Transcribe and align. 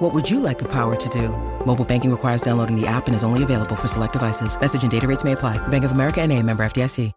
What 0.00 0.14
would 0.14 0.30
you 0.30 0.40
like 0.40 0.58
the 0.58 0.68
power 0.72 0.96
to 0.96 1.08
do? 1.10 1.28
Mobile 1.66 1.84
banking 1.84 2.10
requires 2.10 2.40
downloading 2.40 2.74
the 2.74 2.86
app 2.86 3.06
and 3.06 3.14
is 3.14 3.22
only 3.22 3.42
available 3.42 3.76
for 3.76 3.86
select 3.86 4.14
devices. 4.14 4.58
Message 4.58 4.80
and 4.80 4.90
data 4.90 5.06
rates 5.06 5.24
may 5.24 5.32
apply. 5.32 5.58
Bank 5.68 5.84
of 5.84 5.90
America 5.92 6.22
and 6.22 6.32
a 6.32 6.42
member 6.42 6.62
FDIC. 6.62 7.12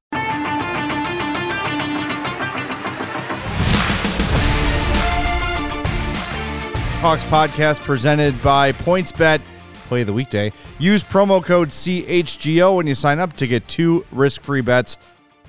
Hawks 7.00 7.24
podcast 7.24 7.79
presented 7.79 8.41
by 8.41 8.74
PointsBet. 8.74 9.39
Play 9.88 10.04
the 10.04 10.11
weekday. 10.11 10.52
Use 10.77 11.05
promo 11.05 11.41
code 11.41 11.69
CHGO 11.69 12.75
when 12.75 12.86
you 12.86 12.96
sign 12.96 13.19
up 13.19 13.32
to 13.38 13.47
get 13.47 13.65
two 13.69 14.05
risk 14.11 14.41
free 14.41 14.60
bets 14.60 14.97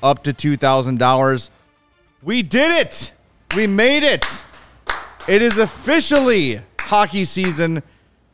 up 0.04 0.22
to 0.22 0.32
$2,000. 0.32 1.50
We 2.22 2.42
did 2.42 2.86
it! 2.86 3.12
We 3.56 3.66
made 3.66 4.04
it! 4.04 4.24
It 5.26 5.42
is 5.42 5.58
officially 5.58 6.60
hockey 6.94 7.24
season. 7.24 7.82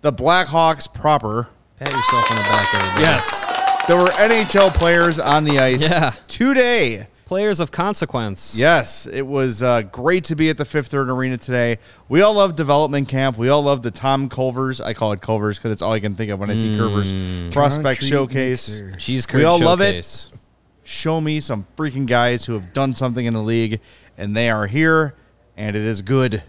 The 0.03 0.13
Blackhawks 0.13 0.93
proper. 0.93 1.49
Pat 1.79 1.89
yourself 1.91 2.31
on 2.31 2.37
the 2.37 2.43
back, 2.43 2.75
everybody. 2.75 3.03
Yes. 3.05 3.87
There 3.89 3.97
were 3.97 4.09
NHL 4.09 4.75
players 4.75 5.19
on 5.19 5.45
the 5.45 5.59
ice 5.59 5.81
Yeah. 5.81 6.13
today. 6.29 7.07
Players 7.25 7.59
of 7.59 7.71
consequence. 7.73 8.55
Yes, 8.55 9.07
it 9.07 9.23
was 9.27 9.63
uh, 9.63 9.81
great 9.83 10.25
to 10.25 10.37
be 10.37 10.51
at 10.51 10.59
the 10.59 10.67
Fifth 10.67 10.89
Third 10.89 11.09
Arena 11.09 11.39
today. 11.39 11.79
We 12.11 12.21
all 12.21 12.35
love 12.35 12.55
development 12.55 13.09
camp. 13.09 13.39
We 13.39 13.49
all 13.49 13.63
love 13.63 13.81
the 13.83 13.91
Tom 13.91 14.29
Culver's. 14.29 14.79
I 14.79 14.93
call 14.93 15.13
it 15.13 15.23
Culver's 15.23 15.57
because 15.57 15.71
it's 15.73 15.81
all 15.81 15.93
I 15.95 16.01
can 16.01 16.15
think 16.15 16.31
of 16.31 16.39
when 16.39 16.51
I 16.51 16.55
see 16.55 16.77
Kurvers 16.77 17.53
prospect 17.53 18.01
Concrete 18.01 18.09
showcase. 18.09 18.69
mixer. 18.81 18.97
Cheese 18.99 19.27
We 19.29 19.33
curd 19.41 19.45
all 19.45 19.59
love 19.61 19.81
it. 19.81 19.93
showcase. 20.05 20.33
Show 20.85 21.21
me 21.23 21.41
some 21.41 21.67
freaking 21.79 22.07
guys 22.07 22.45
who 22.45 22.53
have 22.53 22.75
done 22.75 22.93
something 22.93 23.25
in 23.25 23.33
the 23.33 23.43
league, 23.43 23.81
and 24.19 24.37
they 24.37 24.51
are 24.51 24.67
here, 24.67 25.15
and 25.57 25.75
it 25.77 25.83
is 25.83 26.03
good. 26.03 26.43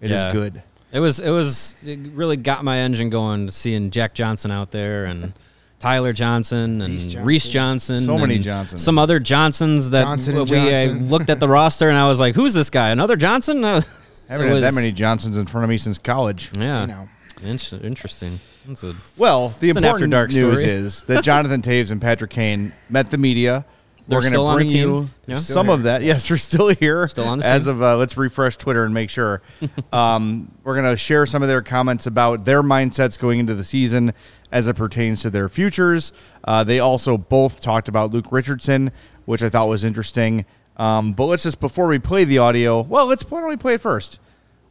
It 0.00 0.10
is 0.12 0.22
Yeah. 0.22 0.32
good. 0.32 0.62
It 0.96 1.00
was 1.00 1.20
it 1.20 1.28
was 1.30 1.76
it 1.84 1.98
really 2.14 2.38
got 2.38 2.64
my 2.64 2.78
engine 2.78 3.10
going 3.10 3.50
seeing 3.50 3.90
Jack 3.90 4.14
Johnson 4.14 4.50
out 4.50 4.70
there 4.70 5.04
and 5.04 5.34
Tyler 5.78 6.14
Johnson 6.14 6.80
and 6.80 6.94
Reese 6.94 7.14
Reese 7.16 7.48
Johnson. 7.50 7.96
Johnson. 7.96 8.06
So 8.06 8.18
many 8.18 8.36
and 8.36 8.44
Johnsons. 8.44 8.82
Some 8.82 8.98
other 8.98 9.20
Johnsons 9.20 9.90
that 9.90 10.04
Johnson 10.04 10.36
we 10.38 10.44
Johnson. 10.46 11.08
looked 11.10 11.28
at 11.28 11.38
the 11.38 11.48
roster 11.48 11.90
and 11.90 11.98
I 11.98 12.08
was 12.08 12.18
like, 12.18 12.34
"Who's 12.34 12.54
this 12.54 12.70
guy? 12.70 12.88
Another 12.90 13.16
Johnson?" 13.16 13.62
Uh, 14.28 14.32
Haven't 14.32 14.48
had 14.48 14.62
that 14.64 14.74
many 14.74 14.90
Johnsons 14.90 15.36
in 15.36 15.46
front 15.46 15.62
of 15.64 15.68
me 15.70 15.76
since 15.78 15.98
college. 15.98 16.50
Yeah, 16.58 16.80
You 16.80 16.86
know. 16.88 17.08
Inter- 17.44 17.78
interesting. 17.80 18.40
A, 18.82 18.92
Well, 19.16 19.50
the 19.60 19.68
important 19.68 19.84
after 19.94 20.06
dark 20.08 20.30
news 20.30 20.58
story. 20.60 20.68
is 20.72 21.02
that 21.04 21.22
Jonathan 21.22 21.62
Toews 21.62 21.92
and 21.92 22.00
Patrick 22.00 22.30
Kane 22.32 22.72
met 22.88 23.08
the 23.12 23.18
media. 23.18 23.64
They're 24.08 24.18
we're 24.18 24.22
gonna 24.22 24.28
still 24.28 24.46
on 24.46 24.56
bring 24.56 24.68
you 24.68 25.10
Yeah. 25.26 25.38
Some 25.38 25.68
of 25.68 25.82
that. 25.82 26.02
Yes, 26.02 26.30
we're 26.30 26.36
still 26.36 26.68
here. 26.68 27.08
Still 27.08 27.24
on 27.26 27.40
the 27.40 27.46
As 27.46 27.66
of 27.66 27.82
uh, 27.82 27.96
let's 27.96 28.16
refresh 28.16 28.56
Twitter 28.56 28.84
and 28.84 28.94
make 28.94 29.10
sure. 29.10 29.42
um, 29.92 30.52
we're 30.62 30.76
gonna 30.76 30.96
share 30.96 31.26
some 31.26 31.42
of 31.42 31.48
their 31.48 31.62
comments 31.62 32.06
about 32.06 32.44
their 32.44 32.62
mindsets 32.62 33.18
going 33.18 33.40
into 33.40 33.54
the 33.54 33.64
season 33.64 34.12
as 34.52 34.68
it 34.68 34.76
pertains 34.76 35.22
to 35.22 35.30
their 35.30 35.48
futures. 35.48 36.12
Uh, 36.44 36.62
they 36.62 36.78
also 36.78 37.18
both 37.18 37.60
talked 37.60 37.88
about 37.88 38.12
Luke 38.12 38.30
Richardson, 38.30 38.92
which 39.24 39.42
I 39.42 39.48
thought 39.48 39.68
was 39.68 39.82
interesting. 39.82 40.44
Um, 40.76 41.12
but 41.12 41.24
let's 41.24 41.42
just 41.42 41.58
before 41.58 41.88
we 41.88 41.98
play 41.98 42.24
the 42.24 42.38
audio. 42.38 42.82
Well, 42.82 43.06
let's 43.06 43.28
why 43.28 43.40
don't 43.40 43.48
we 43.48 43.56
play 43.56 43.74
it 43.74 43.80
first? 43.80 44.20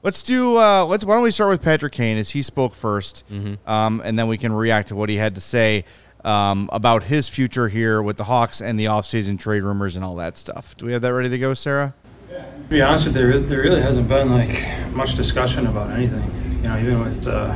Let's 0.02 0.22
do. 0.22 0.58
Uh, 0.60 0.86
let's. 0.86 1.04
Why 1.04 1.16
don't 1.16 1.24
we 1.24 1.32
start 1.32 1.50
with 1.50 1.64
Patrick 1.64 1.92
Kane 1.94 2.18
as 2.18 2.30
he 2.30 2.44
spoke 2.44 2.76
1st 2.76 3.24
um, 3.68 4.02
and 4.06 4.18
then 4.20 4.28
we 4.28 4.38
can 4.38 4.54
react 4.54 4.90
to 4.90 4.96
what 4.96 5.10
he 5.10 5.16
had 5.16 5.34
to 5.34 5.42
say 5.42 5.84
um, 6.26 6.70
about 6.74 7.04
his 7.04 7.30
future 7.30 7.70
here 7.70 8.02
with 8.02 8.18
the 8.18 8.24
Hawks 8.26 8.60
and 8.60 8.80
the 8.80 8.86
offseason 8.86 9.40
trade 9.40 9.64
rumors 9.64 9.96
and 9.96 10.04
all 10.04 10.16
that 10.16 10.38
stuff. 10.38 10.76
Do 10.76 10.88
we 10.88 10.94
have 10.94 11.04
that 11.04 11.14
ready 11.14 11.30
to 11.30 11.38
go, 11.38 11.54
Sarah? 11.54 11.94
To 12.30 12.70
be 12.70 12.82
honest 12.82 13.06
with 13.06 13.16
you, 13.16 13.40
there, 13.46 13.62
really 13.62 13.82
hasn't 13.82 14.08
been 14.08 14.32
like 14.32 14.92
much 14.92 15.14
discussion 15.14 15.68
about 15.68 15.92
anything. 15.92 16.24
You 16.64 16.70
know, 16.70 16.80
even 16.80 17.00
with 17.00 17.28
uh, 17.28 17.54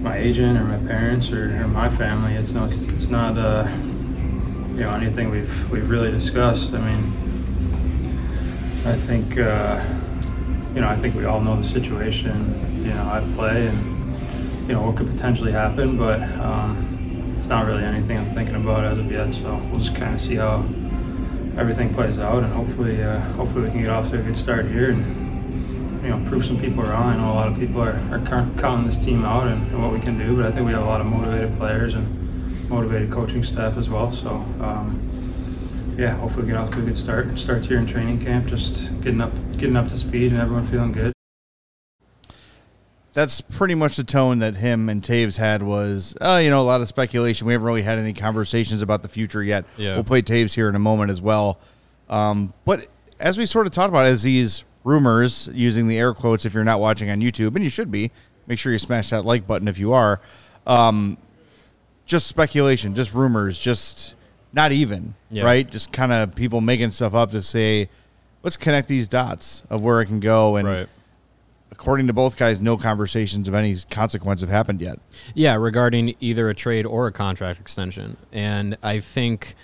my 0.00 0.16
agent 0.16 0.56
or 0.56 0.64
my 0.64 0.78
parents 0.86 1.32
or, 1.32 1.60
or 1.60 1.66
my 1.66 1.90
family, 1.90 2.34
it's 2.34 2.52
no, 2.52 2.66
it's, 2.66 2.80
it's 2.92 3.08
not 3.08 3.36
uh, 3.36 3.66
you 3.68 4.80
know 4.80 4.94
anything 4.94 5.30
we've 5.30 5.70
we've 5.70 5.90
really 5.90 6.12
discussed. 6.12 6.72
I 6.72 6.78
mean, 6.78 7.12
I 8.86 8.92
think 8.92 9.38
uh, 9.38 9.84
you 10.72 10.80
know 10.80 10.88
I 10.88 10.94
think 10.94 11.16
we 11.16 11.24
all 11.24 11.40
know 11.40 11.56
the 11.56 11.66
situation. 11.66 12.84
You 12.84 12.94
know, 12.94 13.08
I 13.10 13.28
play 13.34 13.66
and 13.66 14.68
you 14.68 14.74
know 14.74 14.82
what 14.82 14.96
could 14.96 15.10
potentially 15.10 15.50
happen, 15.50 15.98
but 15.98 16.22
um, 16.38 16.93
it's 17.36 17.46
not 17.46 17.66
really 17.66 17.84
anything 17.84 18.18
I'm 18.18 18.32
thinking 18.32 18.54
about 18.54 18.84
as 18.84 18.98
of 18.98 19.10
yet. 19.10 19.32
So 19.34 19.54
we'll 19.70 19.80
just 19.80 19.94
kind 19.96 20.14
of 20.14 20.20
see 20.20 20.36
how 20.36 20.64
everything 21.56 21.94
plays 21.94 22.18
out, 22.18 22.42
and 22.42 22.52
hopefully, 22.52 23.02
uh, 23.02 23.20
hopefully 23.32 23.64
we 23.64 23.70
can 23.70 23.80
get 23.82 23.90
off 23.90 24.10
to 24.10 24.18
a 24.18 24.22
good 24.22 24.36
start 24.36 24.66
here 24.66 24.90
and 24.90 26.02
you 26.02 26.10
know 26.10 26.28
prove 26.28 26.44
some 26.44 26.60
people 26.60 26.82
wrong. 26.82 27.14
I 27.14 27.16
know 27.16 27.32
a 27.32 27.34
lot 27.34 27.48
of 27.48 27.58
people 27.58 27.80
are, 27.80 27.98
are 28.12 28.20
counting 28.58 28.86
this 28.86 28.98
team 28.98 29.24
out 29.24 29.46
and, 29.46 29.66
and 29.68 29.82
what 29.82 29.92
we 29.92 30.00
can 30.00 30.18
do, 30.18 30.36
but 30.36 30.46
I 30.46 30.52
think 30.52 30.66
we 30.66 30.72
have 30.72 30.82
a 30.82 30.86
lot 30.86 31.00
of 31.00 31.06
motivated 31.06 31.56
players 31.56 31.94
and 31.94 32.68
motivated 32.68 33.10
coaching 33.10 33.44
staff 33.44 33.76
as 33.76 33.88
well. 33.88 34.12
So 34.12 34.30
um, 34.30 35.94
yeah, 35.98 36.16
hopefully 36.16 36.42
we 36.42 36.48
get 36.48 36.58
off 36.58 36.70
to 36.72 36.80
a 36.80 36.82
good 36.82 36.98
start. 36.98 37.38
Starts 37.38 37.66
here 37.66 37.78
in 37.78 37.86
training 37.86 38.24
camp, 38.24 38.48
just 38.48 38.88
getting 39.00 39.20
up, 39.20 39.32
getting 39.52 39.76
up 39.76 39.88
to 39.88 39.96
speed, 39.96 40.32
and 40.32 40.40
everyone 40.40 40.66
feeling 40.66 40.92
good. 40.92 41.13
That's 43.14 43.40
pretty 43.40 43.74
much 43.76 43.96
the 43.96 44.04
tone 44.04 44.40
that 44.40 44.56
him 44.56 44.88
and 44.88 45.00
Toews 45.02 45.36
had 45.36 45.62
was, 45.62 46.16
uh, 46.20 46.40
you 46.42 46.50
know, 46.50 46.60
a 46.60 46.62
lot 46.66 46.80
of 46.80 46.88
speculation. 46.88 47.46
We 47.46 47.52
haven't 47.52 47.64
really 47.66 47.82
had 47.82 47.98
any 47.98 48.12
conversations 48.12 48.82
about 48.82 49.02
the 49.02 49.08
future 49.08 49.42
yet. 49.42 49.64
Yeah. 49.76 49.94
We'll 49.94 50.04
play 50.04 50.20
Toews 50.20 50.54
here 50.54 50.68
in 50.68 50.74
a 50.74 50.80
moment 50.80 51.10
as 51.12 51.22
well. 51.22 51.58
Um, 52.10 52.52
but 52.64 52.88
as 53.20 53.38
we 53.38 53.46
sort 53.46 53.66
of 53.68 53.72
talked 53.72 53.88
about, 53.88 54.06
as 54.06 54.24
these 54.24 54.64
rumors, 54.82 55.48
using 55.54 55.86
the 55.86 55.96
air 55.96 56.12
quotes, 56.12 56.44
if 56.44 56.54
you're 56.54 56.64
not 56.64 56.80
watching 56.80 57.08
on 57.08 57.20
YouTube, 57.20 57.54
and 57.54 57.62
you 57.62 57.70
should 57.70 57.90
be, 57.92 58.10
make 58.48 58.58
sure 58.58 58.72
you 58.72 58.78
smash 58.78 59.10
that 59.10 59.24
like 59.24 59.46
button 59.46 59.68
if 59.68 59.78
you 59.78 59.92
are. 59.92 60.20
Um, 60.66 61.16
just 62.06 62.26
speculation, 62.26 62.94
just 62.96 63.14
rumors, 63.14 63.58
just 63.58 64.14
not 64.52 64.72
even, 64.72 65.14
Yeah. 65.30 65.44
right? 65.44 65.70
Just 65.70 65.92
kind 65.92 66.12
of 66.12 66.34
people 66.34 66.60
making 66.60 66.90
stuff 66.90 67.14
up 67.14 67.30
to 67.30 67.42
say, 67.42 67.88
let's 68.42 68.56
connect 68.56 68.88
these 68.88 69.06
dots 69.08 69.62
of 69.70 69.82
where 69.82 70.00
it 70.02 70.06
can 70.06 70.18
go. 70.20 70.56
And 70.56 70.66
according 71.74 72.06
to 72.06 72.12
both 72.12 72.36
guys, 72.36 72.60
no 72.60 72.76
conversations 72.76 73.48
of 73.48 73.54
any 73.54 73.76
consequence 73.90 74.40
have 74.40 74.50
happened 74.50 74.80
yet. 74.80 75.00
Yeah, 75.34 75.56
regarding 75.56 76.14
either 76.20 76.48
a 76.48 76.54
trade 76.54 76.86
or 76.86 77.08
a 77.08 77.12
contract 77.12 77.58
extension. 77.60 78.16
And 78.32 78.78
I 78.82 79.00
think, 79.00 79.56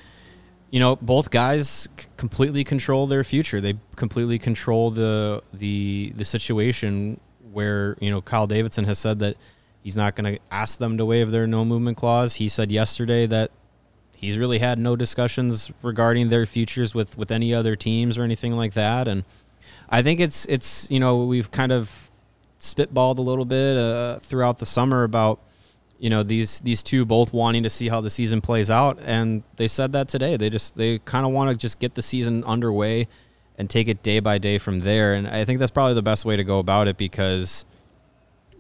you 0.71 0.81
know, 0.81 0.97
both 0.97 1.31
guys 1.31 1.89
completely 2.17 2.65
control 2.65 3.07
their 3.07 3.23
future. 3.23 3.61
They 3.61 3.75
completely 3.95 4.39
control 4.39 4.91
the 4.91 5.43
the 5.53 6.13
the 6.17 6.25
situation 6.25 7.21
where, 7.53 7.97
you 8.01 8.11
know, 8.11 8.21
Kyle 8.21 8.49
Davidson 8.49 8.85
has 8.87 8.99
said 8.99 9.21
that 9.21 9.37
he's 9.83 9.97
not 9.97 10.17
going 10.17 10.35
to 10.35 10.41
ask 10.51 10.79
them 10.79 10.99
to 10.99 11.05
waive 11.05 11.31
their 11.31 11.47
no 11.47 11.65
movement 11.65 11.97
clause. 11.97 12.35
He 12.35 12.49
said 12.49 12.73
yesterday 12.73 13.27
that 13.27 13.53
he's 14.17 14.37
really 14.37 14.59
had 14.59 14.81
no 14.81 14.97
discussions 14.97 15.71
regarding 15.81 16.29
their 16.29 16.45
futures 16.45 16.93
with 16.93 17.17
with 17.17 17.31
any 17.31 17.55
other 17.55 17.77
teams 17.77 18.19
or 18.19 18.25
anything 18.25 18.57
like 18.57 18.75
that 18.75 19.07
and 19.07 19.25
I 19.91 20.03
think 20.03 20.21
it's 20.21 20.47
it's 20.47 20.91
you 20.91 21.01
know 21.01 21.25
we've 21.25 21.51
kind 21.51 21.73
of 21.73 22.11
spitballed 22.61 23.19
a 23.19 23.23
little 23.23 23.45
bit 23.45 23.77
uh, 23.77 24.19
throughout 24.21 24.59
the 24.59 24.67
summer 24.67 25.03
about 25.03 25.41
you 25.99 26.09
know 26.09 26.23
these 26.23 26.61
these 26.61 26.83
two 26.83 27.05
both 27.05 27.33
wanting 27.33 27.63
to 27.65 27.71
see 27.71 27.89
how 27.89 28.01
the 28.01 28.11
season 28.11 28.41
plays 28.41 28.71
out. 28.71 28.99
And 29.03 29.43
they 29.57 29.69
said 29.69 29.93
that 29.93 30.09
today. 30.09 30.37
They 30.37 30.49
just 30.49 30.77
they 30.77 30.99
kind 31.01 31.27
of 31.27 31.33
want 31.33 31.51
to 31.51 31.57
just 31.57 31.79
get 31.81 31.95
the 31.95 32.03
season 32.03 32.45
underway 32.45 33.09
and 33.59 33.69
take 33.69 33.89
it 33.89 34.03
day 34.03 34.21
by 34.21 34.39
day 34.39 34.59
from 34.59 34.81
there. 34.81 35.15
And 35.15 35.29
I 35.29 35.45
think 35.45 35.59
that's 35.59 35.71
probably 35.71 35.95
the 35.95 36.03
best 36.03 36.25
way 36.25 36.37
to 36.37 36.45
go 36.45 36.59
about 36.59 36.89
it 36.89 36.97
because 36.97 37.65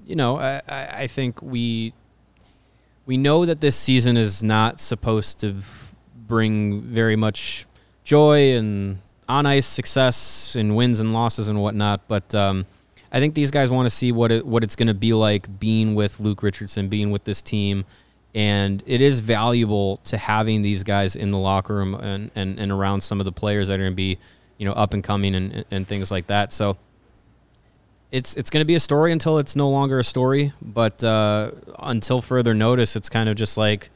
you 0.05 0.17
know 0.17 0.37
I, 0.39 0.61
I 0.69 0.87
I 1.03 1.07
think 1.07 1.41
we 1.41 1.95
we 3.07 3.17
know 3.17 3.47
that 3.47 3.61
this 3.61 3.77
season 3.77 4.17
is 4.17 4.43
not 4.43 4.81
supposed 4.81 5.41
to 5.41 5.57
bring 6.15 6.83
very 6.83 7.17
much 7.17 7.67
joy 8.05 8.57
and 8.57 8.99
on 9.31 9.47
ice 9.47 9.67
success 9.67 10.57
and 10.57 10.77
wins 10.77 11.01
and 11.01 11.15
losses 11.15 11.49
and 11.49 11.61
whatnot. 11.63 12.07
But 12.09 12.35
um, 12.35 12.67
I 13.13 13.21
think 13.21 13.35
these 13.35 13.51
guys 13.51 13.71
want 13.71 13.87
to 13.87 13.91
see 13.91 14.13
what 14.13 14.33
it 14.33 14.45
what 14.45 14.65
it's 14.65 14.77
going 14.77 14.89
to 14.89 14.95
be 14.95 15.13
like 15.13 15.61
being 15.61 15.95
with 15.95 16.21
Luke 16.21 16.43
Richardson, 16.43 16.89
being 16.89 17.11
with 17.11 17.25
this 17.25 17.41
team, 17.41 17.85
and 18.35 18.83
it 18.87 19.01
is 19.01 19.21
valuable 19.21 19.99
to 20.05 20.19
having 20.19 20.63
these 20.63 20.83
guys 20.83 21.17
in 21.17 21.31
the 21.31 21.39
locker 21.39 21.75
room 21.77 21.95
and 21.95 22.31
and, 22.35 22.59
and 22.59 22.73
around 22.73 23.03
some 23.03 23.21
of 23.21 23.25
the 23.25 23.33
players 23.33 23.69
that 23.69 23.75
are 23.75 23.85
going 23.85 23.93
to 23.93 23.97
be 23.97 24.19
you 24.59 24.67
know 24.67 24.73
up 24.73 24.93
and 24.93 25.05
coming 25.05 25.35
and 25.35 25.65
and 25.71 25.87
things 25.89 26.11
like 26.11 26.27
that. 26.27 26.53
So. 26.53 26.77
It's 28.13 28.37
it's 28.37 28.51
going 28.51 28.61
to 28.61 28.67
be 28.67 28.75
a 28.75 28.81
story 28.81 29.13
until 29.13 29.39
it's 29.39 29.55
no 29.55 29.69
longer 29.71 30.01
a 30.01 30.03
story, 30.03 30.53
but 30.61 31.05
uh, 31.05 31.53
until 31.79 32.21
further 32.21 32.55
notice, 32.55 32.97
it's 32.97 33.09
kind 33.09 33.29
of 33.29 33.37
just 33.37 33.57
like 33.57 33.89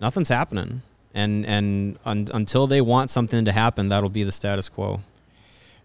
nothing's 0.00 0.28
happening. 0.28 0.82
And 1.14 1.44
and 1.46 1.98
un, 2.04 2.26
until 2.32 2.66
they 2.66 2.80
want 2.80 3.10
something 3.10 3.44
to 3.44 3.52
happen, 3.52 3.88
that'll 3.88 4.08
be 4.08 4.24
the 4.24 4.32
status 4.32 4.68
quo. 4.68 5.00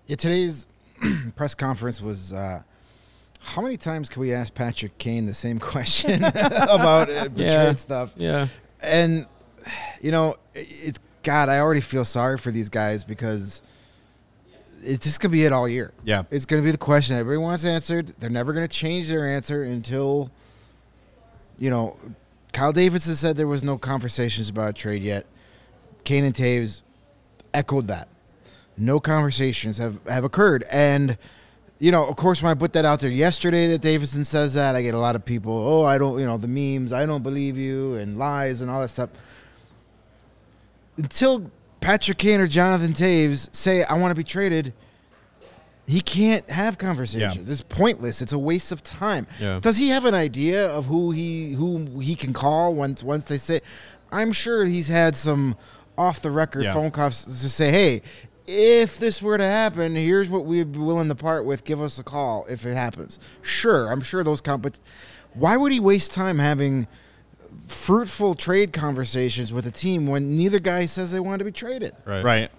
Yeah, 0.08 0.16
today's 0.16 0.68
press 1.36 1.54
conference 1.56 2.02
was. 2.02 2.34
Uh, 2.34 2.64
how 3.40 3.62
many 3.62 3.78
times 3.78 4.10
can 4.10 4.20
we 4.22 4.34
ask 4.34 4.54
Patrick 4.54 4.98
Kane 4.98 5.26
the 5.26 5.34
same 5.34 5.60
question 5.74 6.24
about 6.24 7.10
uh, 7.10 7.28
the 7.28 7.44
Yeah. 7.44 7.64
trade 7.66 7.80
stuff? 7.80 8.14
Yeah, 8.18 8.48
And 8.82 9.26
you 10.02 10.12
know, 10.12 10.36
it's 10.56 11.00
God. 11.24 11.48
I 11.50 11.60
already 11.60 11.82
feel 11.82 12.04
sorry 12.06 12.38
for 12.38 12.52
these 12.52 12.70
guys 12.70 13.04
because 13.04 13.62
it's 14.84 15.06
just 15.06 15.20
gonna 15.20 15.32
be 15.32 15.44
it 15.46 15.52
all 15.54 15.68
year. 15.70 15.92
Yeah. 16.04 16.24
it's 16.32 16.46
gonna 16.46 16.62
be 16.64 16.72
the 16.72 16.78
question 16.78 17.16
everybody 17.16 17.38
wants 17.44 17.64
answered. 17.64 18.08
They're 18.20 18.30
never 18.30 18.54
gonna 18.54 18.68
change 18.68 19.08
their 19.08 19.26
answer 19.28 19.64
until 19.64 20.32
you 21.60 21.70
know. 21.70 21.98
Kyle 22.58 22.74
Davidson 22.74 23.14
said 23.14 23.38
there 23.38 23.46
was 23.46 23.64
no 23.64 23.78
conversations 23.78 24.50
about 24.50 24.72
a 24.72 24.74
trade 24.74 25.04
yet. 25.04 25.28
Kane 26.04 26.24
and 26.24 26.34
Toews 26.34 26.82
echoed 27.54 27.86
that. 27.86 28.08
No 28.76 29.00
conversations 29.00 29.78
have, 29.78 30.00
have 30.08 30.24
occurred. 30.24 30.66
And, 30.72 31.20
you 31.78 31.92
know, 31.92 32.08
of 32.08 32.16
course, 32.16 32.42
when 32.42 32.50
I 32.50 32.56
put 32.56 32.74
that 32.74 32.84
out 32.84 33.00
there 33.00 33.12
yesterday 33.12 33.68
that 33.68 33.82
Davidson 33.82 34.26
says 34.26 34.56
that, 34.56 34.76
I 34.76 34.82
get 34.82 34.96
a 34.96 34.98
lot 34.98 35.16
of 35.16 35.24
people, 35.24 35.54
oh, 35.54 35.84
I 35.84 36.00
don't, 36.00 36.18
you 36.18 36.26
know, 36.26 36.38
the 36.38 36.48
memes, 36.48 36.92
I 36.92 37.06
don't 37.06 37.22
believe 37.22 37.60
you, 37.60 37.94
and 37.94 38.18
lies 38.18 38.64
and 38.64 38.72
all 38.72 38.82
that 38.82 38.88
stuff. 38.88 39.12
Until 40.98 41.52
Patrick 41.80 42.18
Kane 42.18 42.42
or 42.42 42.48
Jonathan 42.48 42.94
Toews 42.94 43.54
say, 43.54 43.84
I 43.84 43.94
want 44.00 44.10
to 44.10 44.16
be 44.16 44.24
traded, 44.24 44.74
he 45.88 46.02
can't 46.02 46.48
have 46.50 46.78
conversations. 46.78 47.48
Yeah. 47.48 47.52
It's 47.52 47.62
pointless. 47.64 48.22
It's 48.22 48.34
a 48.34 48.38
waste 48.40 48.72
of 48.74 48.84
time. 48.84 49.26
Yeah. 49.40 49.60
Does 49.62 49.78
he 49.78 49.88
have 49.90 50.04
an 50.06 50.14
idea 50.14 50.70
of 50.70 50.86
who 50.88 51.12
he 51.12 51.54
who 51.54 52.00
he 52.02 52.14
can 52.16 52.34
call 52.34 52.76
once 52.76 53.02
once 53.04 53.24
they 53.24 53.38
say? 53.38 53.62
I'm 54.12 54.32
sure 54.34 54.66
he's 54.66 54.88
had 54.90 55.16
some 55.16 55.56
off 55.98 56.22
the 56.22 56.30
record 56.32 56.64
Yeah. 56.66 56.74
phone 56.74 56.92
calls 56.92 57.24
to 57.24 57.50
say, 57.50 57.72
"Hey, 57.72 58.02
if 58.46 59.00
this 59.00 59.22
were 59.22 59.38
to 59.38 59.44
happen, 59.46 59.96
here's 59.96 60.30
what 60.30 60.46
we'd 60.46 60.74
be 60.74 60.80
willing 60.80 61.08
to 61.08 61.16
part 61.16 61.46
with. 61.46 61.64
Give 61.64 61.82
us 61.82 61.98
a 61.98 62.04
call 62.04 62.46
if 62.50 62.66
it 62.66 62.74
happens." 62.76 63.18
Sure, 63.42 63.90
I'm 63.92 64.02
sure 64.02 64.24
those 64.24 64.42
com- 64.42 64.62
but 64.62 64.80
why 65.34 65.56
would 65.58 65.72
he 65.72 65.80
waste 65.80 66.12
time 66.14 66.40
having 66.40 66.88
fruitful 67.68 68.36
trade 68.36 68.74
conversations 68.74 69.52
with 69.52 69.66
a 69.66 69.72
team 69.72 70.06
when 70.08 70.36
neither 70.36 70.60
guy 70.60 70.86
says 70.86 71.12
they 71.12 71.20
want 71.20 71.40
to 71.40 71.46
be 71.46 71.52
traded? 71.52 71.94
right. 72.06 72.24
Right. 72.24 72.52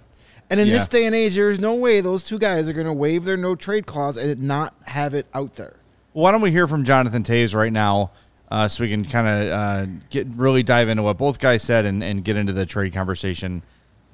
And 0.51 0.59
in 0.59 0.71
this 0.71 0.89
day 0.89 1.05
and 1.05 1.15
age, 1.15 1.35
there's 1.35 1.61
no 1.61 1.75
way 1.75 2.01
those 2.01 2.23
two 2.23 2.39
guys 2.39 2.69
are 2.69 2.73
going 2.73 2.87
to 2.87 2.93
waive 2.93 3.25
their 3.25 3.37
no 3.37 3.55
trade 3.55 3.87
clause 3.87 4.17
and 4.17 4.43
not 4.43 4.75
have 4.87 5.13
it 5.13 5.27
out 5.35 5.57
there. 5.57 5.77
Why 6.13 6.33
don't 6.33 6.41
we 6.41 6.51
hear 6.51 6.67
from 6.67 6.85
Jonathan 6.85 7.23
Toews 7.23 7.55
right 7.55 7.73
now, 7.73 8.13
uh, 8.51 8.67
so 8.67 8.83
we 8.83 8.91
can 8.91 9.05
kind 9.05 9.29
of 9.29 9.53
uh, 9.53 9.87
get 10.09 10.27
really 10.29 10.63
dive 10.63 10.89
into 10.89 11.03
what 11.03 11.19
both 11.19 11.39
guys 11.39 11.63
said 11.63 11.85
and, 11.85 12.03
and 12.03 12.25
get 12.25 12.37
into 12.37 12.55
the 12.55 12.65
trade 12.65 12.95
conversation. 12.95 13.63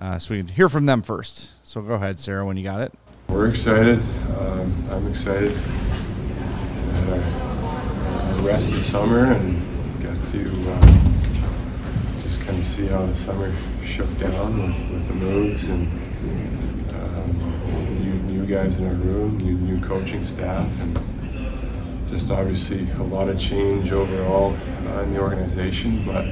Uh, 0.01 0.19
so 0.19 0.35
we 0.35 0.39
can 0.39 0.49
hear 0.49 0.69
from 0.69 0.87
them 0.87 1.03
first. 1.03 1.53
So 1.63 1.81
go 1.81 1.95
ahead, 1.95 2.19
Sarah, 2.19 2.45
when 2.45 2.57
you 2.57 2.65
got 2.65 2.81
it. 2.81 2.93
We're 3.29 3.49
excited. 3.49 4.03
Um, 4.37 4.89
I'm 4.91 5.07
excited. 5.09 5.53
Had 5.53 7.11
our, 7.11 7.15
our 7.15 8.47
rest 8.47 8.73
of 8.73 8.79
the 8.79 8.85
summer 8.85 9.33
and 9.33 10.03
got 10.03 10.33
to 10.33 10.73
um, 10.73 11.21
just 12.25 12.41
kind 12.43 12.59
of 12.59 12.67
see 12.67 12.87
how 12.87 13.07
the 13.07 13.15
summer 13.15 13.53
shook 13.85 14.19
down 14.19 14.61
with, 14.61 14.91
with 14.93 15.09
the 15.09 15.15
moves 15.15 15.69
and 15.69 15.89
new, 18.45 18.55
guys 18.55 18.79
in 18.79 18.87
our 18.87 18.95
room, 18.95 19.39
new, 19.39 19.55
new 19.55 19.87
coaching 19.87 20.27
staff, 20.27 20.69
and 20.81 22.11
just 22.11 22.31
obviously 22.31 22.91
a 22.93 23.03
lot 23.03 23.29
of 23.29 23.39
change 23.39 23.91
overall 23.91 24.57
uh, 24.87 25.03
in 25.03 25.13
the 25.13 25.21
organization. 25.21 26.05
But 26.05 26.27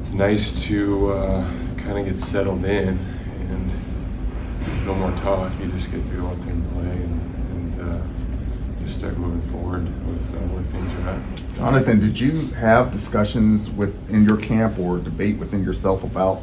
it's 0.00 0.12
nice 0.12 0.62
to 0.64 1.12
uh, 1.12 1.50
kind 1.76 1.98
of 1.98 2.04
get 2.06 2.18
settled 2.18 2.64
in 2.64 2.98
and 2.98 4.86
no 4.86 4.94
more 4.94 5.12
talk. 5.18 5.52
You 5.60 5.70
just 5.70 5.90
get 5.90 6.04
to 6.06 6.12
go 6.14 6.26
out 6.26 6.40
there 6.42 6.52
and 6.52 6.72
play 6.72 6.90
and, 6.90 7.78
and 7.78 7.80
uh, 7.80 8.84
just 8.84 8.98
start 8.98 9.16
moving 9.18 9.42
forward 9.50 9.84
with 10.06 10.34
uh, 10.34 10.38
where 10.48 10.62
things 10.64 10.92
are 10.94 11.10
at. 11.10 11.56
Jonathan, 11.56 12.00
did 12.00 12.18
you 12.18 12.48
have 12.54 12.90
discussions 12.90 13.70
within 13.70 14.24
your 14.24 14.36
camp 14.36 14.78
or 14.78 14.98
debate 14.98 15.36
within 15.36 15.62
yourself 15.62 16.02
about 16.02 16.42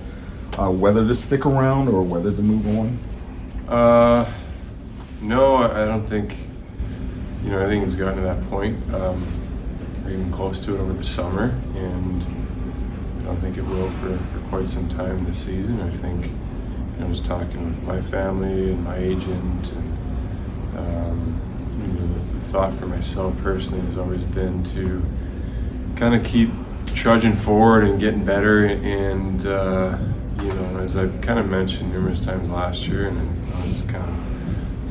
uh, 0.57 0.71
whether 0.71 1.05
to 1.05 1.15
stick 1.15 1.45
around 1.45 1.89
or 1.89 2.03
whether 2.03 2.31
to 2.31 2.41
move 2.41 2.65
on? 2.77 2.99
Uh, 3.67 4.31
no, 5.25 5.55
I 5.57 5.85
don't 5.85 6.07
think 6.07 6.37
you 7.43 7.51
know 7.51 7.59
anything 7.59 7.81
has 7.81 7.95
gotten 7.95 8.17
to 8.17 8.23
that 8.23 8.49
point, 8.49 8.77
um, 8.93 9.25
or 10.03 10.11
even 10.11 10.31
close 10.31 10.59
to 10.61 10.75
it 10.75 10.79
over 10.79 10.93
the 10.93 11.03
summer, 11.03 11.45
and 11.75 12.23
I 13.21 13.23
don't 13.25 13.41
think 13.41 13.57
it 13.57 13.63
will 13.63 13.89
for, 13.91 14.17
for 14.17 14.39
quite 14.49 14.69
some 14.69 14.87
time 14.89 15.25
this 15.25 15.43
season. 15.43 15.81
I 15.81 15.89
think 15.89 16.27
you 16.27 16.99
know, 16.99 17.07
I 17.07 17.09
was 17.09 17.21
talking 17.21 17.69
with 17.69 17.81
my 17.83 18.01
family 18.01 18.71
and 18.71 18.83
my 18.83 18.97
agent, 18.97 19.71
and 19.71 20.77
um, 20.77 21.41
you 21.81 21.99
know, 21.99 22.13
the, 22.13 22.33
the 22.33 22.41
thought 22.41 22.73
for 22.73 22.85
myself 22.85 23.35
personally 23.39 23.83
has 23.87 23.97
always 23.97 24.23
been 24.23 24.63
to 24.65 25.03
kind 25.95 26.13
of 26.13 26.23
keep 26.23 26.51
trudging 26.93 27.35
forward 27.35 27.83
and 27.83 27.99
getting 27.99 28.23
better 28.23 28.65
and 28.65 29.45
uh, 29.47 29.97
you 30.41 30.49
know 30.49 30.79
as 30.79 30.95
I've 30.95 31.19
kind 31.21 31.39
of 31.39 31.47
mentioned 31.47 31.91
numerous 31.91 32.21
times 32.21 32.49
last 32.49 32.87
year 32.87 33.07
and 33.07 33.19
I 33.19 33.41
was 33.43 33.85
kind 33.87 34.03
of 34.03 34.34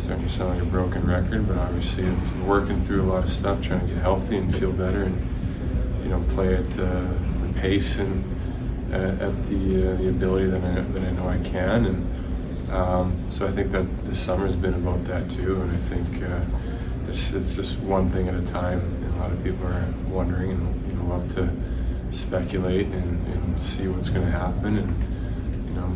starting 0.05 0.27
to 0.27 0.33
sound 0.33 0.51
like 0.51 0.63
a 0.63 0.71
broken 0.71 1.07
record 1.07 1.47
but 1.49 1.57
obviously 1.57 2.07
I 2.07 2.11
was 2.11 2.33
working 2.47 2.85
through 2.85 3.03
a 3.03 3.09
lot 3.13 3.25
of 3.25 3.31
stuff 3.31 3.63
trying 3.63 3.81
to 3.81 3.87
get 3.87 4.03
healthy 4.03 4.37
and 4.37 4.55
feel 4.55 4.73
better 4.73 5.05
and 5.05 6.05
you 6.05 6.11
know 6.11 6.25
play 6.35 6.55
at 6.55 6.71
uh, 6.79 7.09
the 7.43 7.53
pace 7.61 7.99
and 7.99 8.93
at, 8.93 9.21
at 9.21 9.47
the 9.47 9.93
uh, 9.93 9.97
the 9.97 10.09
ability 10.09 10.47
that 10.51 10.63
I, 10.63 10.81
that 10.81 11.05
I 11.09 11.11
know 11.11 11.29
I 11.29 11.39
can 11.39 11.87
and 11.87 12.71
um, 12.73 13.27
so 13.29 13.47
I 13.47 13.53
think 13.53 13.73
that 13.73 14.05
the 14.05 14.15
summer's 14.15 14.57
been 14.57 14.75
about 14.75 15.05
that 15.07 15.31
too 15.31 15.63
and 15.63 15.71
I 15.71 15.77
think 15.77 16.23
uh, 16.23 16.41
it's, 17.09 17.33
it's 17.33 17.57
just 17.57 17.79
one 17.81 18.11
thing 18.11 18.29
at 18.29 18.35
a 18.35 18.47
time. 18.47 18.81
And 18.81 19.15
a 19.15 19.19
lot 19.19 19.33
of 19.33 19.43
people 19.45 19.67
are 19.67 19.95
wondering 20.09 20.51
and 20.53 20.91
you 20.91 20.97
know 20.97 21.05
love 21.15 21.33
to 21.35 21.49
speculate 22.11 22.87
and, 22.87 23.27
and 23.27 23.63
see 23.63 23.89
what's 23.89 24.09
going 24.09 24.25
to 24.25 24.33
happen. 24.33 24.79
And 24.79 25.24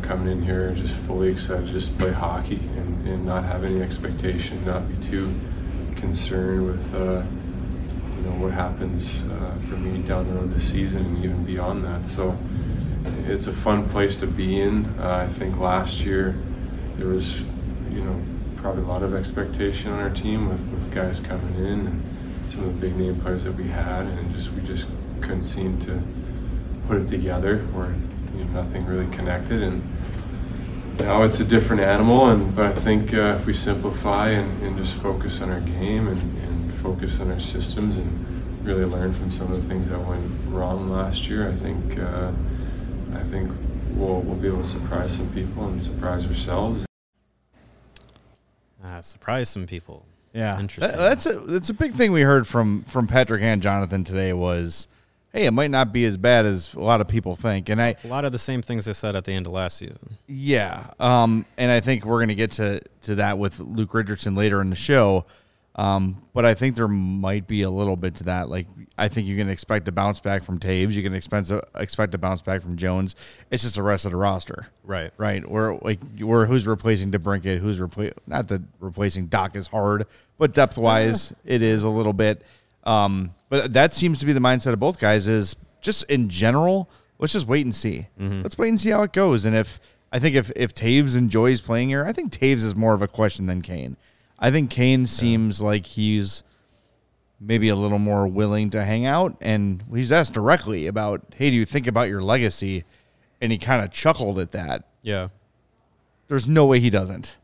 Coming 0.02 0.32
in 0.32 0.42
here 0.42 0.72
just 0.72 0.94
fully 0.94 1.28
excited 1.28 1.66
to 1.66 1.72
just 1.72 1.98
play 1.98 2.12
hockey 2.12 2.56
and, 2.56 3.10
and 3.10 3.26
not 3.26 3.44
have 3.44 3.64
any 3.64 3.82
expectation, 3.82 4.64
not 4.64 4.88
be 4.88 5.06
too 5.06 5.34
concerned 5.96 6.66
with 6.66 6.94
uh, 6.94 7.22
you 8.16 8.22
know 8.22 8.36
what 8.42 8.52
happens 8.52 9.22
uh, 9.24 9.58
for 9.68 9.76
me 9.76 10.06
down 10.06 10.26
the 10.26 10.34
road 10.34 10.54
this 10.54 10.70
season 10.70 11.04
and 11.04 11.24
even 11.24 11.44
beyond 11.44 11.84
that. 11.84 12.06
So 12.06 12.38
it's 13.26 13.46
a 13.46 13.52
fun 13.52 13.88
place 13.88 14.18
to 14.18 14.26
be 14.26 14.60
in. 14.60 14.86
Uh, 14.98 15.24
I 15.26 15.28
think 15.28 15.58
last 15.58 16.00
year 16.00 16.34
there 16.96 17.08
was 17.08 17.40
you 17.90 18.02
know 18.02 18.20
probably 18.56 18.82
a 18.82 18.86
lot 18.86 19.02
of 19.02 19.14
expectation 19.14 19.92
on 19.92 20.00
our 20.00 20.10
team 20.10 20.48
with, 20.48 20.66
with 20.68 20.92
guys 20.92 21.20
coming 21.20 21.54
in 21.64 21.86
and 21.86 22.50
some 22.50 22.64
of 22.64 22.74
the 22.74 22.80
big 22.80 22.96
name 22.96 23.20
players 23.20 23.44
that 23.44 23.52
we 23.52 23.68
had 23.68 24.06
and 24.06 24.34
just 24.34 24.50
we 24.52 24.62
just 24.62 24.88
couldn't 25.20 25.44
seem 25.44 25.80
to 25.80 26.02
put 26.88 26.96
it 26.96 27.08
together 27.08 27.66
or 27.76 27.94
you 28.38 28.44
know, 28.44 28.62
nothing 28.62 28.86
really 28.86 29.06
connected 29.14 29.62
and 29.62 29.82
now 30.98 31.22
it's 31.22 31.40
a 31.40 31.44
different 31.44 31.82
animal 31.82 32.30
and 32.30 32.54
but 32.56 32.66
I 32.66 32.72
think 32.74 33.12
uh, 33.14 33.36
if 33.38 33.46
we 33.46 33.52
simplify 33.54 34.30
and, 34.30 34.62
and 34.62 34.76
just 34.78 34.94
focus 34.94 35.40
on 35.40 35.50
our 35.50 35.60
game 35.60 36.08
and, 36.08 36.20
and 36.38 36.74
focus 36.74 37.20
on 37.20 37.30
our 37.30 37.40
systems 37.40 37.98
and 37.98 38.64
really 38.64 38.84
learn 38.84 39.12
from 39.12 39.30
some 39.30 39.48
of 39.50 39.56
the 39.56 39.62
things 39.68 39.88
that 39.88 39.98
went 40.00 40.24
wrong 40.48 40.88
last 40.88 41.28
year 41.28 41.48
I 41.50 41.54
think 41.56 41.98
uh, 41.98 42.32
I 43.14 43.22
think 43.24 43.50
we'll, 43.92 44.20
we'll 44.20 44.36
be 44.36 44.48
able 44.48 44.62
to 44.62 44.68
surprise 44.68 45.14
some 45.16 45.32
people 45.32 45.66
and 45.66 45.82
surprise 45.82 46.26
ourselves 46.26 46.84
Ah, 48.84 49.00
surprise 49.00 49.48
some 49.48 49.66
people. 49.66 50.04
Yeah, 50.32 50.58
Interesting. 50.58 50.96
That- 50.96 51.08
that's 51.08 51.26
a 51.26 51.32
that's 51.40 51.68
a 51.70 51.74
big 51.74 51.94
thing 51.94 52.12
we 52.12 52.20
heard 52.22 52.46
from 52.46 52.82
from 52.84 53.06
Patrick 53.06 53.42
and 53.42 53.60
Jonathan 53.60 54.04
today 54.04 54.32
was, 54.32 54.86
hey, 55.32 55.46
it 55.46 55.50
might 55.52 55.70
not 55.70 55.92
be 55.92 56.04
as 56.04 56.16
bad 56.16 56.46
as 56.46 56.74
a 56.74 56.80
lot 56.80 57.00
of 57.00 57.08
people 57.08 57.34
think, 57.36 57.68
and 57.68 57.80
I 57.80 57.96
A 58.04 58.08
lot 58.08 58.24
of 58.24 58.32
the 58.32 58.38
same 58.38 58.62
things 58.62 58.88
I 58.88 58.92
said 58.92 59.14
at 59.14 59.24
the 59.24 59.32
end 59.32 59.46
of 59.46 59.52
last 59.52 59.76
season. 59.78 60.16
yeah, 60.26 60.90
um, 60.98 61.44
and 61.56 61.70
I 61.70 61.80
think 61.80 62.04
we're 62.04 62.20
gonna 62.20 62.34
get 62.34 62.52
to 62.52 62.80
to 63.02 63.14
that 63.16 63.38
with 63.38 63.60
Luke 63.60 63.94
Richardson 63.94 64.34
later 64.34 64.60
in 64.60 64.70
the 64.70 64.76
show, 64.76 65.26
um, 65.76 66.22
but 66.34 66.44
I 66.44 66.54
think 66.54 66.76
there 66.76 66.88
might 66.88 67.46
be 67.46 67.62
a 67.62 67.70
little 67.70 67.96
bit 67.96 68.16
to 68.16 68.24
that. 68.24 68.48
Like 68.48 68.66
I 68.96 69.06
think 69.06 69.28
you 69.28 69.36
can 69.36 69.48
expect 69.48 69.86
a 69.86 69.92
bounce 69.92 70.20
back 70.20 70.42
from 70.42 70.58
Toews, 70.58 70.92
you 70.94 71.02
can 71.04 71.14
expect 71.14 71.50
a, 71.52 71.62
expect 71.76 72.14
a 72.14 72.18
bounce 72.18 72.42
back 72.42 72.62
from 72.62 72.76
Jones. 72.76 73.14
It's 73.50 73.62
just 73.62 73.76
the 73.76 73.82
rest 73.82 74.04
of 74.04 74.10
the 74.10 74.16
roster. 74.16 74.66
Right. 74.82 75.12
right? 75.18 75.48
We're 75.48 75.76
like 75.78 76.00
we're 76.18 76.46
who's 76.46 76.66
replacing 76.66 77.12
DeBrincat, 77.12 77.58
who's 77.58 77.78
repla- 77.78 78.14
not 78.26 78.48
that 78.48 78.62
replacing 78.80 79.28
Dach 79.28 79.54
is 79.54 79.68
hard, 79.68 80.06
but 80.36 80.52
depth 80.52 80.78
wise 80.78 81.32
it 81.44 81.62
is 81.62 81.84
a 81.84 81.90
little 81.90 82.12
bit. 82.14 82.42
Um, 82.88 83.34
but 83.48 83.72
that 83.74 83.94
seems 83.94 84.18
to 84.20 84.26
be 84.26 84.32
the 84.32 84.40
mindset 84.40 84.72
of 84.72 84.80
both 84.80 84.98
guys. 84.98 85.28
Is 85.28 85.56
just 85.80 86.04
in 86.04 86.28
general, 86.28 86.90
let's 87.18 87.32
just 87.32 87.46
wait 87.46 87.64
and 87.64 87.74
see. 87.74 88.08
Let's 88.42 88.56
wait 88.58 88.68
and 88.70 88.80
see 88.80 88.90
how 88.90 89.02
it 89.02 89.12
goes. 89.12 89.44
And 89.44 89.54
if 89.56 89.78
I 90.12 90.18
think 90.18 90.34
if 90.36 90.50
if 90.56 90.74
Toews 90.74 91.16
enjoys 91.16 91.60
playing 91.60 91.88
here, 91.90 92.04
I 92.04 92.12
think 92.12 92.32
Toews 92.32 92.64
is 92.64 92.74
more 92.74 92.94
of 92.94 93.02
a 93.02 93.08
question 93.08 93.46
than 93.46 93.62
Kane. 93.62 93.96
I 94.38 94.50
think 94.50 94.70
Kane 94.70 95.06
seems 95.06 95.60
like 95.60 95.84
he's 95.86 96.42
maybe 97.40 97.68
a 97.68 97.76
little 97.76 97.98
more 97.98 98.26
willing 98.26 98.70
to 98.70 98.84
hang 98.84 99.06
out 99.06 99.36
and 99.40 99.84
he's 99.94 100.10
asked 100.10 100.32
directly 100.32 100.88
about 100.88 101.22
hey 101.36 101.50
do 101.50 101.56
you 101.56 101.64
think 101.64 101.86
about 101.86 102.08
your 102.08 102.20
legacy 102.20 102.84
and 103.40 103.52
he 103.52 103.58
kind 103.58 103.84
of 103.84 103.92
chuckled 103.92 104.38
at 104.38 104.52
that. 104.52 104.88
Yeah. 105.02 105.28
There's 106.26 106.48
no 106.48 106.66
way 106.66 106.80
he 106.80 106.90
doesn't. 106.90 107.36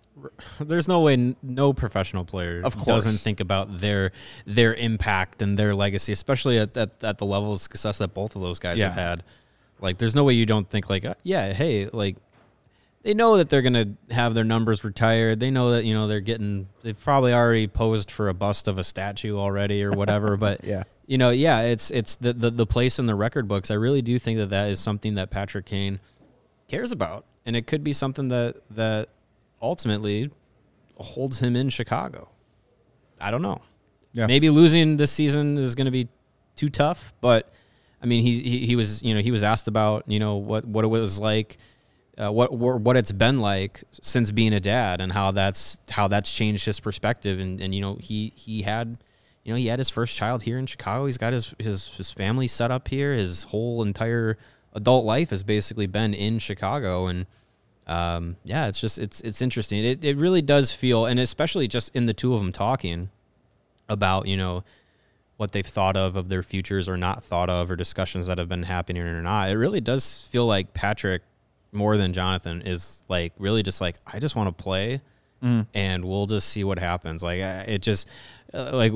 There's 0.61 0.89
no 0.89 1.01
way 1.01 1.35
no 1.43 1.73
professional 1.73 2.25
player 2.25 2.61
Of 2.65 2.77
course. 2.77 3.05
doesn't 3.05 3.21
think 3.21 3.41
about 3.41 3.79
their 3.81 4.13
their 4.47 4.75
impact 4.75 5.43
and 5.43 5.59
their 5.59 5.75
legacy, 5.75 6.13
especially 6.13 6.59
at, 6.59 6.77
at, 6.77 6.91
at 7.03 7.19
the 7.19 7.27
level 7.27 7.53
of 7.53 7.61
success 7.61 7.99
that 7.99 8.15
both 8.15 8.37
of 8.37 8.43
those 8.43 8.59
guys 8.59 8.79
Yeah. 8.79 8.87
have 8.87 8.95
had. 8.95 9.25
Like, 9.81 9.99
there's 9.99 10.15
no 10.15 10.25
way 10.25 10.35
you 10.35 10.47
don't 10.47 10.69
think 10.71 10.89
like, 10.89 11.05
uh, 11.05 11.15
yeah, 11.25 11.53
hey, 11.53 11.89
like 11.93 12.17
they 13.03 13.13
know 13.13 13.37
that 13.37 13.51
they're 13.51 13.61
gonna 13.63 13.89
have 14.11 14.33
their 14.35 14.45
numbers 14.45 14.83
retired. 14.83 15.39
They 15.41 15.51
know 15.51 15.73
that 15.73 15.85
you 15.85 15.93
know 15.93 16.09
they're 16.09 16.21
getting. 16.21 16.69
They've 16.83 16.99
probably 16.99 17.35
already 17.35 17.67
posed 17.67 18.11
for 18.11 18.29
a 18.31 18.35
bust 18.35 18.67
of 18.67 18.79
a 18.79 18.85
statue 18.85 19.37
already 19.37 19.83
or 19.85 19.91
whatever. 19.91 20.37
But 20.45 20.65
Yeah. 20.65 20.85
you 21.07 21.19
know, 21.19 21.29
yeah, 21.31 21.61
it's 21.63 21.91
it's 21.91 22.17
the, 22.17 22.33
the 22.33 22.51
the 22.51 22.67
place 22.67 22.99
in 22.99 23.05
the 23.07 23.15
record 23.15 23.47
books. 23.47 23.71
I 23.71 23.75
really 23.75 24.01
do 24.01 24.19
think 24.19 24.39
that 24.39 24.49
that 24.51 24.71
is 24.71 24.81
something 24.81 25.17
that 25.17 25.29
Patrick 25.31 25.67
Kane 25.67 26.01
cares 26.69 26.93
about, 26.93 27.27
and 27.45 27.55
it 27.57 27.67
could 27.67 27.85
be 27.85 27.93
something 27.93 28.29
that 28.29 28.57
that 28.71 29.11
ultimately 29.65 30.31
holds 30.97 31.41
him 31.41 31.57
in 31.57 31.71
Chicago. 31.71 32.29
I 33.21 33.31
don't 33.31 33.43
know. 33.43 33.63
Yeah. 34.13 34.27
Maybe 34.27 34.51
losing 34.51 34.97
this 34.97 35.11
season 35.11 35.57
is 35.57 35.75
going 35.75 35.87
to 35.87 35.91
be 35.91 36.09
too 36.55 36.69
tough, 36.69 37.13
but 37.21 37.53
I 38.01 38.07
mean, 38.07 38.23
he, 38.23 38.41
he 38.41 38.67
he 38.67 38.77
was 38.77 39.03
you 39.03 39.15
know 39.15 39.21
he 39.21 39.31
was 39.31 39.43
asked 39.43 39.67
about 39.67 40.05
you 40.07 40.21
know 40.21 40.37
what 40.37 40.65
what 40.65 40.85
it 40.85 40.89
was 40.89 41.19
like, 41.19 41.57
uh, 42.17 42.31
what 42.31 42.53
what 42.53 42.81
what 42.81 42.97
it's 42.97 43.11
been 43.13 43.41
like 43.41 43.83
since 44.03 44.31
being 44.31 44.53
a 44.53 44.61
dad, 44.61 45.01
and 45.01 45.11
how 45.11 45.33
that's 45.33 45.79
how 45.91 46.07
that's 46.07 46.33
changed 46.33 46.67
his 46.67 46.79
perspective, 46.79 47.41
and 47.41 47.61
and 47.61 47.75
you 47.75 47.81
know 47.81 47.97
he 48.01 48.33
he 48.37 48.63
had. 48.63 48.99
You 49.43 49.53
know, 49.53 49.59
he 49.59 49.67
had 49.67 49.79
his 49.79 49.91
first 49.91 50.17
child 50.17 50.45
here 50.45 50.57
in 50.57 50.65
Chicago. 50.65 51.05
He's 51.05 51.19
got 51.19 51.35
his, 51.35 51.55
his 51.59 51.95
his 51.99 52.11
family 52.11 52.47
set 52.47 52.71
up 52.71 52.89
here. 52.89 53.13
His 53.13 53.43
whole 53.43 53.83
entire 53.83 54.39
adult 54.73 55.05
life 55.05 55.29
has 55.29 55.43
basically 55.43 55.87
been 55.87 56.15
in 56.15 56.39
Chicago, 56.39 57.09
and 57.09 57.27
um, 57.87 58.37
yeah, 58.45 58.67
it's 58.69 58.81
just 58.81 58.99
it's 58.99 59.21
it's 59.23 59.43
interesting. 59.43 59.85
It 59.85 60.05
it 60.05 60.17
really 60.17 60.43
does 60.43 60.73
feel, 60.73 61.07
and 61.07 61.19
especially 61.21 61.69
just 61.69 61.95
in 61.95 62.07
the 62.07 62.15
two 62.15 62.33
of 62.35 62.41
them 62.41 62.53
talking 62.53 63.11
about 63.89 64.27
you 64.27 64.37
know 64.37 64.65
what 65.37 65.53
they've 65.53 65.67
thought 65.67 65.97
of 65.97 66.17
of 66.17 66.29
their 66.29 66.43
futures 66.43 66.89
or 66.89 66.97
not 66.97 67.23
thought 67.25 67.51
of, 67.51 67.71
or 67.71 67.77
discussions 67.77 68.27
that 68.29 68.39
have 68.39 68.49
been 68.49 68.63
happening 68.63 69.03
or 69.03 69.21
not. 69.23 69.51
It 69.51 69.57
really 69.59 69.81
does 69.81 70.29
feel 70.29 70.47
like 70.47 70.73
Patrick 70.75 71.23
more 71.73 71.97
than 71.97 72.13
Jonathan 72.13 72.63
is 72.63 73.03
like 73.09 73.33
really 73.39 73.63
just 73.63 73.81
like 73.81 73.97
I 74.07 74.19
just 74.19 74.37
want 74.37 74.57
to 74.57 74.63
play, 74.63 75.01
and 75.75 76.05
we'll 76.05 76.27
just 76.27 76.49
see 76.49 76.65
what 76.65 76.79
happens. 76.79 77.23
Like 77.23 77.39
it 77.41 77.83
just 77.83 78.09
uh, 78.55 78.71
like 78.73 78.93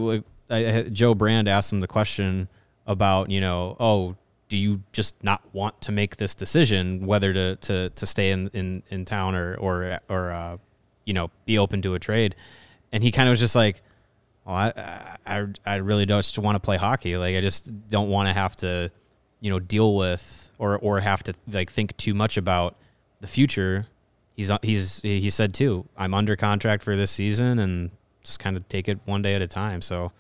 I- 0.49 0.89
Joe 0.91 1.15
Brand 1.15 1.47
asked 1.49 1.73
him 1.73 1.81
the 1.81 1.89
question 1.89 2.49
about 2.87 3.31
you 3.31 3.41
know 3.43 3.77
oh 3.79 4.17
do 4.49 4.57
you 4.57 4.83
just 4.93 5.23
not 5.23 5.43
want 5.53 5.81
to 5.83 5.93
make 5.93 6.17
this 6.17 6.35
decision 6.35 7.07
whether 7.07 7.33
to 7.33 7.57
to, 7.57 7.91
to 7.91 8.07
stay 8.07 8.31
in, 8.31 8.49
in, 8.49 8.83
in 8.91 9.05
town 9.05 9.35
or 9.35 9.55
or 9.57 10.01
or 10.09 10.31
uh, 10.31 10.57
you 11.05 11.15
know 11.15 11.31
be 11.45 11.59
open 11.59 11.83
to 11.83 11.95
a 11.95 11.99
trade? 11.99 12.35
And 12.93 13.03
he 13.03 13.13
kind 13.13 13.29
of 13.29 13.33
was 13.33 13.41
just 13.41 13.55
like 13.55 13.83
well 14.45 14.57
I 14.57 15.17
I, 15.27 15.47
I 15.67 15.77
really 15.77 16.07
don't 16.07 16.23
just 16.23 16.39
want 16.39 16.57
to 16.57 16.61
play 16.61 16.77
hockey. 16.77 17.17
Like 17.17 17.37
I 17.37 17.41
just 17.41 17.89
don't 17.89 18.09
want 18.09 18.29
to 18.29 18.33
have 18.33 18.57
to 18.59 18.91
you 19.41 19.51
know 19.51 19.59
deal 19.59 19.97
with 19.97 20.51
or 20.59 20.79
or 20.79 21.01
have 21.01 21.23
to 21.25 21.35
like 21.51 21.71
think 21.71 21.97
too 21.97 22.15
much 22.15 22.37
about 22.37 22.77
the 23.21 23.27
future. 23.27 23.87
He's 24.35 24.51
he's 24.63 25.03
he 25.03 25.31
said 25.31 25.53
too 25.53 25.87
I'm 25.97 26.15
under 26.15 26.37
contract 26.37 26.83
for 26.83 26.97
this 26.97 27.11
season 27.11 27.59
and 27.59 27.91
just 28.23 28.39
kind 28.39 28.57
of 28.57 28.69
take 28.69 28.89
it 28.89 28.99
one 29.05 29.23
day 29.23 29.35
at 29.35 29.43
a 29.43 29.49
time. 29.49 29.83
So 29.83 30.13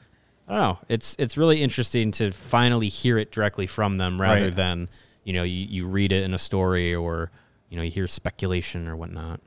I 0.48 0.52
don't 0.52 0.60
know. 0.62 0.78
It's 0.88 1.14
it's 1.18 1.36
really 1.36 1.60
interesting 1.60 2.10
to 2.12 2.30
finally 2.30 2.88
hear 2.88 3.18
it 3.18 3.30
directly 3.30 3.66
from 3.66 3.98
them 3.98 4.20
rather 4.20 4.44
Right. 4.46 4.56
than 4.56 4.88
you 5.24 5.32
know 5.34 5.42
you, 5.42 5.66
you 5.66 5.86
read 5.86 6.10
it 6.12 6.24
in 6.24 6.32
a 6.32 6.38
story 6.38 6.94
or 6.94 7.30
you 7.68 7.76
know 7.76 7.82
you 7.82 7.90
hear 7.90 8.06
speculation 8.06 8.88
or 8.88 8.96
whatnot. 8.96 9.40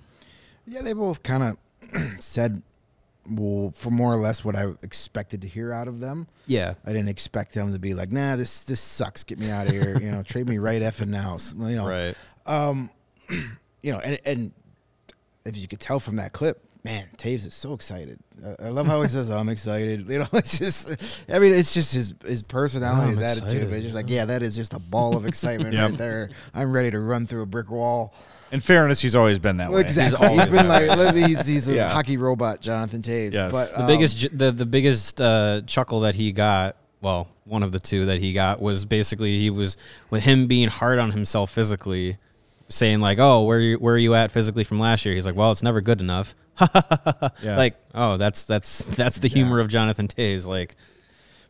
Yeah, 0.67 0.81
they 0.83 0.93
both 0.93 1.23
kind 1.23 1.43
of 1.91 2.19
said, 2.23 2.61
well, 3.29 3.71
for 3.75 3.89
more 3.89 4.13
or 4.13 4.17
less 4.17 4.45
what 4.45 4.55
I 4.55 4.67
expected 4.83 5.41
to 5.41 5.47
hear 5.47 5.73
out 5.73 5.87
of 5.87 5.99
them. 5.99 6.27
Yeah, 6.45 6.75
I 6.85 6.93
didn't 6.93 7.09
expect 7.09 7.53
them 7.55 7.73
to 7.73 7.79
be 7.79 7.95
like, 7.95 8.11
nah, 8.11 8.35
this 8.35 8.63
this 8.63 8.79
sucks. 8.79 9.23
Get 9.23 9.39
me 9.39 9.49
out 9.49 9.65
of 9.67 9.73
here. 9.73 9.97
You 9.99 10.11
know, 10.11 10.21
trade 10.21 10.47
me 10.47 10.59
right 10.59 10.81
effing 10.83 11.07
now. 11.07 11.37
You 11.57 11.75
know, 11.77 11.87
right. 11.87 12.15
Um, 12.45 12.91
you 13.81 13.91
know, 13.91 13.99
and 13.99 14.19
and 14.25 14.51
if 15.45 15.57
you 15.57 15.67
could 15.67 15.79
tell 15.79 15.99
from 15.99 16.17
that 16.17 16.31
clip, 16.33 16.63
man, 16.83 17.07
Toews 17.17 17.45
is 17.45 17.53
so 17.53 17.73
excited. 17.73 18.19
Uh, 18.43 18.55
I 18.59 18.69
love 18.69 18.87
how 18.87 19.01
he 19.01 19.09
says, 19.09 19.29
"I'm 19.29 19.49
excited." 19.49 20.05
You 20.09 20.19
know, 20.19 20.27
it's 20.33 20.57
just, 20.57 21.23
I 21.29 21.39
mean, 21.39 21.53
it's 21.53 21.73
just 21.73 21.93
his 21.93 22.13
his 22.25 22.43
personality, 22.43 23.01
I'm 23.03 23.09
his 23.09 23.21
attitude. 23.21 23.69
But 23.69 23.75
it's 23.77 23.83
just 23.83 23.95
like, 23.95 24.09
yeah, 24.09 24.25
that 24.25 24.41
is 24.43 24.55
just 24.55 24.73
a 24.73 24.79
ball 24.79 25.15
of 25.17 25.25
excitement 25.25 25.73
Yep. 25.75 25.89
right 25.91 25.97
there. 25.97 26.29
I'm 26.53 26.71
ready 26.71 26.91
to 26.91 26.99
run 26.99 27.27
through 27.27 27.43
a 27.43 27.45
brick 27.45 27.69
wall. 27.71 28.13
In 28.51 28.59
fairness, 28.59 28.99
he's 28.99 29.15
always 29.15 29.39
been 29.39 29.57
that 29.57 29.69
Well, 29.69 29.77
way. 29.79 29.85
exactly. 29.85 30.27
always 30.27 30.43
he's 30.43 30.53
been 30.53 30.67
like, 30.67 31.15
he's 31.15 31.45
he's 31.45 31.69
a 31.69 31.73
Yeah. 31.75 31.89
hockey 31.89 32.17
robot, 32.17 32.59
Jonathan 32.61 33.01
Toews. 33.01 33.33
Yes. 33.33 33.51
But 33.51 33.71
The 33.71 33.81
um, 33.81 33.87
biggest 33.87 34.37
the 34.37 34.51
the 34.51 34.65
biggest 34.65 35.21
uh, 35.21 35.61
chuckle 35.67 36.01
that 36.01 36.15
he 36.15 36.31
got, 36.33 36.75
well, 37.01 37.29
one 37.45 37.63
of 37.63 37.71
the 37.71 37.79
two 37.79 38.05
that 38.07 38.19
he 38.19 38.33
got 38.33 38.61
was 38.61 38.83
basically 38.85 39.39
he 39.39 39.49
was 39.49 39.77
with 40.09 40.23
him 40.23 40.47
being 40.47 40.67
hard 40.67 40.99
on 40.99 41.11
himself 41.11 41.51
physically, 41.51 42.17
saying 42.71 43.01
like, 43.01 43.19
"Oh, 43.19 43.43
where 43.43 43.59
you 43.59 43.77
where 43.77 43.95
are 43.95 43.99
you 43.99 44.15
at 44.15 44.31
physically 44.31 44.63
from 44.63 44.79
last 44.79 45.05
year?" 45.05 45.13
He's 45.13 45.25
like, 45.25 45.35
"Well, 45.35 45.51
it's 45.51 45.63
never 45.63 45.81
good 45.81 46.01
enough." 46.01 46.35
Yeah. 47.43 47.57
Like, 47.57 47.75
oh, 47.95 48.17
that's 48.17 48.43
that's 48.45 48.79
that's 48.85 49.17
the 49.17 49.27
humor 49.27 49.59
of 49.59 49.67
Jonathan 49.67 50.07
Toews. 50.07 50.45
Like, 50.45 50.75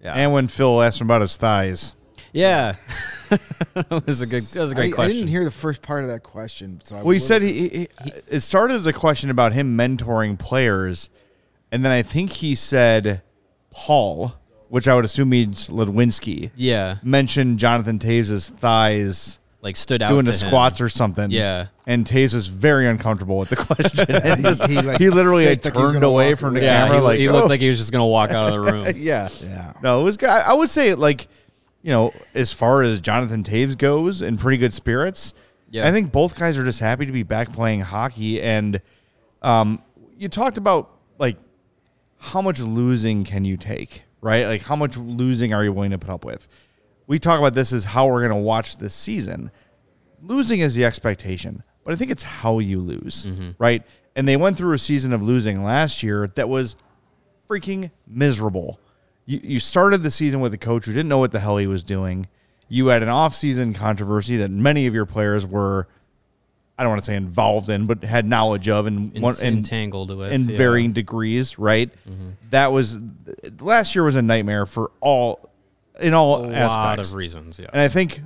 yeah, 0.01 0.13
and 0.13 0.31
when 0.31 0.47
Phil 0.47 0.81
asked 0.81 1.01
him 1.01 1.07
about 1.07 1.21
his 1.21 1.35
thighs, 1.35 1.95
yeah, 2.31 2.75
that 3.73 4.03
was 4.05 4.21
a 4.21 4.27
good 4.27 4.43
that 4.43 4.61
was 4.61 4.71
a 4.71 4.75
great 4.75 4.97
I, 4.97 5.03
I 5.03 5.07
didn't 5.07 5.27
hear 5.27 5.43
the 5.43 5.51
first 5.51 5.81
part 5.81 6.03
of 6.03 6.09
that 6.09 6.23
question. 6.23 6.79
So 6.83 6.95
I 6.95 7.01
well, 7.01 7.11
he 7.11 7.19
said 7.19 7.41
little- 7.41 7.57
he, 7.57 7.69
he, 8.03 8.11
it 8.29 8.39
started 8.39 8.75
as 8.75 8.85
a 8.87 8.93
question 8.93 9.29
about 9.29 9.51
him 9.53 9.77
mentoring 9.77 10.39
players, 10.39 11.09
and 11.71 11.83
then 11.83 11.91
I 11.91 12.03
think 12.03 12.31
he 12.33 12.55
said 12.55 13.21
Paul, 13.71 14.33
which 14.69 14.87
I 14.87 14.95
would 14.95 15.03
assume 15.03 15.29
means 15.29 15.67
Ludwinski, 15.67 16.51
yeah, 16.55 16.97
mentioned 17.03 17.59
Jonathan 17.59 17.99
Toews' 17.99 18.49
thighs 18.49 19.39
like 19.61 19.75
stood 19.75 20.01
out 20.01 20.09
doing 20.09 20.25
to 20.25 20.31
the 20.31 20.37
him. 20.37 20.47
squats 20.49 20.81
or 20.81 20.89
something. 20.89 21.29
Yeah. 21.31 21.67
And 21.85 22.05
Toews 22.05 22.33
was 22.33 22.47
very 22.47 22.87
uncomfortable 22.87 23.37
with 23.37 23.49
the 23.49 23.55
question. 23.67 24.05
And 24.11 24.37
He- 24.37 24.43
just- 24.43 24.65
he, 24.65 24.75
he, 25.03 25.09
literally 25.09 25.45
like 25.45 25.61
turned 25.61 25.75
gonna 25.75 26.07
away 26.07 26.35
from 26.35 26.53
the. 26.55 26.61
Yeah, 26.61 26.83
camera. 26.87 26.97
he, 26.97 27.03
like 27.03 27.19
he 27.19 27.27
"Oh." 27.29 27.33
looked 27.33 27.49
like 27.49 27.61
he 27.61 27.69
was 27.69 27.77
just 27.77 27.91
gonna 27.91 28.07
walk 28.07 28.31
out 28.31 28.47
of 28.47 28.53
the 28.53 28.59
room. 28.71 28.87
yeah. 28.95 29.29
Yeah. 29.43 29.73
No, 29.83 30.01
it 30.01 30.03
was. 30.03 30.17
I 30.23 30.39
I 30.39 30.53
would 30.53 30.69
say 30.69 30.93
like, 30.95 31.27
you 31.83 31.91
know, 31.91 32.13
as 32.33 32.51
far 32.51 32.81
as 32.81 33.01
Jonathan 33.01 33.43
Toews 33.43 33.77
goes, 33.77 34.21
in 34.21 34.37
pretty 34.37 34.57
good 34.57 34.73
spirits. 34.73 35.33
Yeah. 35.69 35.87
I 35.87 35.91
think 35.91 36.11
both 36.11 36.37
guys 36.37 36.57
are 36.57 36.65
just 36.65 36.79
happy 36.79 37.05
to 37.05 37.11
be 37.13 37.23
back 37.23 37.53
playing 37.53 37.79
hockey. 37.81 38.41
And 38.41 38.81
um, 39.41 39.81
you 40.17 40.27
talked 40.27 40.57
about 40.57 40.89
like 41.17 41.37
how 42.17 42.41
much 42.41 42.59
losing 42.59 43.23
can 43.23 43.45
you 43.45 43.57
take, 43.57 44.03
right? 44.21 44.45
Like 44.47 44.63
how 44.63 44.75
much 44.75 44.97
losing 44.97 45.53
are 45.53 45.63
you 45.63 45.71
willing 45.71 45.91
to 45.91 45.97
put 45.97 46.09
up 46.09 46.25
with? 46.25 46.47
We 47.11 47.19
talk 47.19 47.39
about 47.39 47.55
this 47.55 47.73
as 47.73 47.83
how 47.83 48.07
we're 48.07 48.25
going 48.25 48.31
to 48.31 48.37
watch 48.37 48.77
this 48.77 48.95
season. 48.95 49.51
Losing 50.23 50.61
is 50.61 50.75
the 50.75 50.85
expectation, 50.85 51.61
but 51.83 51.93
I 51.93 51.97
think 51.97 52.09
it's 52.09 52.23
how 52.23 52.59
you 52.59 52.79
lose, 52.79 53.27
right? 53.59 53.83
And 54.15 54.25
they 54.25 54.37
went 54.37 54.57
through 54.57 54.73
a 54.75 54.77
season 54.77 55.11
of 55.11 55.21
losing 55.21 55.61
last 55.61 56.03
year 56.03 56.31
that 56.35 56.47
was 56.47 56.77
freaking 57.49 57.91
miserable. 58.07 58.79
You, 59.25 59.41
you 59.43 59.59
started 59.59 60.03
the 60.03 60.09
season 60.09 60.39
with 60.39 60.53
a 60.53 60.57
coach 60.57 60.85
who 60.85 60.93
didn't 60.93 61.09
know 61.09 61.17
what 61.17 61.33
the 61.33 61.41
hell 61.41 61.57
he 61.57 61.67
was 61.67 61.83
doing. 61.83 62.29
You 62.69 62.87
had 62.87 63.03
an 63.03 63.09
offseason 63.09 63.75
controversy 63.75 64.37
that 64.37 64.49
many 64.49 64.87
of 64.87 64.93
your 64.93 65.05
players 65.05 65.45
were, 65.45 65.89
I 66.77 66.83
don't 66.83 66.91
want 66.91 67.01
to 67.01 67.05
say 67.05 67.17
involved 67.17 67.69
in, 67.69 67.87
but 67.87 68.05
had 68.05 68.25
knowledge 68.25 68.69
of 68.69 68.85
and, 68.85 69.21
one, 69.21 69.35
and 69.43 69.57
entangled 69.57 70.15
with 70.15 70.31
in 70.31 70.43
yeah. 70.43 70.47
Mm-hmm. 70.47 70.55
varying 70.55 70.93
degrees, 70.93 71.59
right? 71.59 71.89
That 72.51 72.71
was 72.71 72.99
last 73.59 73.95
year 73.95 74.05
was 74.05 74.15
a 74.15 74.21
nightmare 74.21 74.65
for 74.65 74.91
all 75.01 75.50
in 76.01 76.13
all 76.13 76.45
a 76.45 76.47
lot 76.47 76.53
aspects. 76.53 77.11
of 77.11 77.15
reasons. 77.15 77.59
Yeah, 77.59 77.67
And 77.71 77.81
I 77.81 77.87
think 77.87 78.21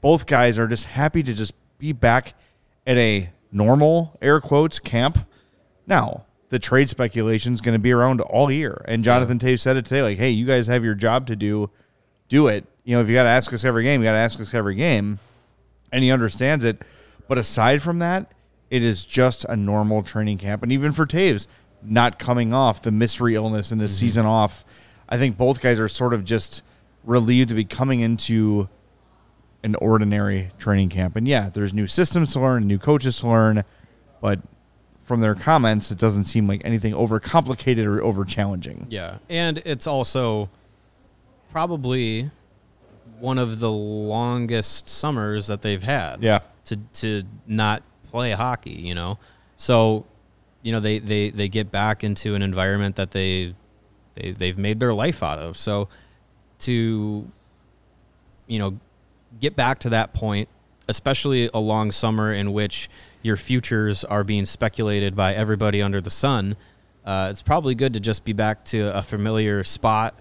both 0.00 0.26
guys 0.26 0.58
are 0.58 0.68
just 0.68 0.84
happy 0.84 1.22
to 1.22 1.34
just 1.34 1.54
be 1.78 1.92
back 1.92 2.34
at 2.86 2.96
a 2.96 3.30
normal 3.52 4.16
air 4.22 4.40
quotes 4.40 4.78
camp. 4.78 5.18
Now, 5.86 6.26
the 6.48 6.58
trade 6.58 6.88
speculation 6.88 7.54
is 7.54 7.60
going 7.60 7.74
to 7.74 7.80
be 7.80 7.92
around 7.92 8.20
all 8.20 8.50
year. 8.50 8.84
And 8.86 9.02
Jonathan 9.02 9.38
Toews 9.38 9.60
said 9.60 9.76
it 9.76 9.84
today 9.84 10.02
like, 10.02 10.18
hey, 10.18 10.30
you 10.30 10.46
guys 10.46 10.66
have 10.68 10.84
your 10.84 10.94
job 10.94 11.26
to 11.26 11.36
do. 11.36 11.70
Do 12.28 12.48
it. 12.48 12.64
You 12.84 12.96
know, 12.96 13.02
if 13.02 13.08
you 13.08 13.14
got 13.14 13.24
to 13.24 13.28
ask 13.28 13.52
us 13.52 13.64
every 13.64 13.82
game, 13.82 14.00
you 14.00 14.06
got 14.06 14.12
to 14.12 14.18
ask 14.18 14.40
us 14.40 14.54
every 14.54 14.74
game. 14.74 15.18
And 15.92 16.04
he 16.04 16.10
understands 16.10 16.64
it. 16.64 16.82
But 17.28 17.38
aside 17.38 17.82
from 17.82 17.98
that, 17.98 18.32
it 18.70 18.82
is 18.82 19.04
just 19.04 19.44
a 19.44 19.56
normal 19.56 20.02
training 20.02 20.38
camp. 20.38 20.62
And 20.62 20.72
even 20.72 20.92
for 20.92 21.06
Toews, 21.06 21.46
not 21.82 22.18
coming 22.18 22.52
off 22.52 22.82
the 22.82 22.92
mystery 22.92 23.34
illness 23.34 23.70
and 23.70 23.80
the 23.80 23.86
mm-hmm. 23.86 23.92
season 23.92 24.26
off, 24.26 24.64
I 25.08 25.18
think 25.18 25.36
both 25.36 25.60
guys 25.60 25.78
are 25.78 25.88
sort 25.88 26.14
of 26.14 26.24
just 26.24 26.62
relieved 27.06 27.48
to 27.48 27.54
be 27.54 27.64
coming 27.64 28.00
into 28.00 28.68
an 29.62 29.74
ordinary 29.76 30.50
training 30.58 30.90
camp. 30.90 31.16
And 31.16 31.26
yeah, 31.26 31.48
there's 31.48 31.72
new 31.72 31.86
systems 31.86 32.32
to 32.34 32.40
learn, 32.40 32.66
new 32.66 32.78
coaches 32.78 33.20
to 33.20 33.28
learn, 33.28 33.64
but 34.20 34.40
from 35.02 35.20
their 35.20 35.34
comments, 35.34 35.90
it 35.90 35.98
doesn't 35.98 36.24
seem 36.24 36.46
like 36.48 36.60
anything 36.64 36.92
over 36.92 37.18
complicated 37.20 37.86
or 37.86 38.02
over 38.02 38.24
challenging. 38.24 38.86
Yeah, 38.90 39.18
and 39.30 39.58
it's 39.58 39.86
also 39.86 40.50
probably 41.52 42.30
one 43.18 43.38
of 43.38 43.60
the 43.60 43.70
longest 43.70 44.88
summers 44.88 45.46
that 45.46 45.62
they've 45.62 45.82
had. 45.82 46.22
Yeah. 46.22 46.40
to 46.66 46.76
to 46.94 47.22
not 47.46 47.82
play 48.10 48.32
hockey. 48.32 48.72
You 48.72 48.94
know, 48.94 49.18
so 49.56 50.06
you 50.62 50.72
know 50.72 50.80
they 50.80 50.98
they 50.98 51.30
they 51.30 51.48
get 51.48 51.70
back 51.70 52.02
into 52.02 52.34
an 52.34 52.42
environment 52.42 52.96
that 52.96 53.12
they 53.12 53.54
they 54.16 54.32
they've 54.32 54.58
made 54.58 54.80
their 54.80 54.92
life 54.92 55.22
out 55.22 55.38
of. 55.38 55.56
So 55.56 55.88
to 56.60 57.30
you 58.46 58.58
know 58.58 58.78
get 59.40 59.56
back 59.56 59.78
to 59.80 59.90
that 59.90 60.12
point, 60.14 60.48
especially 60.88 61.50
a 61.52 61.58
long 61.58 61.92
summer 61.92 62.32
in 62.32 62.52
which 62.52 62.88
your 63.22 63.36
futures 63.36 64.04
are 64.04 64.24
being 64.24 64.46
speculated 64.46 65.16
by 65.16 65.34
everybody 65.34 65.82
under 65.82 66.00
the 66.00 66.10
sun. 66.10 66.56
Uh, 67.04 67.28
it's 67.30 67.42
probably 67.42 67.74
good 67.74 67.94
to 67.94 68.00
just 68.00 68.24
be 68.24 68.32
back 68.32 68.64
to 68.64 68.96
a 68.96 69.02
familiar 69.02 69.62
spot, 69.62 70.14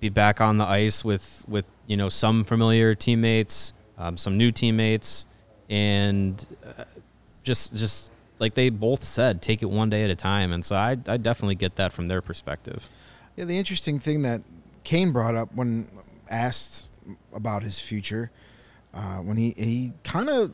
be 0.00 0.08
back 0.08 0.40
on 0.40 0.56
the 0.56 0.64
ice 0.64 1.04
with 1.04 1.44
with 1.48 1.66
you 1.86 1.96
know 1.96 2.08
some 2.08 2.44
familiar 2.44 2.94
teammates, 2.94 3.72
um, 3.98 4.16
some 4.16 4.36
new 4.36 4.50
teammates, 4.50 5.26
and 5.68 6.46
uh, 6.78 6.84
just 7.42 7.74
just 7.74 8.10
like 8.38 8.54
they 8.54 8.70
both 8.70 9.04
said, 9.04 9.42
take 9.42 9.62
it 9.62 9.70
one 9.70 9.90
day 9.90 10.04
at 10.04 10.10
a 10.10 10.16
time. 10.16 10.52
And 10.52 10.64
so 10.64 10.74
I 10.74 10.96
I 11.06 11.16
definitely 11.16 11.54
get 11.54 11.76
that 11.76 11.92
from 11.92 12.06
their 12.06 12.22
perspective. 12.22 12.88
Yeah, 13.36 13.44
the 13.44 13.58
interesting 13.58 13.98
thing 13.98 14.22
that 14.22 14.42
Kane 14.84 15.12
brought 15.12 15.34
up 15.34 15.54
when 15.54 15.88
asked 16.30 16.88
about 17.32 17.62
his 17.62 17.78
future, 17.78 18.30
uh, 18.94 19.18
when 19.18 19.36
he 19.36 19.50
he 19.56 19.92
kind 20.04 20.28
of 20.28 20.52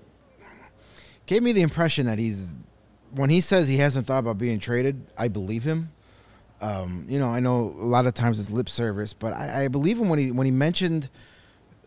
gave 1.26 1.42
me 1.42 1.52
the 1.52 1.62
impression 1.62 2.06
that 2.06 2.18
he's 2.18 2.56
when 3.14 3.30
he 3.30 3.40
says 3.40 3.68
he 3.68 3.76
hasn't 3.78 4.06
thought 4.06 4.18
about 4.18 4.38
being 4.38 4.58
traded, 4.58 5.00
I 5.16 5.28
believe 5.28 5.64
him. 5.64 5.90
Um, 6.60 7.06
you 7.08 7.18
know, 7.20 7.30
I 7.30 7.40
know 7.40 7.74
a 7.78 7.86
lot 7.86 8.06
of 8.06 8.14
times 8.14 8.40
it's 8.40 8.50
lip 8.50 8.68
service, 8.68 9.12
but 9.12 9.32
I, 9.32 9.64
I 9.64 9.68
believe 9.68 9.98
him 9.98 10.08
when 10.08 10.18
he 10.18 10.30
when 10.30 10.44
he 10.44 10.50
mentioned 10.50 11.08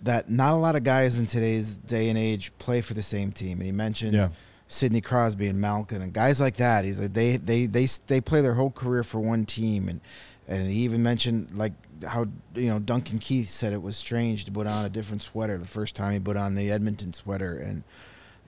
that 0.03 0.29
not 0.29 0.53
a 0.53 0.57
lot 0.57 0.75
of 0.75 0.83
guys 0.83 1.19
in 1.19 1.27
today's 1.27 1.77
day 1.77 2.09
and 2.09 2.17
age 2.17 2.51
play 2.57 2.81
for 2.81 2.93
the 2.93 3.03
same 3.03 3.31
team, 3.31 3.57
and 3.59 3.65
he 3.65 3.71
mentioned 3.71 4.13
Yeah. 4.13 4.29
Sidney 4.67 5.01
Crosby 5.01 5.47
and 5.47 5.59
Malkin 5.59 6.01
and 6.01 6.13
guys 6.13 6.39
like 6.39 6.55
that. 6.55 6.85
He's 6.85 7.01
like 7.01 7.11
they 7.13 7.35
they 7.37 7.65
they 7.65 7.87
they 8.07 8.21
play 8.21 8.41
their 8.41 8.53
whole 8.53 8.71
career 8.71 9.03
for 9.03 9.19
one 9.19 9.45
team, 9.45 9.89
and 9.89 9.99
and 10.47 10.69
he 10.69 10.79
even 10.79 11.03
mentioned 11.03 11.49
like 11.57 11.73
how 12.05 12.25
you 12.55 12.67
know 12.67 12.79
Duncan 12.79 13.19
Keith 13.19 13.49
said 13.49 13.73
it 13.73 13.81
was 13.81 13.97
strange 13.97 14.45
to 14.45 14.51
put 14.51 14.67
on 14.67 14.85
a 14.85 14.89
different 14.89 15.21
sweater 15.21 15.57
the 15.57 15.67
first 15.67 15.95
time 15.95 16.13
he 16.13 16.19
put 16.19 16.37
on 16.37 16.55
the 16.55 16.71
Edmonton 16.71 17.13
sweater, 17.13 17.57
and 17.57 17.83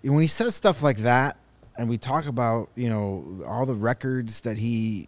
when 0.02 0.22
he 0.22 0.28
says 0.28 0.56
stuff 0.56 0.84
like 0.84 0.98
that, 0.98 1.38
and 1.78 1.88
we 1.88 1.98
talk 1.98 2.28
about 2.28 2.70
you 2.76 2.90
know 2.90 3.44
all 3.48 3.66
the 3.66 3.76
records 3.76 4.42
that 4.42 4.58
he 4.58 5.08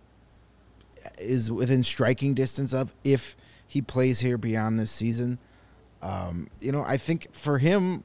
is 1.20 1.52
within 1.52 1.84
striking 1.84 2.34
distance 2.34 2.74
of 2.74 2.94
if 3.04 3.36
he 3.68 3.82
plays 3.82 4.20
here 4.20 4.38
beyond 4.38 4.80
this 4.80 4.92
season. 4.92 5.38
Um, 6.02 6.50
you 6.60 6.72
know, 6.72 6.84
I 6.84 6.98
think 6.98 7.34
for 7.34 7.58
him, 7.58 8.04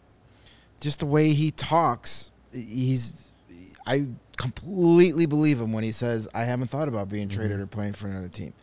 just 0.80 1.00
the 1.00 1.06
way 1.06 1.32
he 1.32 1.50
talks, 1.50 2.30
he's 2.52 3.30
I 3.86 4.06
completely 4.40 5.26
believe 5.26 5.60
him 5.60 5.70
when 5.70 5.84
he 5.84 5.92
says 5.92 6.26
I 6.34 6.44
haven't 6.44 6.68
thought 6.68 6.88
about 6.88 7.10
being 7.10 7.28
traded 7.28 7.60
or 7.60 7.66
playing 7.66 7.92
for 7.92 8.08
another 8.08 8.28
team. 8.28 8.54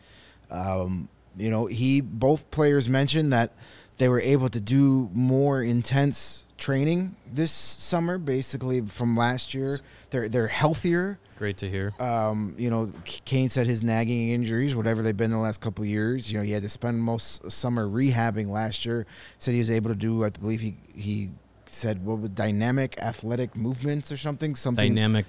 Um, 0.50 1.08
you 1.36 1.50
know, 1.50 1.66
he 1.66 2.00
both 2.00 2.50
players 2.50 2.88
mentioned 2.88 3.32
that 3.32 3.52
they 3.98 4.08
were 4.08 4.20
able 4.20 4.48
to 4.48 4.60
do 4.60 5.08
more 5.12 5.62
intense 5.62 6.46
training 6.56 7.14
this 7.32 7.52
summer, 7.52 8.18
basically 8.18 8.80
from 8.80 9.16
last 9.16 9.54
year. 9.54 9.78
They're 10.10 10.28
they're 10.28 10.48
healthier. 10.48 11.20
Great 11.38 11.58
to 11.58 11.70
hear. 11.70 11.92
Um, 12.00 12.56
you 12.58 12.70
know, 12.70 12.92
Kane 13.04 13.48
said 13.48 13.68
his 13.68 13.84
nagging 13.84 14.30
injuries, 14.30 14.74
whatever 14.74 15.02
they've 15.02 15.16
been 15.16 15.30
the 15.30 15.38
last 15.38 15.60
couple 15.60 15.84
years. 15.84 16.32
You 16.32 16.38
know, 16.38 16.44
he 16.44 16.50
had 16.50 16.64
to 16.64 16.68
spend 16.68 17.00
most 17.00 17.48
summer 17.52 17.86
rehabbing 17.86 18.48
last 18.48 18.84
year. 18.84 19.06
Said 19.38 19.52
he 19.52 19.60
was 19.60 19.70
able 19.70 19.90
to 19.90 19.96
do, 19.96 20.24
I 20.24 20.30
believe 20.30 20.60
he 20.60 20.74
he 20.92 21.30
said 21.66 22.04
what 22.04 22.18
was 22.18 22.30
dynamic 22.30 22.98
athletic 22.98 23.54
movements 23.54 24.10
or 24.10 24.16
something. 24.16 24.56
Something 24.56 24.94
Dynamic, 24.94 25.26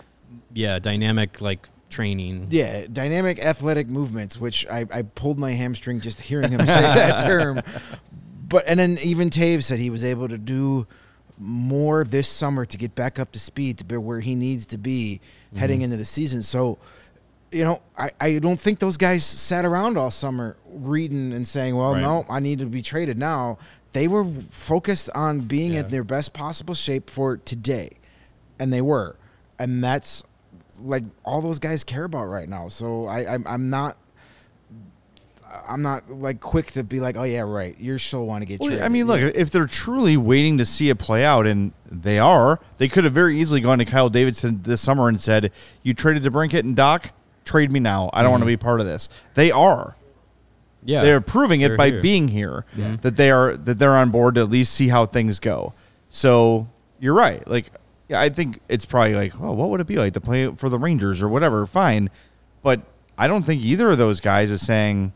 yeah, 0.53 0.79
dynamic 0.79 1.41
like 1.41 1.67
training. 1.89 2.47
yeah, 2.49 2.85
dynamic 2.91 3.39
athletic 3.39 3.87
movements, 3.87 4.39
which 4.39 4.65
I, 4.67 4.85
I 4.91 5.01
pulled 5.03 5.39
my 5.39 5.51
hamstring 5.51 5.99
just 5.99 6.21
hearing 6.21 6.51
him 6.51 6.59
say 6.59 6.81
that 6.81 7.23
term. 7.25 7.61
But 8.47 8.65
and 8.67 8.79
then 8.79 8.97
even 9.01 9.29
Toews 9.29 9.63
said 9.63 9.79
he 9.79 9.89
was 9.89 10.03
able 10.03 10.27
to 10.27 10.37
do 10.37 10.87
more 11.37 12.03
this 12.03 12.27
summer 12.27 12.65
to 12.65 12.77
get 12.77 12.95
back 12.95 13.17
up 13.17 13.31
to 13.31 13.39
speed 13.39 13.77
to 13.77 13.85
be 13.85 13.95
where 13.95 14.19
he 14.19 14.35
needs 14.35 14.65
to 14.67 14.77
be 14.77 15.21
heading 15.55 15.77
mm-hmm. 15.77 15.85
into 15.85 15.97
the 15.97 16.05
season. 16.05 16.43
So, 16.43 16.77
you 17.51 17.63
know, 17.63 17.81
I, 17.97 18.11
I 18.19 18.39
don't 18.39 18.59
think 18.59 18.79
those 18.79 18.97
guys 18.97 19.23
sat 19.25 19.63
around 19.65 19.97
all 19.97 20.11
summer 20.11 20.57
reading 20.67 21.31
and 21.31 21.47
saying, 21.47 21.75
well, 21.75 21.93
Right. 21.93 22.01
no, 22.01 22.25
I 22.29 22.41
need 22.41 22.59
to 22.59 22.65
be 22.65 22.81
traded 22.81 23.17
now. 23.17 23.57
They 23.93 24.07
were 24.07 24.25
focused 24.49 25.09
on 25.15 25.41
being 25.41 25.73
Yeah. 25.73 25.81
in 25.81 25.89
their 25.91 26.03
best 26.03 26.33
possible 26.33 26.75
shape 26.75 27.09
for 27.09 27.37
today. 27.37 27.91
And 28.59 28.73
they 28.73 28.81
were. 28.81 29.15
And 29.59 29.83
that's 29.83 30.23
like 30.79 31.03
all 31.23 31.41
those 31.41 31.59
guys 31.59 31.83
care 31.83 32.05
about 32.05 32.25
right 32.25 32.47
now. 32.47 32.67
So 32.69 33.05
I, 33.05 33.33
I'm, 33.33 33.45
I'm 33.45 33.69
not. 33.69 33.97
I'm 35.67 35.81
not 35.81 36.11
like 36.11 36.41
quick 36.41 36.73
to 36.73 36.83
be 36.83 36.99
like, 36.99 37.17
oh 37.17 37.23
yeah, 37.23 37.41
right. 37.41 37.75
You're 37.79 37.97
still 37.97 38.27
want 38.27 38.43
to 38.43 38.45
get 38.45 38.59
Well, 38.59 38.69
traded. 38.69 38.85
I 38.85 38.89
mean, 38.89 39.07
look, 39.07 39.19
if 39.19 39.49
they're 39.49 39.65
truly 39.65 40.15
waiting 40.15 40.59
to 40.59 40.65
see 40.65 40.89
it 40.89 40.99
play 40.99 41.25
out, 41.25 41.47
and 41.47 41.73
they 41.89 42.19
are, 42.19 42.59
they 42.77 42.87
could 42.87 43.03
have 43.03 43.13
very 43.13 43.39
easily 43.39 43.59
gone 43.59 43.79
to 43.79 43.85
Kyle 43.85 44.09
Davidson 44.09 44.61
this 44.61 44.79
summer 44.79 45.07
and 45.09 45.19
said, 45.19 45.51
"You 45.81 45.95
traded 45.95 46.21
DeBrincat 46.21 46.59
and 46.59 46.77
Dach, 46.77 47.09
trade 47.45 47.71
me 47.71 47.79
now. 47.79 48.11
I 48.13 48.21
don't 48.21 48.29
want 48.29 48.41
to 48.41 48.45
mm-hmm. 48.45 48.53
be 48.53 48.57
part 48.57 48.79
of 48.79 48.85
this." 48.85 49.09
They 49.33 49.49
are. 49.49 49.95
Yeah, 50.83 51.01
They're 51.01 51.19
proving 51.19 51.61
it 51.61 51.69
They're 51.69 51.77
by 51.77 51.89
here. 51.91 52.01
being 52.01 52.27
here 52.27 52.65
that 52.75 53.15
they 53.15 53.31
are 53.31 53.57
that 53.57 53.79
they're 53.79 53.97
on 53.97 54.11
board 54.11 54.35
to 54.35 54.41
at 54.41 54.49
least 54.49 54.73
see 54.73 54.87
how 54.87 55.05
things 55.05 55.39
go. 55.39 55.73
So 56.09 56.67
you're 56.99 57.15
right. 57.15 57.45
Like, 57.47 57.71
yeah, 58.09 58.19
I 58.19 58.29
think 58.29 58.59
it's 58.67 58.85
probably 58.85 59.15
like, 59.15 59.39
well, 59.39 59.55
what 59.55 59.69
would 59.69 59.79
it 59.79 59.87
be 59.87 59.95
like 59.95 60.13
to 60.13 60.21
play 60.21 60.51
for 60.55 60.67
the 60.67 60.77
Rangers 60.79 61.21
or 61.21 61.29
whatever? 61.29 61.65
Fine, 61.65 62.09
but 62.63 62.81
I 63.17 63.27
don't 63.27 63.43
think 63.43 63.61
either 63.61 63.91
of 63.91 63.97
those 63.97 64.19
guys 64.19 64.49
is 64.51 64.65
saying, 64.65 65.13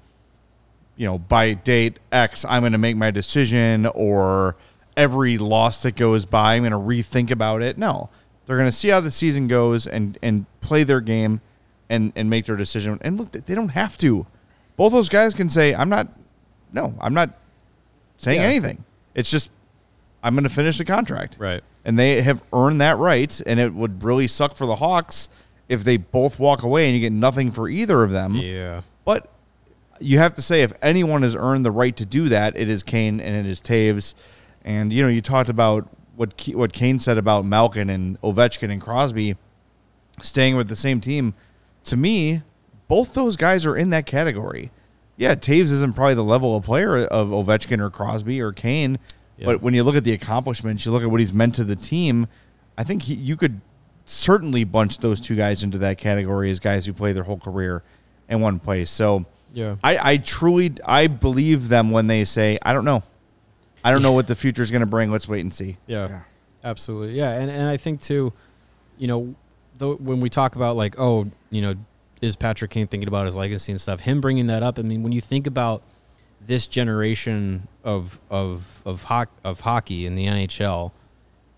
you 0.95 1.08
know, 1.08 1.17
by 1.17 1.53
date 1.53 1.99
X, 2.12 2.45
I'm 2.45 2.62
going 2.62 2.71
to 2.73 2.77
make 2.77 2.95
my 2.95 3.10
decision, 3.12 3.88
or 3.88 4.56
every 4.95 5.38
loss 5.39 5.82
that 5.82 5.95
goes 5.95 6.25
by, 6.25 6.53
I'm 6.56 6.62
going 6.62 6.71
to 6.71 6.77
rethink 6.77 7.32
about 7.32 7.62
it. 7.63 7.77
No, 7.77 8.10
they're 8.45 8.58
going 8.58 8.69
to 8.69 8.75
see 8.75 8.89
how 8.89 8.99
the 8.99 9.10
season 9.12 9.47
goes 9.47 9.88
and 9.88 10.17
and 10.21 10.45
play 10.62 10.84
their 10.84 11.01
game, 11.01 11.41
and 11.89 12.13
and 12.15 12.29
make 12.29 12.45
their 12.45 12.56
decision. 12.56 12.99
And 13.01 13.17
look, 13.17 13.32
they 13.32 13.56
don't 13.56 13.69
have 13.69 13.97
to. 13.99 14.27
Both 14.75 14.91
those 14.93 15.10
guys 15.10 15.34
can 15.34 15.49
say, 15.49 15.73
I'm 15.73 15.89
not. 15.89 16.08
No, 16.71 16.93
I'm 17.01 17.13
not 17.13 17.32
saying 18.17 18.41
Yeah. 18.41 18.47
anything. 18.47 18.84
It's 19.15 19.29
just 19.32 19.49
I'm 20.23 20.33
going 20.33 20.43
to 20.45 20.49
finish 20.49 20.77
the 20.77 20.86
contract. 20.86 21.36
Right. 21.38 21.63
And 21.86 21.99
they 21.99 22.21
have 22.21 22.41
earned 22.53 22.79
that 22.81 22.97
right. 22.97 23.41
And 23.45 23.59
it 23.59 23.73
would 23.73 24.03
really 24.03 24.27
suck 24.27 24.55
for 24.55 24.65
the 24.65 24.77
Hawks 24.77 25.29
if 25.67 25.83
they 25.83 25.97
both 25.97 26.39
walk 26.39 26.63
away 26.63 26.86
and 26.86 26.95
you 26.95 27.01
get 27.01 27.13
nothing 27.13 27.51
for 27.51 27.67
either 27.69 28.03
of 28.03 28.12
them. 28.12 28.36
Yeah. 28.36 28.81
But 29.05 29.29
you 29.99 30.17
have 30.17 30.33
to 30.36 30.41
say 30.41 30.62
if 30.62 30.73
anyone 30.81 31.23
has 31.23 31.36
earned 31.36 31.65
the 31.65 31.71
right 31.71 31.95
to 31.97 32.05
do 32.05 32.29
that, 32.29 32.55
it 32.55 32.69
is 32.69 32.83
Kane 32.83 33.19
and 33.19 33.45
it 33.45 33.49
is 33.49 33.59
Toews. 33.59 34.13
And 34.63 34.93
you 34.93 35.03
know, 35.03 35.09
you 35.09 35.21
talked 35.21 35.49
about 35.49 35.89
what 36.15 36.38
Ke- 36.38 36.55
what 36.55 36.73
Kane 36.73 36.99
said 36.99 37.17
about 37.17 37.45
Malkin 37.45 37.89
and 37.89 38.19
Ovechkin 38.21 38.71
and 38.71 38.81
Crosby 38.81 39.36
staying 40.21 40.55
with 40.55 40.69
the 40.69 40.75
same 40.75 41.01
team. 41.01 41.33
To 41.86 41.97
me, 41.97 42.43
both 42.88 43.13
those 43.13 43.36
guys 43.36 43.65
are 43.65 43.75
in 43.75 43.89
that 43.89 44.05
category. 44.05 44.71
Yeah, 45.17 45.36
Toews 45.36 45.71
isn't 45.71 45.93
probably 45.93 46.15
the 46.15 46.23
level 46.23 46.55
of 46.55 46.63
player 46.63 46.97
of 47.05 47.29
Ovechkin 47.29 47.79
or 47.79 47.89
Crosby 47.89 48.41
or 48.41 48.51
Kane, 48.51 48.99
Yeah. 49.38 49.46
but 49.48 49.62
when 49.62 49.74
you 49.74 49.84
look 49.84 49.96
at 49.96 50.04
the 50.04 50.13
accomplishments, 50.13 50.86
you 50.86 50.91
look 50.91 51.04
at 51.04 51.10
what 51.10 51.19
he's 51.19 51.34
meant 51.34 51.56
to 51.56 51.63
the 51.63 51.76
team. 51.76 52.28
I 52.78 52.84
think 52.84 53.04
he, 53.04 53.13
you 53.15 53.36
could 53.36 53.62
certainly 54.06 54.63
bunch 54.63 54.98
those 55.00 55.19
two 55.19 55.36
guys 55.36 55.63
into 55.63 55.78
that 55.80 55.98
category 55.98 56.52
as 56.52 56.60
guys 56.60 56.86
who 56.86 56.93
play 56.93 57.13
their 57.13 57.24
whole 57.24 57.39
career 57.39 57.84
in 58.30 58.41
one 58.41 58.60
place. 58.60 58.89
So 58.91 59.26
Yeah. 59.54 59.76
I, 59.84 60.12
I 60.13 60.17
truly 60.17 60.74
I 60.86 61.08
believe 61.08 61.69
them 61.69 61.91
when 61.91 62.08
they 62.08 62.26
say 62.26 62.60
I 62.62 62.74
don't 62.74 62.86
know, 62.86 63.04
I 63.84 63.91
don't 63.91 64.02
know 64.02 64.12
what 64.12 64.28
the 64.28 64.36
future 64.43 64.62
is 64.62 64.72
going 64.72 64.82
to 64.82 64.86
bring. 64.86 65.12
Let's 65.12 65.28
wait 65.28 65.41
and 65.41 65.54
see. 65.54 65.78
Yeah, 65.88 66.08
Yeah. 66.10 66.22
absolutely. 66.63 67.13
Yeah, 67.17 67.32
and 67.32 67.50
and 67.50 67.67
I 67.69 67.78
think 67.78 68.02
too, 68.02 68.34
you 68.98 69.08
know, 69.08 69.36
though 69.78 69.96
when 69.96 70.19
we 70.19 70.30
talk 70.30 70.56
about 70.56 70.76
like, 70.76 71.00
oh, 71.00 71.28
you 71.50 71.62
know, 71.62 71.76
is 72.22 72.36
Patrick 72.36 72.72
Kane 72.72 72.88
thinking 72.88 73.08
about 73.08 73.26
his 73.26 73.36
legacy 73.36 73.72
and 73.72 73.82
stuff? 73.82 74.02
Him 74.02 74.22
bringing 74.22 74.48
that 74.48 74.63
up. 74.63 74.80
I 74.80 74.82
mean, 74.84 75.04
when 75.04 75.12
you 75.12 75.22
think 75.22 75.48
about 75.48 75.82
this 76.47 76.67
generation 76.67 77.67
of 77.84 78.19
of 78.29 78.82
of 78.86 79.03
hoc- 79.06 79.32
of 79.43 79.62
hockey 79.62 80.06
in 80.06 80.15
the 80.15 80.25
NHL, 80.25 80.91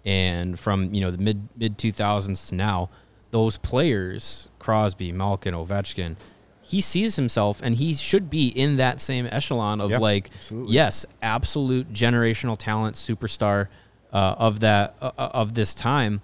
and 0.06 0.60
from 0.60 0.94
you 0.94 1.02
know 1.02 1.12
the 1.12 1.18
mid 1.18 1.48
mid 1.58 1.78
two 1.78 1.92
thousands 1.92 2.48
to 2.50 2.56
now, 2.56 2.90
those 3.32 3.58
players, 3.58 4.48
Crosby, 4.60 5.12
Malkin, 5.12 5.54
Ovechkin. 5.54 6.16
He 6.62 6.82
sees 6.82 7.16
himself, 7.16 7.62
and 7.62 7.76
he 7.76 7.94
should 7.94 8.28
be 8.28 8.48
in 8.48 8.78
that 8.78 9.00
same 9.00 9.28
echelon 9.30 9.80
of 9.80 9.92
Yeah, 9.92 10.00
like, 10.00 10.32
absolutely. 10.36 10.74
yes, 10.74 11.06
absolute 11.22 11.94
generational 11.94 12.58
talent, 12.58 12.96
superstar 12.96 13.68
uh, 14.12 14.34
of 14.40 14.62
that 14.62 14.96
uh, 15.00 15.12
of 15.18 15.54
this 15.54 15.76
time, 15.76 16.22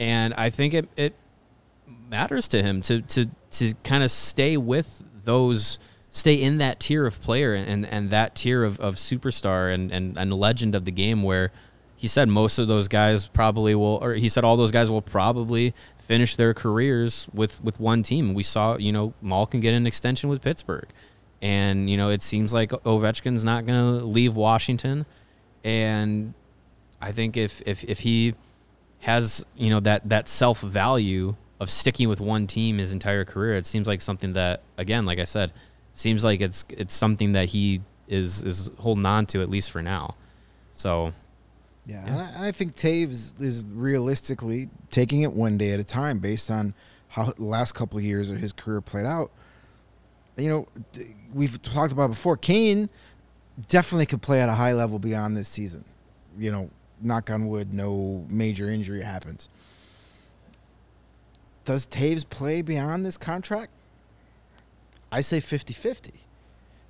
and 0.00 0.34
I 0.34 0.50
think 0.50 0.74
it 0.74 0.88
it 0.96 1.14
matters 2.08 2.48
to 2.48 2.62
him 2.62 2.82
to 2.82 3.00
to 3.02 3.26
to 3.52 3.72
kind 3.84 4.02
of 4.02 4.10
stay 4.10 4.56
with 4.56 5.04
those 5.24 5.78
stay 6.10 6.34
in 6.34 6.58
that 6.58 6.80
tier 6.80 7.06
of 7.06 7.20
player 7.20 7.54
and 7.54 7.86
and, 7.86 8.10
that 8.10 8.34
tier 8.34 8.64
of, 8.64 8.80
of 8.80 8.96
superstar 8.96 9.72
and, 9.72 9.92
and 9.92 10.16
and 10.16 10.34
legend 10.34 10.74
of 10.74 10.84
the 10.84 10.92
game 10.92 11.22
where 11.22 11.52
he 12.00 12.08
said 12.08 12.30
most 12.30 12.58
of 12.58 12.66
those 12.66 12.88
guys 12.88 13.28
probably 13.28 13.74
will, 13.74 13.98
or 14.02 14.14
he 14.14 14.30
said 14.30 14.42
all 14.42 14.56
those 14.56 14.70
guys 14.70 14.90
will 14.90 15.02
probably 15.02 15.74
finish 15.98 16.34
their 16.34 16.54
careers 16.54 17.28
with 17.34 17.62
with 17.62 17.78
one 17.78 18.02
team. 18.02 18.32
We 18.32 18.42
saw, 18.42 18.78
you 18.78 18.90
know, 18.90 19.12
Malkin 19.20 19.60
get 19.60 19.74
an 19.74 19.86
extension 19.86 20.30
with 20.30 20.40
Pittsburgh, 20.40 20.88
and 21.42 21.90
you 21.90 21.98
know 21.98 22.08
it 22.08 22.22
seems 22.22 22.54
like 22.54 22.70
Ovechkin's 22.70 23.44
not 23.44 23.66
going 23.66 24.00
to 24.00 24.06
leave 24.06 24.34
Washington, 24.34 25.04
and 25.62 26.32
I 27.02 27.12
think 27.12 27.36
if 27.36 27.60
if 27.66 27.84
if 27.84 27.98
he 27.98 28.34
has 29.00 29.44
you 29.54 29.68
know 29.68 29.80
that 29.80 30.08
that 30.08 30.26
self 30.26 30.62
value 30.62 31.36
of 31.60 31.68
sticking 31.68 32.08
with 32.08 32.18
one 32.22 32.46
team 32.46 32.78
his 32.78 32.94
entire 32.94 33.26
career, 33.26 33.56
it 33.56 33.66
seems 33.66 33.86
like 33.86 34.00
something 34.00 34.32
that 34.32 34.62
again, 34.78 35.04
like 35.04 35.18
I 35.18 35.24
said, 35.24 35.52
seems 35.92 36.24
like 36.24 36.40
it's 36.40 36.64
it's 36.70 36.94
something 36.94 37.32
that 37.32 37.48
he 37.48 37.80
is 38.08 38.42
is 38.42 38.70
holding 38.78 39.06
on 39.06 39.26
to 39.26 39.42
at 39.42 39.48
least 39.48 39.70
for 39.70 39.82
now. 39.82 40.14
So 40.74 41.12
Yeah, 41.86 42.04
And, 42.06 42.16
I, 42.16 42.24
and 42.30 42.44
I 42.44 42.52
think 42.52 42.74
Toews 42.74 43.40
is 43.40 43.64
realistically 43.66 44.68
taking 44.90 45.22
it 45.22 45.32
one 45.32 45.58
day 45.58 45.72
at 45.72 45.80
a 45.80 45.84
time 45.84 46.18
based 46.18 46.50
on 46.50 46.74
how 47.08 47.24
the 47.32 47.42
last 47.42 47.72
couple 47.72 47.98
of 47.98 48.04
years 48.04 48.30
of 48.30 48.38
his 48.38 48.52
career 48.52 48.80
played 48.80 49.06
out. 49.06 49.30
You 50.36 50.48
know, 50.48 50.68
we've 51.34 51.60
talked 51.60 51.92
about 51.92 52.08
before. 52.08 52.36
Kane 52.36 52.88
definitely 53.68 54.06
could 54.06 54.22
play 54.22 54.40
at 54.40 54.48
a 54.48 54.54
high 54.54 54.72
level 54.72 54.98
beyond 54.98 55.36
this 55.36 55.48
season. 55.48 55.84
You 56.38 56.52
know, 56.52 56.70
knock 57.00 57.30
on 57.30 57.48
wood, 57.48 57.74
no 57.74 58.24
major 58.28 58.70
injury 58.70 59.02
happens. 59.02 59.48
Does 61.64 61.86
Toews 61.86 62.28
play 62.28 62.62
beyond 62.62 63.04
this 63.04 63.16
contract? 63.16 63.72
I 65.12 65.20
say 65.22 65.40
50 65.40 65.74
50. 65.74 66.12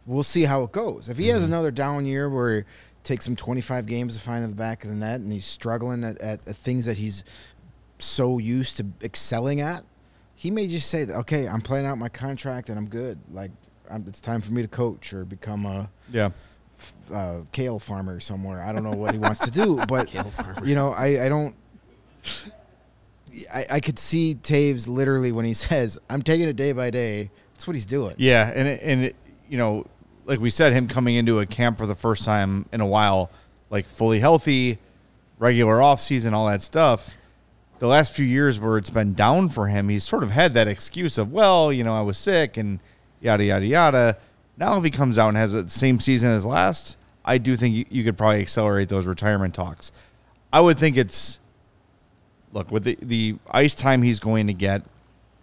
We'll 0.06 0.22
see 0.22 0.44
how 0.44 0.62
it 0.64 0.72
goes. 0.72 1.09
If 1.09 1.18
he 1.18 1.28
has 1.28 1.42
another 1.44 1.70
down 1.70 2.04
year 2.06 2.28
where 2.28 2.59
he 2.61 2.64
takes 3.04 3.26
him 3.26 3.37
25 3.37 3.87
games 3.87 4.16
to 4.16 4.20
find 4.22 4.42
in 4.42 4.50
the 4.50 4.56
back 4.56 4.83
of 4.85 4.90
the 4.90 4.96
net 4.96 5.20
and 5.20 5.30
he's 5.33 5.44
struggling 5.46 6.02
at, 6.04 6.18
at, 6.18 6.46
at 6.48 6.56
things 6.56 6.87
that 6.87 6.98
he's 6.98 7.22
so 7.98 8.38
used 8.38 8.76
to 8.78 8.87
excelling 9.02 9.61
at, 9.61 9.85
he 10.35 10.50
may 10.50 10.66
just 10.66 10.88
say, 10.88 11.04
that, 11.04 11.14
okay, 11.18 11.46
I'm 11.46 11.61
playing 11.61 11.85
out 11.87 11.98
my 11.98 12.09
contract 12.09 12.70
and 12.70 12.78
I'm 12.78 12.88
good. 12.88 13.18
Like, 13.30 13.50
I'm, 13.90 14.04
it's 14.09 14.20
time 14.20 14.40
for 14.40 14.52
me 14.52 14.62
to 14.62 14.68
coach 14.68 15.12
or 15.12 15.24
become 15.24 15.66
a 15.66 15.90
Yeah. 16.11 16.30
uh, 17.12 17.40
kale 17.52 17.78
farmer 17.78 18.20
somewhere. 18.20 18.62
I 18.62 18.72
don't 18.72 18.83
know 18.85 18.90
what 18.96 19.12
he 19.12 19.18
wants 19.18 19.40
to 19.40 19.50
do, 19.50 19.76
but 19.88 20.12
you 20.64 20.74
know, 20.74 20.90
I, 20.92 21.26
I 21.26 21.28
don't. 21.28 21.54
I, 23.52 23.66
I 23.72 23.80
could 23.80 23.98
see 23.98 24.35
Toews 24.35 24.88
literally 24.88 25.30
when 25.33 25.44
he 25.44 25.54
says, 25.68 25.98
"I'm 26.09 26.22
taking 26.22 26.48
it 26.48 26.56
day 26.56 26.72
by 26.72 26.90
day." 26.90 27.30
That's 27.61 27.66
what 27.66 27.77
he's 27.77 27.85
doing. 27.85 28.14
Yeah, 28.16 28.51
and 28.55 28.66
it, 28.66 28.81
and 28.83 29.05
it, 29.05 29.16
you 29.46 29.59
know, 29.59 29.85
like 30.25 30.40
we 30.40 30.49
said, 30.49 30.73
him 30.73 30.88
coming 30.88 31.16
into 31.16 31.40
a 31.40 31.44
camp 31.44 31.77
for 31.77 31.87
the 31.87 31.94
first 31.94 32.25
time 32.25 32.64
in 32.73 32.81
a 32.81 32.87
while, 32.87 33.31
like 33.68 33.87
fully 33.87 34.18
healthy, 34.18 34.79
regular 35.38 35.83
off 35.83 36.01
season, 36.01 36.33
all 36.33 36.46
that 36.46 36.62
stuff. 36.62 37.16
The 37.79 37.87
last 37.87 38.14
few 38.14 38.25
years 38.25 38.59
where 38.59 38.79
it's 38.79 38.88
been 38.88 39.12
down 39.12 39.51
for 39.51 39.66
him, 39.66 39.90
he's 39.90 40.05
sort 40.05 40.23
of 40.23 40.31
had 40.31 40.55
that 40.55 40.68
excuse 40.68 41.18
of, 41.18 41.33
well, 41.33 41.70
you 41.70 41.85
know, 41.85 41.94
I 41.94 42.01
was 42.01 42.16
sick 42.16 42.57
and 42.57 42.81
yada 43.20 43.44
yada 43.44 43.66
yada. 43.66 44.16
Now, 44.57 44.79
if 44.79 44.85
he 44.85 44.90
comes 44.90 45.18
out 45.18 45.29
and 45.29 45.37
has 45.37 45.53
the 45.53 45.68
same 45.68 46.01
season 46.01 46.31
as 46.31 46.46
last, 46.46 46.96
I 47.27 47.37
do 47.37 47.59
think 47.59 47.75
you, 47.75 47.85
you 47.90 48.05
could 48.05 48.16
probably 48.16 48.40
accelerate 48.40 48.88
those 48.88 49.05
retirement 49.05 49.55
talks. 49.55 49.92
I 50.51 50.62
would 50.62 50.79
think 50.79 50.96
it's 50.96 51.38
look 52.55 52.70
with 52.70 52.85
the 52.85 52.96
the 53.03 53.37
ice 53.51 53.75
time 53.75 54.01
he's 54.01 54.18
going 54.18 54.46
to 54.46 54.55
get. 54.55 54.81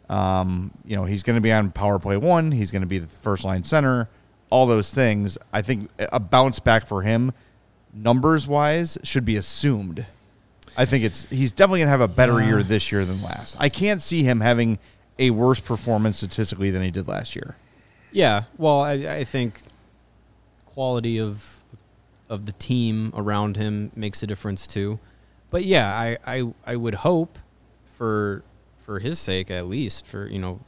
Um, 0.09 0.71
you 0.85 0.95
know, 0.95 1.03
he's 1.03 1.23
going 1.23 1.35
to 1.35 1.41
be 1.41 1.51
on 1.51 1.71
power 1.71 1.99
play 1.99 2.17
one. 2.17 2.51
He's 2.51 2.71
going 2.71 2.81
to 2.81 2.87
be 2.87 2.99
the 2.99 3.07
first 3.07 3.43
line 3.43 3.63
center. 3.63 4.09
All 4.49 4.65
those 4.65 4.93
things. 4.93 5.37
I 5.51 5.61
think 5.61 5.89
a 5.99 6.19
bounce 6.19 6.59
back 6.59 6.87
for 6.87 7.01
him, 7.01 7.33
numbers 7.93 8.47
wise, 8.47 8.97
should 9.03 9.25
be 9.25 9.35
assumed. 9.35 10.05
I 10.77 10.85
think 10.85 11.03
it's 11.03 11.29
he's 11.29 11.51
definitely 11.51 11.79
going 11.79 11.87
to 11.87 11.91
have 11.91 12.01
a 12.01 12.07
better 12.07 12.41
year 12.41 12.63
this 12.63 12.91
year 12.91 13.05
than 13.05 13.21
last. 13.21 13.55
I 13.59 13.69
can't 13.69 14.01
see 14.01 14.23
him 14.23 14.41
having 14.41 14.79
a 15.19 15.31
worse 15.31 15.59
performance 15.59 16.17
statistically 16.17 16.71
than 16.71 16.81
he 16.81 16.91
did 16.91 17.07
last 17.07 17.35
year. 17.35 17.55
Yeah, 18.11 18.43
well, 18.57 18.81
I, 18.81 18.93
I 18.93 19.23
think 19.23 19.61
quality 20.65 21.19
of 21.19 21.63
of 22.29 22.45
the 22.45 22.51
team 22.53 23.11
around 23.15 23.57
him 23.57 23.91
makes 23.95 24.21
a 24.23 24.27
difference 24.27 24.67
too. 24.67 24.99
But 25.49 25.65
yeah, 25.65 25.87
I, 25.93 26.17
I 26.25 26.53
I 26.65 26.75
would 26.75 26.95
hope 26.95 27.39
for 27.97 28.43
for 28.87 28.99
his 28.99 29.19
sake 29.19 29.51
at 29.51 29.67
least 29.67 30.07
for 30.07 30.27
you 30.27 30.39
know 30.39 30.61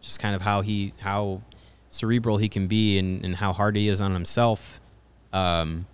just 0.00 0.18
kind 0.20 0.34
of 0.34 0.40
how 0.40 0.62
he 0.62 0.94
how 1.00 1.42
cerebral 1.90 2.38
he 2.38 2.48
can 2.48 2.66
be 2.66 2.98
and, 2.98 3.22
and 3.24 3.36
how 3.36 3.52
hard 3.52 3.76
he 3.76 3.88
is 3.88 4.00
on 4.00 4.12
himself. 4.12 4.80
Um, 5.32 5.86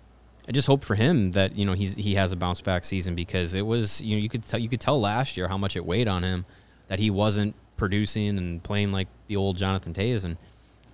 I 0.47 0.51
just 0.51 0.67
hope 0.67 0.85
for 0.85 0.95
him 0.95 1.31
that 1.31 1.57
you 1.57 1.65
know 1.65 1.73
he's 1.73 1.95
he 1.95 2.15
has 2.15 2.31
a 2.31 2.37
bounce 2.37 2.61
back 2.61 2.85
season 2.85 3.13
because 3.13 3.53
it 3.53 3.65
was 3.65 4.01
you 4.01 4.15
know 4.15 4.21
you 4.21 4.29
could 4.29 4.43
tell 4.43 4.59
you 4.59 4.69
could 4.69 4.79
tell 4.79 4.99
last 4.99 5.35
year 5.35 5.49
how 5.49 5.57
much 5.57 5.75
it 5.75 5.85
weighed 5.85 6.07
on 6.07 6.23
him 6.23 6.45
that 6.87 6.99
he 6.99 7.09
wasn't 7.09 7.55
producing 7.75 8.37
and 8.37 8.63
playing 8.63 8.93
like 8.93 9.09
the 9.27 9.35
old 9.35 9.57
Jonathan 9.57 9.93
Toews 9.93 10.23
and 10.23 10.37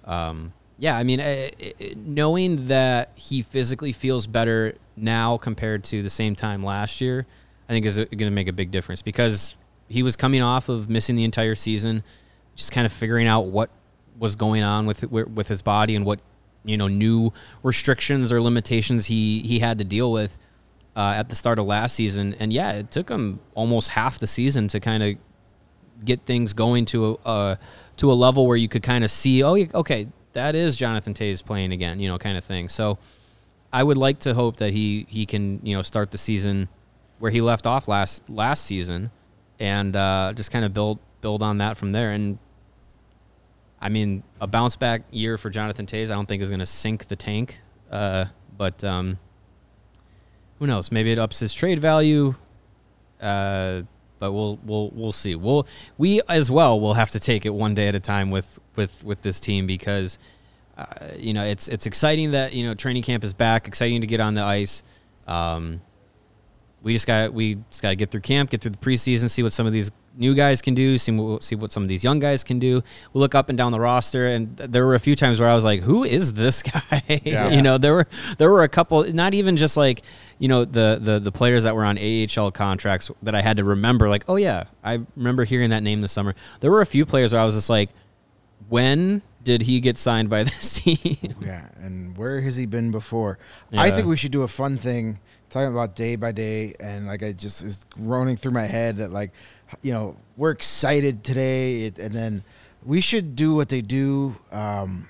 um, 0.06 0.52
yeah 0.80 0.98
I 0.98 1.04
mean 1.04 1.20
eh, 1.20 1.52
eh, 1.60 1.94
knowing 1.96 2.68
that 2.68 3.12
he 3.14 3.44
physically 3.44 3.92
feels 3.92 4.26
better 4.26 4.74
now 4.96 5.38
compared 5.38 5.84
to 5.86 6.02
the 6.02 6.10
same 6.10 6.34
time 6.34 6.64
last 6.64 7.02
year 7.02 7.28
I 7.70 7.74
think 7.74 7.86
is 7.86 7.98
going 7.98 8.18
to 8.18 8.32
make 8.32 8.48
a 8.48 8.54
big 8.54 8.72
difference 8.72 9.02
because 9.02 9.54
he 9.92 10.04
was 10.04 10.16
coming 10.16 10.42
off 10.42 10.70
of 10.70 10.90
missing 10.90 11.16
the 11.16 11.24
entire 11.24 11.56
season 11.56 12.04
just 12.56 12.72
kind 12.72 12.86
of 12.86 12.94
figuring 12.94 13.28
out 13.28 13.48
what 13.48 13.70
was 14.20 14.36
going 14.36 14.64
on 14.64 14.86
with 14.86 15.04
with 15.12 15.48
his 15.48 15.62
body 15.62 15.96
and 15.96 16.06
what 16.06 16.20
you 16.64 16.78
know 16.78 16.88
new 16.88 17.32
restrictions 17.64 18.32
or 18.32 18.42
limitations 18.42 19.06
he 19.08 19.42
he 19.42 19.60
had 19.60 19.78
to 19.78 19.84
deal 19.84 20.12
with 20.12 20.38
uh, 20.96 21.14
at 21.16 21.30
the 21.30 21.36
start 21.36 21.60
of 21.60 21.66
last 21.66 21.96
season. 21.96 22.36
And 22.40 22.52
yeah, 22.52 22.74
it 22.74 22.92
took 22.92 23.10
him 23.10 23.40
almost 23.56 23.90
half 23.90 24.20
the 24.20 24.28
season 24.28 24.68
to 24.70 24.80
kind 24.80 25.04
of 25.04 25.16
get 26.04 26.22
things 26.26 26.54
going 26.54 26.86
to 26.86 27.20
a 27.26 27.28
uh, 27.28 27.56
to 27.98 28.12
a 28.12 28.14
level 28.14 28.48
where 28.48 28.58
you 28.58 28.68
could 28.68 28.84
kind 28.84 29.04
of 29.04 29.12
see, 29.12 29.44
oh, 29.44 29.56
okay, 29.56 30.08
that 30.34 30.56
is 30.56 30.76
Jonathan 30.76 31.14
Toews 31.14 31.44
playing 31.46 31.72
again, 31.72 32.00
you 32.00 32.10
know, 32.10 32.18
kind 32.18 32.38
of 32.38 32.44
thing. 32.44 32.70
So 32.70 32.98
I 33.72 33.84
would 33.84 33.98
like 33.98 34.20
to 34.20 34.34
hope 34.34 34.58
that 34.58 34.74
he 34.74 35.06
he 35.10 35.26
can 35.26 35.60
you 35.64 35.76
know 35.76 35.82
start 35.82 36.12
the 36.12 36.18
season 36.18 36.68
where 37.20 37.32
he 37.32 37.42
left 37.42 37.68
off 37.68 37.88
last 37.88 38.30
last 38.30 38.66
season 38.66 39.12
and 39.62 39.96
uh, 39.96 40.34
just 40.36 40.52
kind 40.52 40.66
of 40.66 40.74
build 40.74 40.98
build 41.22 41.44
on 41.44 41.60
that 41.60 41.78
from 41.78 41.92
there. 41.92 42.12
And 42.12 42.40
I 43.80 43.90
mean, 43.90 44.24
a 44.42 44.48
bounce 44.48 44.76
back 44.76 45.04
year 45.12 45.38
for 45.38 45.52
Jonathan 45.52 45.86
Toews, 45.86 46.10
I 46.10 46.16
don't 46.16 46.26
think 46.26 46.42
is 46.42 46.50
going 46.50 46.60
to 46.60 46.66
sink 46.66 47.08
the 47.08 47.16
tank. 47.16 47.62
Uh, 47.90 48.26
but 48.58 48.84
um, 48.84 49.20
who 50.58 50.66
knows? 50.66 50.92
Maybe 50.92 51.12
it 51.12 51.20
ups 51.20 51.40
his 51.40 51.54
trade 51.54 51.80
value. 51.80 52.34
Uh, 53.22 53.84
but 54.18 54.32
we'll 54.34 54.60
we'll 54.66 54.90
we'll 54.96 55.12
see. 55.12 55.36
We'll 55.36 55.68
we 56.00 56.22
as 56.28 56.50
well 56.50 56.80
will 56.80 56.96
have 56.96 57.12
to 57.12 57.20
take 57.20 57.46
it 57.46 57.52
one 57.52 57.76
day 57.76 57.88
at 57.88 57.94
a 57.94 58.00
time 58.00 58.32
with 58.32 58.60
with 58.76 59.04
with 59.04 59.22
this 59.22 59.40
team 59.40 59.68
because 59.68 60.18
uh, 60.76 60.86
you 61.18 61.34
know 61.34 61.44
it's 61.44 61.68
it's 61.68 61.86
exciting 61.86 62.32
that 62.32 62.54
you 62.54 62.66
know 62.66 62.74
training 62.74 63.04
camp 63.04 63.24
is 63.24 63.36
back. 63.36 63.68
Exciting 63.68 64.02
to 64.02 64.08
get 64.08 64.20
on 64.20 64.34
the 64.34 64.42
ice. 64.42 64.82
Um, 65.28 65.82
we 66.84 66.94
just 66.94 67.08
got 67.08 67.34
we 67.34 67.56
just 67.70 67.82
got 67.82 67.90
to 67.90 67.96
get 67.96 68.12
through 68.12 68.22
camp, 68.22 68.50
get 68.50 68.62
through 68.62 68.72
the 68.72 68.78
preseason, 68.78 69.30
see 69.30 69.44
what 69.44 69.54
some 69.54 69.68
of 69.68 69.74
these 69.74 69.92
new 70.18 70.34
guys 70.34 70.62
can 70.62 70.74
do, 70.74 70.98
see 70.98 71.12
what, 71.12 71.44
see 71.44 71.56
what 71.56 71.72
some 71.72 71.84
of 71.84 71.90
these 71.90 72.04
young 72.04 72.20
guys 72.20 72.44
can 72.44 72.60
do. 72.60 72.82
We 73.14 73.20
look 73.20 73.36
up 73.36 73.50
and 73.50 73.58
down 73.58 73.72
the 73.72 73.80
roster, 73.80 74.28
and 74.28 74.56
there 74.58 74.86
were 74.86 74.96
a 74.96 75.00
few 75.00 75.16
times 75.16 75.40
where 75.40 75.50
I 75.50 75.56
was 75.56 75.64
like, 75.64 75.82
"Who 75.82 76.04
is 76.04 76.34
this 76.34 76.64
guy?" 76.64 77.22
you 77.52 77.62
know, 77.62 77.78
there 77.78 77.94
were 77.94 78.08
there 78.38 78.50
were 78.50 78.64
a 78.64 78.70
couple, 78.70 79.04
not 79.14 79.34
even 79.34 79.58
just 79.58 79.78
like 79.78 80.02
you 80.40 80.48
know 80.48 80.66
the 80.66 81.00
the 81.02 81.20
the 81.20 81.32
players 81.32 81.64
that 81.64 81.76
were 81.76 81.86
on 81.86 81.98
AHL 81.98 82.52
contracts 82.52 83.12
that 83.22 83.36
I 83.36 83.42
had 83.42 83.58
to 83.58 83.64
remember. 83.64 84.10
Like, 84.10 84.24
oh 84.28 84.36
yeah, 84.36 84.66
I 84.84 85.00
remember 85.16 85.44
hearing 85.44 85.70
that 85.70 85.84
name 85.84 86.02
this 86.02 86.12
summer. 86.12 86.36
There 86.62 86.72
were 86.72 86.82
a 86.82 86.86
few 86.86 87.06
players 87.06 87.34
where 87.34 87.42
I 87.42 87.46
was 87.46 87.54
just 87.54 87.70
like, 87.70 87.92
when 88.70 89.22
did 89.44 89.64
he 89.64 89.80
get 89.80 89.98
signed 89.98 90.30
by 90.30 90.44
this 90.44 90.74
team? 90.80 91.36
Yeah, 91.42 91.70
and 91.78 92.18
where 92.18 92.42
has 92.42 92.56
he 92.56 92.66
been 92.66 92.92
before? 92.92 93.38
I 93.72 93.92
think 93.92 94.08
we 94.08 94.18
should 94.18 94.32
do 94.32 94.42
a 94.42 94.48
fun 94.48 94.78
thing 94.78 95.20
talking 95.52 95.72
about 95.72 95.96
day 95.96 96.16
by 96.16 96.32
day, 96.32 96.74
and 96.80 97.06
like 97.06 97.22
I 97.22 97.34
just 97.34 97.62
is 97.64 97.86
running 97.98 98.38
through 98.38 98.54
my 98.54 98.66
head 98.66 98.98
that 98.98 99.12
like, 99.12 99.32
you 99.84 99.92
know, 99.94 100.18
we're 100.38 100.50
excited 100.52 101.24
today, 101.24 101.84
it, 101.84 102.00
and 102.00 102.14
then 102.16 102.44
we 102.84 103.02
should 103.02 103.36
do 103.36 103.54
what 103.54 103.70
they 103.70 103.82
do. 103.82 104.36
Um, 104.52 105.08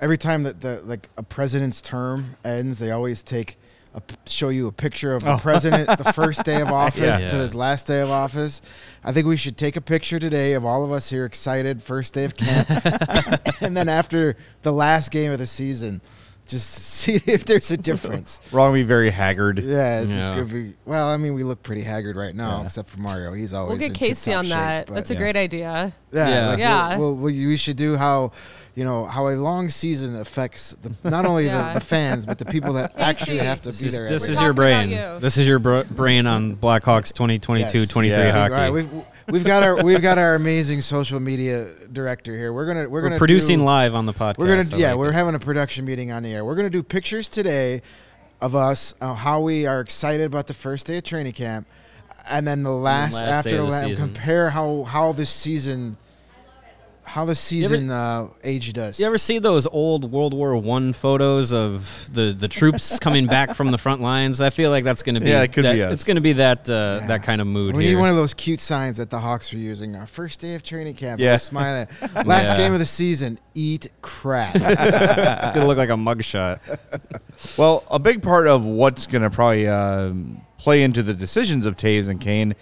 every 0.00 0.16
time 0.18 0.44
that 0.44 0.60
the 0.60 0.80
like 0.84 1.08
a 1.18 1.22
president's 1.22 1.82
term 1.82 2.36
ends, 2.44 2.78
they 2.78 2.90
always 2.92 3.22
take 3.22 3.58
a, 3.94 4.00
show 4.24 4.48
you 4.48 4.68
a 4.68 4.72
picture 4.72 5.14
of 5.14 5.22
the 5.22 5.36
president 5.36 5.86
the 5.98 6.12
first 6.14 6.44
day 6.44 6.62
of 6.62 6.68
office 6.72 7.22
Yeah. 7.22 7.28
to 7.28 7.36
his 7.36 7.54
last 7.54 7.86
day 7.86 8.00
of 8.00 8.08
office. 8.10 8.62
I 9.04 9.12
think 9.12 9.26
we 9.26 9.36
should 9.36 9.58
take 9.58 9.76
a 9.76 9.80
picture 9.82 10.18
today 10.18 10.54
of 10.54 10.64
all 10.64 10.82
of 10.84 10.90
us 10.92 11.10
here 11.10 11.26
excited 11.26 11.82
first 11.82 12.14
day 12.14 12.24
of 12.24 12.34
camp, 12.34 12.68
and 13.60 13.76
then 13.76 13.88
after 13.88 14.36
the 14.62 14.72
last 14.72 15.10
game 15.10 15.30
of 15.32 15.38
the 15.38 15.46
season, 15.46 16.00
just 16.46 16.74
to 16.74 16.80
see 16.82 17.14
if 17.30 17.44
there's 17.44 17.70
a 17.70 17.76
difference. 17.76 18.40
We're 18.50 18.60
all 18.60 18.68
gonna 18.68 18.80
be 18.80 18.82
very 18.82 19.10
haggard. 19.10 19.58
Yeah, 19.60 20.00
it's 20.00 20.08
just 20.08 20.18
Yeah. 20.20 20.28
gonna 20.36 20.44
be. 20.44 20.72
Well, 20.84 21.08
I 21.08 21.16
mean, 21.16 21.34
we 21.34 21.44
look 21.44 21.62
pretty 21.62 21.82
haggard 21.82 22.16
right 22.16 22.34
now, 22.34 22.62
except 22.64 22.88
for 22.90 23.00
Mario. 23.00 23.32
He's 23.32 23.52
always. 23.54 23.70
We'll 23.70 23.78
get 23.78 23.88
in 23.88 23.94
Casey 23.94 24.30
tip-top 24.32 24.38
on 24.38 24.44
shape, 24.44 24.54
that. 24.54 24.86
but- 24.88 24.94
That's 24.94 25.10
a 25.10 25.14
great 25.16 25.36
idea. 25.36 25.92
Yeah, 26.12 26.28
Yeah. 26.28 26.46
like, 26.48 26.58
Yeah. 26.58 26.88
Well, 26.90 26.98
well, 26.98 27.16
we 27.16 27.46
we 27.46 27.56
should 27.56 27.76
do 27.76 27.96
how, 27.96 28.32
you 28.74 28.84
know, 28.84 29.06
how 29.06 29.28
a 29.28 29.36
long 29.36 29.68
season 29.70 30.18
affects 30.20 30.76
the, 30.82 30.92
not 31.10 31.24
only 31.26 31.46
Yeah. 31.46 31.68
the, 31.72 31.78
the 31.80 31.84
fans 31.84 32.26
but 32.26 32.38
the 32.38 32.44
people 32.44 32.74
that 32.74 32.92
actually 32.98 33.36
Casey. 33.38 33.46
have 33.46 33.62
to 33.62 33.68
This 33.70 33.80
be 33.80 33.86
is, 33.86 33.98
there. 33.98 34.08
this 34.08 34.22
every 34.24 34.34
is 34.34 34.40
your 34.40 34.52
Talking 34.52 34.92
about 34.92 34.98
brain. 35.00 35.14
you. 35.14 35.20
This 35.20 35.36
is 35.38 35.46
your 35.48 35.58
br- 35.58 35.82
brain 35.94 36.26
on 36.26 36.56
Blackhawks 36.56 37.12
2022 37.14 37.78
Yes. 37.80 37.88
23 37.88 38.18
Yeah. 38.18 38.32
hockey. 38.32 38.54
All 38.54 38.60
right, 38.60 38.70
we've 38.70 38.90
we've 39.32 39.44
got 39.44 39.62
our 39.62 39.82
we've 39.82 40.02
got 40.02 40.18
our 40.18 40.34
amazing 40.34 40.80
social 40.80 41.18
media 41.18 41.72
director 41.90 42.36
here. 42.36 42.52
We're 42.52 42.66
gonna 42.66 42.82
we're, 42.82 42.88
We're 43.02 43.08
gonna 43.08 43.18
producing 43.18 43.60
do, 43.60 43.64
live 43.64 43.94
on 43.94 44.06
the 44.06 44.12
podcast. 44.12 44.38
We're 44.38 44.48
gonna 44.48 44.76
I 44.76 44.78
yeah, 44.78 44.88
like 44.90 44.98
we're 44.98 45.10
it. 45.10 45.14
having 45.14 45.34
a 45.34 45.38
production 45.38 45.84
meeting 45.84 46.12
on 46.12 46.22
the 46.22 46.32
air. 46.34 46.44
We're 46.44 46.54
gonna 46.54 46.70
do 46.70 46.82
pictures 46.82 47.28
today 47.28 47.82
of 48.40 48.54
us 48.54 48.94
uh, 49.00 49.14
how 49.14 49.40
we 49.40 49.66
are 49.66 49.80
excited 49.80 50.26
about 50.26 50.46
the 50.46 50.54
first 50.54 50.86
day 50.86 50.98
of 50.98 51.04
training 51.04 51.32
camp, 51.32 51.66
and 52.28 52.46
then 52.46 52.62
the 52.62 52.70
last, 52.70 53.14
last 53.14 53.46
after 53.46 53.56
the 53.56 53.64
the 53.64 53.88
la- 53.88 53.94
compare 53.96 54.50
how 54.50 54.84
how 54.84 55.12
this 55.12 55.30
season 55.30 55.96
how 57.12 57.26
the 57.26 57.34
season 57.34 57.90
uh, 57.90 58.26
aged 58.42 58.78
us. 58.78 58.98
You 58.98 59.04
ever 59.06 59.18
see 59.18 59.38
those 59.38 59.66
old 59.66 60.10
World 60.10 60.32
War 60.32 60.56
One 60.56 60.94
photos 60.94 61.52
of 61.52 62.08
the, 62.10 62.32
the 62.32 62.48
troops 62.48 62.98
coming 62.98 63.26
back 63.26 63.54
from 63.54 63.70
the 63.70 63.76
front 63.76 64.00
lines? 64.00 64.40
I 64.40 64.48
feel 64.48 64.70
like 64.70 64.82
that's 64.82 65.02
going 65.02 65.16
to 65.16 65.20
be 65.20 65.28
Yeah, 65.28 65.42
it 65.42 65.52
could 65.52 65.66
that, 65.66 65.74
be 65.74 65.82
us. 65.82 65.92
It's 65.92 66.04
going 66.04 66.14
to 66.14 66.22
be 66.22 66.32
that 66.34 66.70
uh, 66.70 67.00
Yeah. 67.02 67.06
that 67.08 67.22
kind 67.22 67.42
of 67.42 67.46
mood 67.46 67.76
we 67.76 67.84
here. 67.84 67.94
need 67.96 68.00
one 68.00 68.08
of 68.08 68.16
those 68.16 68.32
cute 68.32 68.60
signs 68.60 68.96
that 68.96 69.10
the 69.10 69.18
Hawks 69.18 69.52
were 69.52 69.58
using. 69.58 69.94
Our 69.94 70.06
first 70.06 70.40
day 70.40 70.54
of 70.54 70.62
training 70.62 70.94
camp. 70.94 71.20
Yeah. 71.20 71.32
Yeah. 71.32 71.36
Smiling. 71.36 71.86
Last 72.24 72.52
Yeah. 72.52 72.56
game 72.56 72.72
of 72.72 72.78
the 72.78 72.86
season. 72.86 73.38
Eat 73.54 73.92
crap. 74.00 74.54
it's 74.56 74.64
going 75.50 75.60
to 75.60 75.66
look 75.66 75.76
like 75.78 75.90
a 75.90 75.92
mugshot. 75.92 76.60
Well, 77.58 77.82
a 77.90 77.98
big 77.98 78.22
part 78.22 78.46
of 78.46 78.64
what's 78.64 79.06
going 79.06 79.22
to 79.22 79.30
probably 79.30 79.66
um 79.66 80.42
play 80.58 80.82
into 80.84 81.02
the 81.02 81.12
decisions 81.12 81.66
of 81.66 81.76
Toews 81.76 82.08
and 82.08 82.20
Kane 82.20 82.54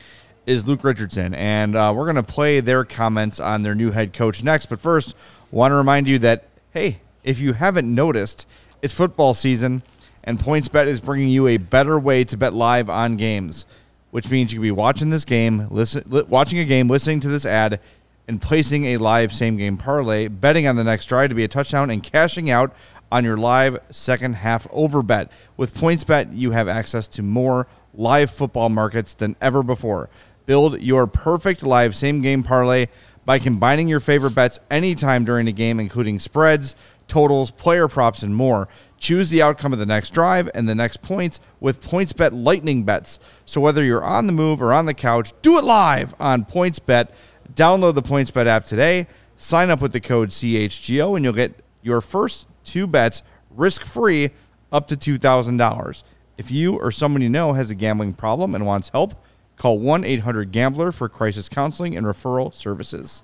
is 0.51 0.67
Luke 0.67 0.83
Richardson, 0.83 1.33
and 1.33 1.77
uh, 1.77 1.93
we're 1.95 2.07
going 2.07 2.17
to 2.17 2.25
play 2.25 2.59
their 2.59 2.85
comments 2.85 3.39
on 3.39 3.63
their 3.63 3.77
new 3.77 3.93
head 3.93 4.13
coach 4.13 4.43
next. 4.43 4.67
But 4.67 4.81
first, 4.81 5.15
want 5.53 5.71
to 5.71 5.77
remind 5.77 6.09
you 6.09 6.19
that 6.19 6.49
hey, 6.73 6.99
if 7.23 7.39
you 7.39 7.53
haven't 7.53 7.93
noticed, 7.93 8.49
it's 8.83 8.93
football 8.93 9.33
season, 9.33 9.85
and 10.25 10.41
PointsBet 10.41 10.89
is 10.89 11.01
bringing 11.01 11.29
you 11.29 11.47
a 11.47 11.57
better 11.57 12.01
way 12.01 12.25
to 12.25 12.37
bet 12.37 12.53
live 12.53 12.91
on 12.91 13.17
games, 13.17 13.65
which 14.11 14.29
means 14.29 14.53
you 14.53 14.59
can 14.59 14.63
be 14.63 14.71
watching 14.73 15.11
this 15.11 15.25
game, 15.25 15.69
listen, 15.71 16.03
li- 16.09 16.25
watching 16.29 16.59
a 16.59 16.65
game, 16.65 16.89
listening 16.89 17.21
to 17.21 17.29
this 17.29 17.47
ad, 17.47 17.79
and 18.27 18.43
placing 18.43 18.87
a 18.87 18.97
live 18.97 19.33
same 19.33 19.57
game 19.57 19.77
parlay, 19.77 20.27
betting 20.27 20.67
on 20.67 20.75
the 20.75 20.83
next 20.83 21.07
drive 21.07 21.29
to 21.29 21.37
be 21.37 21.45
a 21.45 21.49
touchdown, 21.49 21.91
and 21.91 22.03
cashing 22.03 22.51
out 22.51 22.75
on 23.13 23.25
your 23.25 23.37
live 23.37 23.79
second 23.91 24.35
half 24.35 24.67
over 24.73 25.01
bet. 25.01 25.31
With 25.57 25.75
PointsBet, 25.75 26.37
you 26.37 26.51
have 26.51 26.67
access 26.67 27.07
to 27.09 27.23
more 27.23 27.69
live 27.95 28.31
football 28.31 28.69
markets 28.69 29.15
than 29.15 29.37
ever 29.41 29.63
before. 29.63 30.09
Build 30.47 30.81
your 30.81 31.07
perfect 31.07 31.63
live 31.63 31.95
same 31.95 32.23
game 32.23 32.43
parlay 32.43 32.87
by 33.25 33.39
combining 33.39 33.87
your 33.87 34.01
favorite 34.01 34.35
bets 34.35 34.59
anytime 34.71 35.25
during 35.25 35.47
a 35.47 35.53
game, 35.53 35.79
including 35.79 36.19
spreads, 36.19 36.75
totals, 37.07 37.51
player 37.51 37.87
props, 37.89 38.23
and 38.23 38.35
more. 38.35 38.69
Choose 38.99 39.31
the 39.31 39.43
outcome 39.43 39.73
of 39.73 39.79
the 39.79 39.87
next 39.87 40.11
drive 40.11 40.51
and 40.55 40.69
the 40.69 40.75
next 40.75 41.03
points 41.03 41.41
with 41.61 41.83
PointsBet 41.83 42.31
Lightning 42.33 42.85
Bets. 42.85 43.19
So 43.45 43.61
whether 43.61 43.85
you're 43.85 44.05
on 44.05 44.27
the 44.27 44.33
move 44.33 44.63
or 44.63 44.73
on 44.73 44.87
the 44.87 44.95
couch, 44.95 45.33
do 45.43 45.59
it 45.59 45.65
live 45.65 46.15
on 46.19 46.45
PointsBet. 46.45 47.11
Download 47.55 47.95
the 47.95 48.03
PointsBet 48.03 48.47
app 48.47 48.65
today. 48.65 49.07
Sign 49.37 49.71
up 49.71 49.81
with 49.81 49.93
the 49.93 50.01
code 50.01 50.31
CHGO 50.31 51.17
and 51.17 51.25
you'll 51.25 51.35
get 51.35 51.55
your 51.83 52.01
first 52.01 52.47
two 52.65 52.87
bets 52.87 53.23
risk-free 53.51 54.31
up 54.73 54.87
to 54.89 54.97
$2,000. 54.97 56.03
If 56.37 56.51
you 56.51 56.77
or 56.77 56.91
someone 56.91 57.23
you 57.23 57.29
know 57.29 57.53
has 57.53 57.71
a 57.71 57.75
gambling 57.75 58.15
problem 58.15 58.55
and 58.55 58.65
wants 58.65 58.91
help, 58.91 59.15
call 59.61 59.79
1-800-GAMBLER 59.79 60.91
for 60.91 61.07
crisis 61.07 61.47
counseling 61.47 61.95
and 61.95 62.07
referral 62.07 62.53
services. 62.55 63.23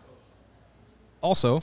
Also, 1.23 1.61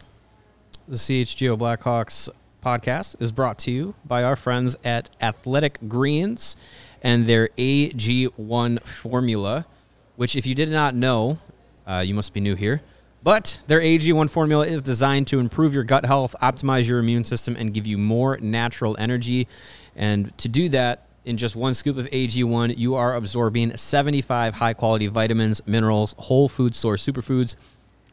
the 0.88 0.96
CHGO 0.96 1.56
Blackhawks 1.56 2.28
podcast 2.66 3.16
is 3.22 3.32
brought 3.32 3.60
to 3.60 3.72
you 3.72 3.94
by 4.04 4.24
our 4.24 4.36
friends 4.36 4.76
at 4.84 5.12
Athletic 5.22 5.78
Greens 5.88 6.56
and 7.04 7.28
their 7.28 7.50
AG1 7.50 8.82
formula, 8.82 9.68
which, 10.16 10.36
if 10.36 10.48
you 10.48 10.56
did 10.56 10.72
not 10.72 10.96
know, 10.96 11.38
uh, 11.86 12.00
you 12.00 12.16
must 12.16 12.34
be 12.34 12.40
new 12.40 12.56
here. 12.56 12.82
But 13.22 13.60
their 13.68 13.80
AG1 13.80 14.32
formula 14.32 14.66
is 14.66 14.82
designed 14.82 15.28
to 15.28 15.40
improve 15.40 15.76
your 15.76 15.84
gut 15.84 16.04
health, 16.04 16.34
optimize 16.42 16.88
your 16.88 16.98
immune 16.98 17.26
system, 17.26 17.56
and 17.56 17.76
give 17.76 17.86
you 17.86 18.00
more 18.00 18.40
natural 18.42 18.98
energy. 18.98 19.48
And 19.96 20.36
to 20.40 20.48
do 20.48 20.68
that, 20.70 21.06
in 21.26 21.38
just 21.38 21.56
one 21.56 21.74
scoop 21.74 21.98
of 21.98 22.08
AG1, 22.08 22.78
you 22.78 22.96
are 22.96 23.16
absorbing 23.16 23.76
75 23.78 24.56
high 24.56 24.74
quality 24.74 25.08
vitamins, 25.08 25.62
minerals, 25.66 26.16
whole 26.18 26.50
food 26.50 26.76
source 26.76 27.06
superfoods, 27.06 27.56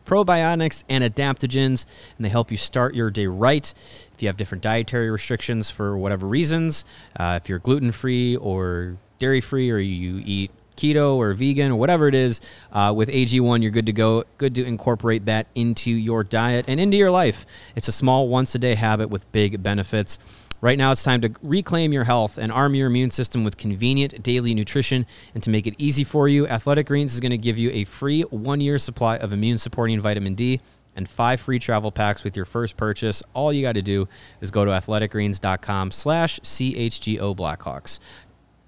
probiotics 0.07 0.85
and 0.88 1.05
adaptogens, 1.05 1.87
and 2.16 2.25
they 2.25 2.29
help 2.29 2.51
you 2.51 2.57
start 2.57 2.94
your 2.94 3.11
day 3.11 3.27
right. 3.27 3.73
If 4.14 4.23
you 4.23 4.29
have 4.29 4.37
different 4.37 4.62
dietary 4.62 5.11
restrictions 5.11 5.70
for 5.70 5.96
whatever 5.96 6.27
reasons, 6.27 6.85
uh, 7.16 7.38
if 7.42 7.49
you're 7.49 7.59
gluten 7.59 7.92
free 7.92 8.37
or 8.37 8.96
dairy 9.18 9.40
free, 9.40 9.70
or 9.70 9.79
you 9.79 10.23
eat 10.25 10.51
keto 10.77 11.16
or 11.16 11.35
vegan 11.35 11.73
or 11.73 11.77
whatever 11.77 12.09
it 12.09 12.14
is, 12.14 12.40
uh, 12.73 12.92
with 12.96 13.09
AG1, 13.11 13.62
you're 13.62 13.70
good 13.70 13.87
to 13.87 13.92
go. 13.92 14.25
Good 14.38 14.55
to 14.55 14.64
incorporate 14.64 15.27
that 15.27 15.46
into 15.55 15.90
your 15.90 16.25
diet 16.25 16.64
and 16.68 16.81
into 16.81 16.96
your 16.96 17.11
life. 17.11 17.44
It's 17.77 17.88
a 17.88 17.92
small 17.92 18.29
once 18.29 18.55
a 18.55 18.59
day 18.59 18.75
habit 18.75 19.11
with 19.11 19.31
big 19.33 19.62
benefits. 19.62 20.18
Right 20.62 20.77
now, 20.77 20.92
it's 20.92 21.03
time 21.03 21.23
to 21.23 21.31
reclaim 21.42 21.90
your 21.92 22.05
health 22.05 22.37
and 22.37 22.53
arm 22.53 22.75
your 22.75 22.88
immune 22.88 23.11
system 23.11 23.44
with 23.44 23.57
convenient 23.57 24.23
daily 24.23 24.53
nutrition. 24.55 25.07
And 25.33 25.42
to 25.42 25.49
make 25.49 25.66
it 25.66 25.75
easy 25.79 26.05
for 26.05 26.29
you, 26.29 26.46
Athletic 26.46 26.87
Greens 26.87 27.14
is 27.14 27.20
going 27.20 27.31
to 27.31 27.38
give 27.38 27.59
you 27.59 27.70
a 27.70 27.85
free 27.85 28.23
one 28.23 28.61
year 28.61 28.79
supply 28.79 29.16
of 29.16 29.33
immune 29.33 29.57
supporting 29.57 30.01
vitamin 30.01 30.35
D 30.35 30.61
and 30.96 31.09
five 31.09 31.40
free 31.40 31.59
travel 31.59 31.90
packs 31.90 32.25
with 32.25 32.37
your 32.37 32.44
first 32.44 32.77
purchase. 32.77 33.23
All 33.33 33.55
you 33.55 33.62
got 33.62 33.73
to 33.73 33.83
do 33.83 34.07
is 34.42 34.51
go 34.51 34.66
to 34.66 34.70
athleticgreens.com 34.70 35.92
slash 35.92 36.40
CHGO 36.40 37.35
Blackhawks. 37.35 37.99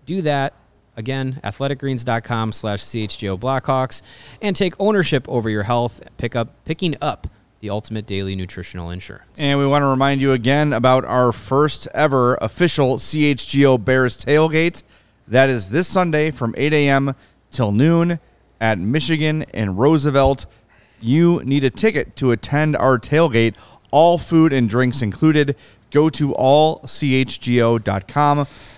Do 0.06 0.22
that. 0.22 0.54
Again, 0.96 1.40
athleticgreens.com 1.44 2.52
slash 2.52 2.80
CHGO 2.80 3.38
Blackhawks 3.38 4.00
and 4.40 4.56
take 4.56 4.74
ownership 4.78 5.28
over 5.28 5.50
your 5.50 5.62
health, 5.62 6.02
pick 6.16 6.36
up, 6.36 6.64
picking 6.64 6.96
up 7.02 7.28
the 7.62 7.70
ultimate 7.70 8.04
daily 8.06 8.34
nutritional 8.34 8.90
insurance. 8.90 9.38
And 9.38 9.58
we 9.58 9.66
want 9.66 9.82
to 9.82 9.86
remind 9.86 10.20
you 10.20 10.32
again 10.32 10.72
about 10.72 11.04
our 11.04 11.30
first 11.30 11.86
ever 11.94 12.34
official 12.40 12.96
CHGO 12.96 13.82
Bears 13.82 14.18
tailgate. 14.18 14.82
That 15.28 15.48
is 15.48 15.68
this 15.68 15.86
Sunday 15.86 16.32
from 16.32 16.56
8 16.58 16.72
a.m. 16.72 17.14
till 17.52 17.70
noon 17.70 18.18
at 18.60 18.80
Michigan 18.80 19.44
and 19.54 19.78
Roosevelt. 19.78 20.46
You 21.00 21.40
need 21.44 21.62
a 21.62 21.70
ticket 21.70 22.16
to 22.16 22.32
attend 22.32 22.74
our 22.76 22.98
tailgate, 22.98 23.54
all 23.92 24.18
food 24.18 24.52
and 24.52 24.68
drinks 24.68 25.00
included. 25.00 25.54
Go 25.92 26.10
to 26.10 26.32
allchgo.com 26.32 26.86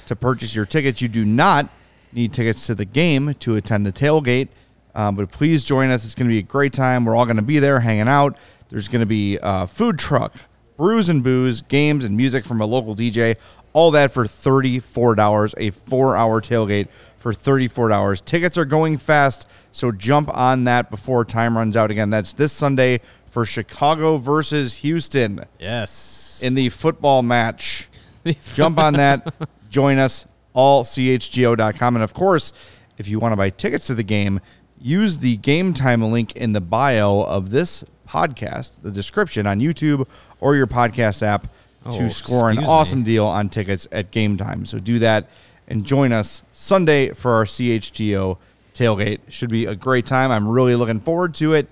to 0.07 0.17
purchase 0.17 0.55
your 0.55 0.67
tickets. 0.67 1.01
You 1.01 1.09
do 1.09 1.25
not 1.25 1.71
need 2.13 2.35
tickets 2.35 2.67
to 2.67 2.75
the 2.75 2.85
game 2.85 3.33
to 3.41 3.57
attend 3.57 3.87
the 3.87 3.93
tailgate. 3.93 4.49
Um, 4.95 5.17
but 5.17 5.31
please 5.33 5.65
join 5.65 5.91
us. 5.91 6.05
It's 6.05 6.15
going 6.15 6.29
to 6.29 6.33
be 6.33 6.39
a 6.39 6.43
great 6.43 6.75
time. 6.75 7.07
We're 7.07 7.17
all 7.17 7.25
going 7.25 7.37
to 7.37 7.43
be 7.43 7.59
there 7.59 7.81
hanging 7.81 8.09
out. 8.09 8.37
There's 8.75 8.89
going 8.89 9.01
to 9.01 9.07
be 9.07 9.39
a 9.41 9.69
food 9.69 10.01
truck, 10.01 10.35
brews 10.77 11.09
and 11.09 11.23
booze, 11.23 11.63
games 11.63 12.05
and 12.05 12.17
music 12.17 12.45
from 12.45 12.61
a 12.61 12.67
local 12.67 12.97
DJ. 12.97 13.37
All 13.73 13.93
that 13.93 14.13
for 14.13 14.25
$34, 14.25 15.55
a 15.57 15.71
four 15.71 16.17
hour 16.17 16.41
tailgate 16.41 16.89
for 17.17 17.33
$34. 17.33 18.25
Tickets 18.25 18.59
are 18.59 18.65
going 18.65 18.99
fast, 18.99 19.49
so 19.71 19.93
jump 19.93 20.29
on 20.37 20.65
that 20.65 20.91
before 20.91 21.25
time 21.25 21.57
runs 21.57 21.77
out. 21.77 21.93
Again, 21.93 22.11
that's 22.11 22.33
this 22.33 22.53
Sunday 22.53 23.01
for 23.27 23.47
Chicago 23.47 24.17
versus 24.17 24.75
Houston 24.79 25.45
Yes. 25.61 26.41
in 26.43 26.57
the 26.57 26.69
football 26.71 27.23
match. 27.23 27.89
Jump 28.57 28.79
on 28.81 28.95
that. 28.95 29.33
Join 29.71 29.99
us, 29.99 30.27
allchgo.com. 30.57 31.95
And 31.95 32.03
of 32.03 32.13
course, 32.13 32.53
if 32.99 33.07
you 33.07 33.21
want 33.21 33.31
to 33.31 33.37
buy 33.37 33.51
tickets 33.51 33.87
to 33.87 33.95
the 33.95 34.03
game, 34.03 34.41
use 34.81 35.19
the 35.19 35.37
game 35.37 35.75
time 35.75 36.03
link 36.03 36.35
in 36.35 36.55
the 36.55 36.61
bio 36.61 37.21
of 37.23 37.51
this 37.51 37.85
podcast, 38.09 38.83
the 38.83 38.91
description 38.91 39.47
on 39.47 39.61
YouTube 39.61 40.07
or 40.41 40.55
your 40.57 40.67
podcast 40.67 41.23
app 41.23 41.49
Oh, 41.87 41.99
to 41.99 42.09
score 42.09 42.49
an 42.49 42.59
awesome 42.61 43.01
me. 43.01 43.05
deal 43.05 43.27
on 43.27 43.51
tickets 43.51 43.87
at 43.93 44.11
game 44.11 44.39
time. 44.39 44.65
So 44.65 44.79
do 44.79 44.99
that 45.01 45.29
and 45.69 45.85
join 45.85 46.13
us 46.13 46.43
Sunday 46.53 47.11
for 47.11 47.33
our 47.33 47.45
CHGO 47.45 48.39
tailgate. 48.75 49.19
Should 49.29 49.51
be 49.51 49.67
a 49.67 49.75
great 49.75 50.07
time. 50.07 50.31
I'm 50.31 50.49
really 50.49 50.77
looking 50.77 51.01
forward 51.01 51.35
to 51.35 51.53
it. 51.53 51.69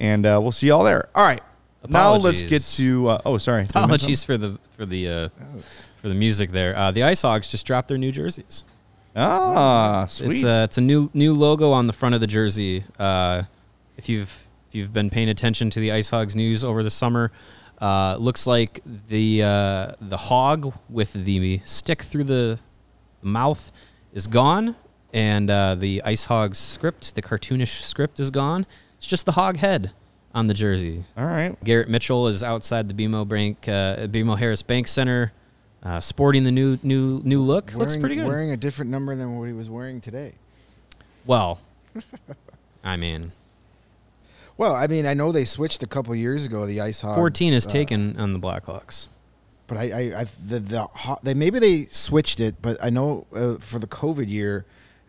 And 0.00 0.26
uh, 0.26 0.40
we'll 0.42 0.50
see 0.50 0.66
y'all 0.66 0.82
there. 0.82 1.08
All 1.14 1.24
right. 1.24 1.42
Now 1.88 2.16
let's 2.16 2.42
get 2.42 2.62
to. 2.62 3.08
Uh, 3.08 3.22
oh, 3.24 3.38
sorry. 3.38 3.66
Did 3.66 3.76
I 3.76 3.80
mention 3.86 3.94
Apologies 3.94 4.24
for 4.24 4.36
the 4.36 4.58
for 4.76 4.84
the 4.84 5.08
uh, 5.08 5.28
for 6.00 6.08
the 6.08 6.14
music 6.14 6.50
there. 6.50 6.76
Uh, 6.76 6.90
the 6.90 7.04
Ice 7.04 7.22
Hogs 7.22 7.48
just 7.48 7.64
dropped 7.64 7.86
their 7.86 7.98
new 7.98 8.10
jerseys. 8.10 8.64
Ah, 9.14 10.06
sweet. 10.08 10.32
It's 10.32 10.44
a 10.44 10.64
it's 10.64 10.78
a 10.78 10.80
new 10.80 11.10
new 11.14 11.34
logo 11.34 11.70
on 11.70 11.86
the 11.86 11.92
front 11.92 12.14
of 12.14 12.20
the 12.20 12.26
jersey. 12.26 12.84
Uh, 12.98 13.42
if 13.96 14.08
you've 14.08 14.41
if 14.72 14.76
you've 14.76 14.92
been 14.94 15.10
paying 15.10 15.28
attention 15.28 15.68
to 15.68 15.80
the 15.80 15.92
Ice 15.92 16.08
Hogs 16.08 16.34
news 16.34 16.64
over 16.64 16.82
the 16.82 16.90
summer, 16.90 17.30
Uh, 17.78 18.16
looks 18.16 18.46
like 18.46 18.80
the 19.08 19.42
uh, 19.42 19.92
the 20.00 20.16
hog 20.16 20.72
with 20.88 21.12
the 21.12 21.58
stick 21.64 22.00
through 22.02 22.24
the 22.24 22.58
mouth 23.22 23.70
is 24.14 24.26
gone, 24.28 24.76
and 25.12 25.50
uh, 25.50 25.74
the 25.74 26.00
ice 26.06 26.24
Hogs 26.26 26.58
script, 26.58 27.14
the 27.16 27.20
cartoonish 27.22 27.82
script, 27.82 28.18
is 28.20 28.30
gone. 28.30 28.64
It's 28.96 29.06
just 29.08 29.26
the 29.26 29.32
hog 29.32 29.56
head 29.58 29.90
on 30.32 30.46
the 30.46 30.54
jersey. 30.54 31.04
All 31.18 31.26
right. 31.26 31.62
Garrett 31.64 31.88
Mitchell 31.90 32.28
is 32.28 32.42
outside 32.44 32.88
the 32.88 32.94
BMO 32.94 33.28
Bank, 33.28 33.68
uh, 33.68 34.06
BMO 34.06 34.38
Harris 34.38 34.62
Bank 34.62 34.86
Center, 34.88 35.32
uh, 35.82 36.00
sporting 36.00 36.44
the 36.44 36.52
new 36.52 36.78
new 36.84 37.20
new 37.24 37.42
look. 37.42 37.74
Looks 37.74 37.96
pretty 37.96 38.14
good. 38.14 38.26
Wearing 38.28 38.52
a 38.52 38.56
different 38.56 38.90
number 38.92 39.14
than 39.16 39.36
what 39.36 39.48
he 39.48 39.52
was 39.54 39.68
wearing 39.68 40.00
today. 40.00 40.32
well, 41.26 41.60
I 42.84 42.96
mean, 42.96 43.32
Well, 44.62 44.76
I 44.76 44.86
mean, 44.86 45.06
I 45.06 45.14
know 45.14 45.32
they 45.32 45.44
switched 45.44 45.82
a 45.82 45.88
couple 45.88 46.14
years 46.14 46.46
ago. 46.46 46.66
The 46.66 46.82
Ice 46.82 47.00
Hogs. 47.00 47.16
14 47.16 47.52
is 47.52 47.66
uh, 47.66 47.70
taken 47.70 48.16
on 48.16 48.32
the 48.32 48.38
Blackhawks. 48.38 49.08
but 49.66 49.76
I, 49.76 49.82
I, 49.82 50.20
I 50.20 50.26
the 50.46 50.60
the 50.60 50.88
they 51.24 51.34
maybe 51.34 51.58
they 51.58 51.86
switched 51.86 52.38
it, 52.38 52.62
but 52.62 52.76
I 52.80 52.88
know 52.88 53.26
uh, 53.34 53.56
for 53.56 53.80
the 53.80 53.88
COVID 53.88 54.28
year 54.28 54.64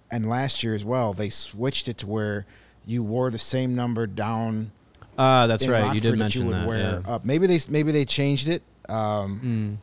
and 0.09 0.27
last 0.27 0.63
year 0.63 0.73
as 0.73 0.83
well, 0.83 1.13
they 1.13 1.29
switched 1.29 1.87
it 1.87 1.99
to 1.99 2.07
where 2.07 2.47
you 2.83 3.03
wore 3.03 3.29
the 3.29 3.37
same 3.37 3.75
number 3.75 4.07
down. 4.07 4.71
Uh, 5.19 5.45
that's 5.45 5.67
right. 5.67 5.81
You 5.81 5.85
Rockford 5.85 6.01
did 6.01 6.17
mention 6.17 6.41
you 6.41 6.47
would 6.47 6.55
that. 6.55 6.67
wear 6.67 7.01
yeah. 7.05 7.13
up. 7.13 7.23
Maybe 7.23 7.45
they 7.45 7.59
maybe 7.69 7.91
they 7.91 8.05
changed 8.05 8.49
it. 8.49 8.63
Um, 8.89 9.77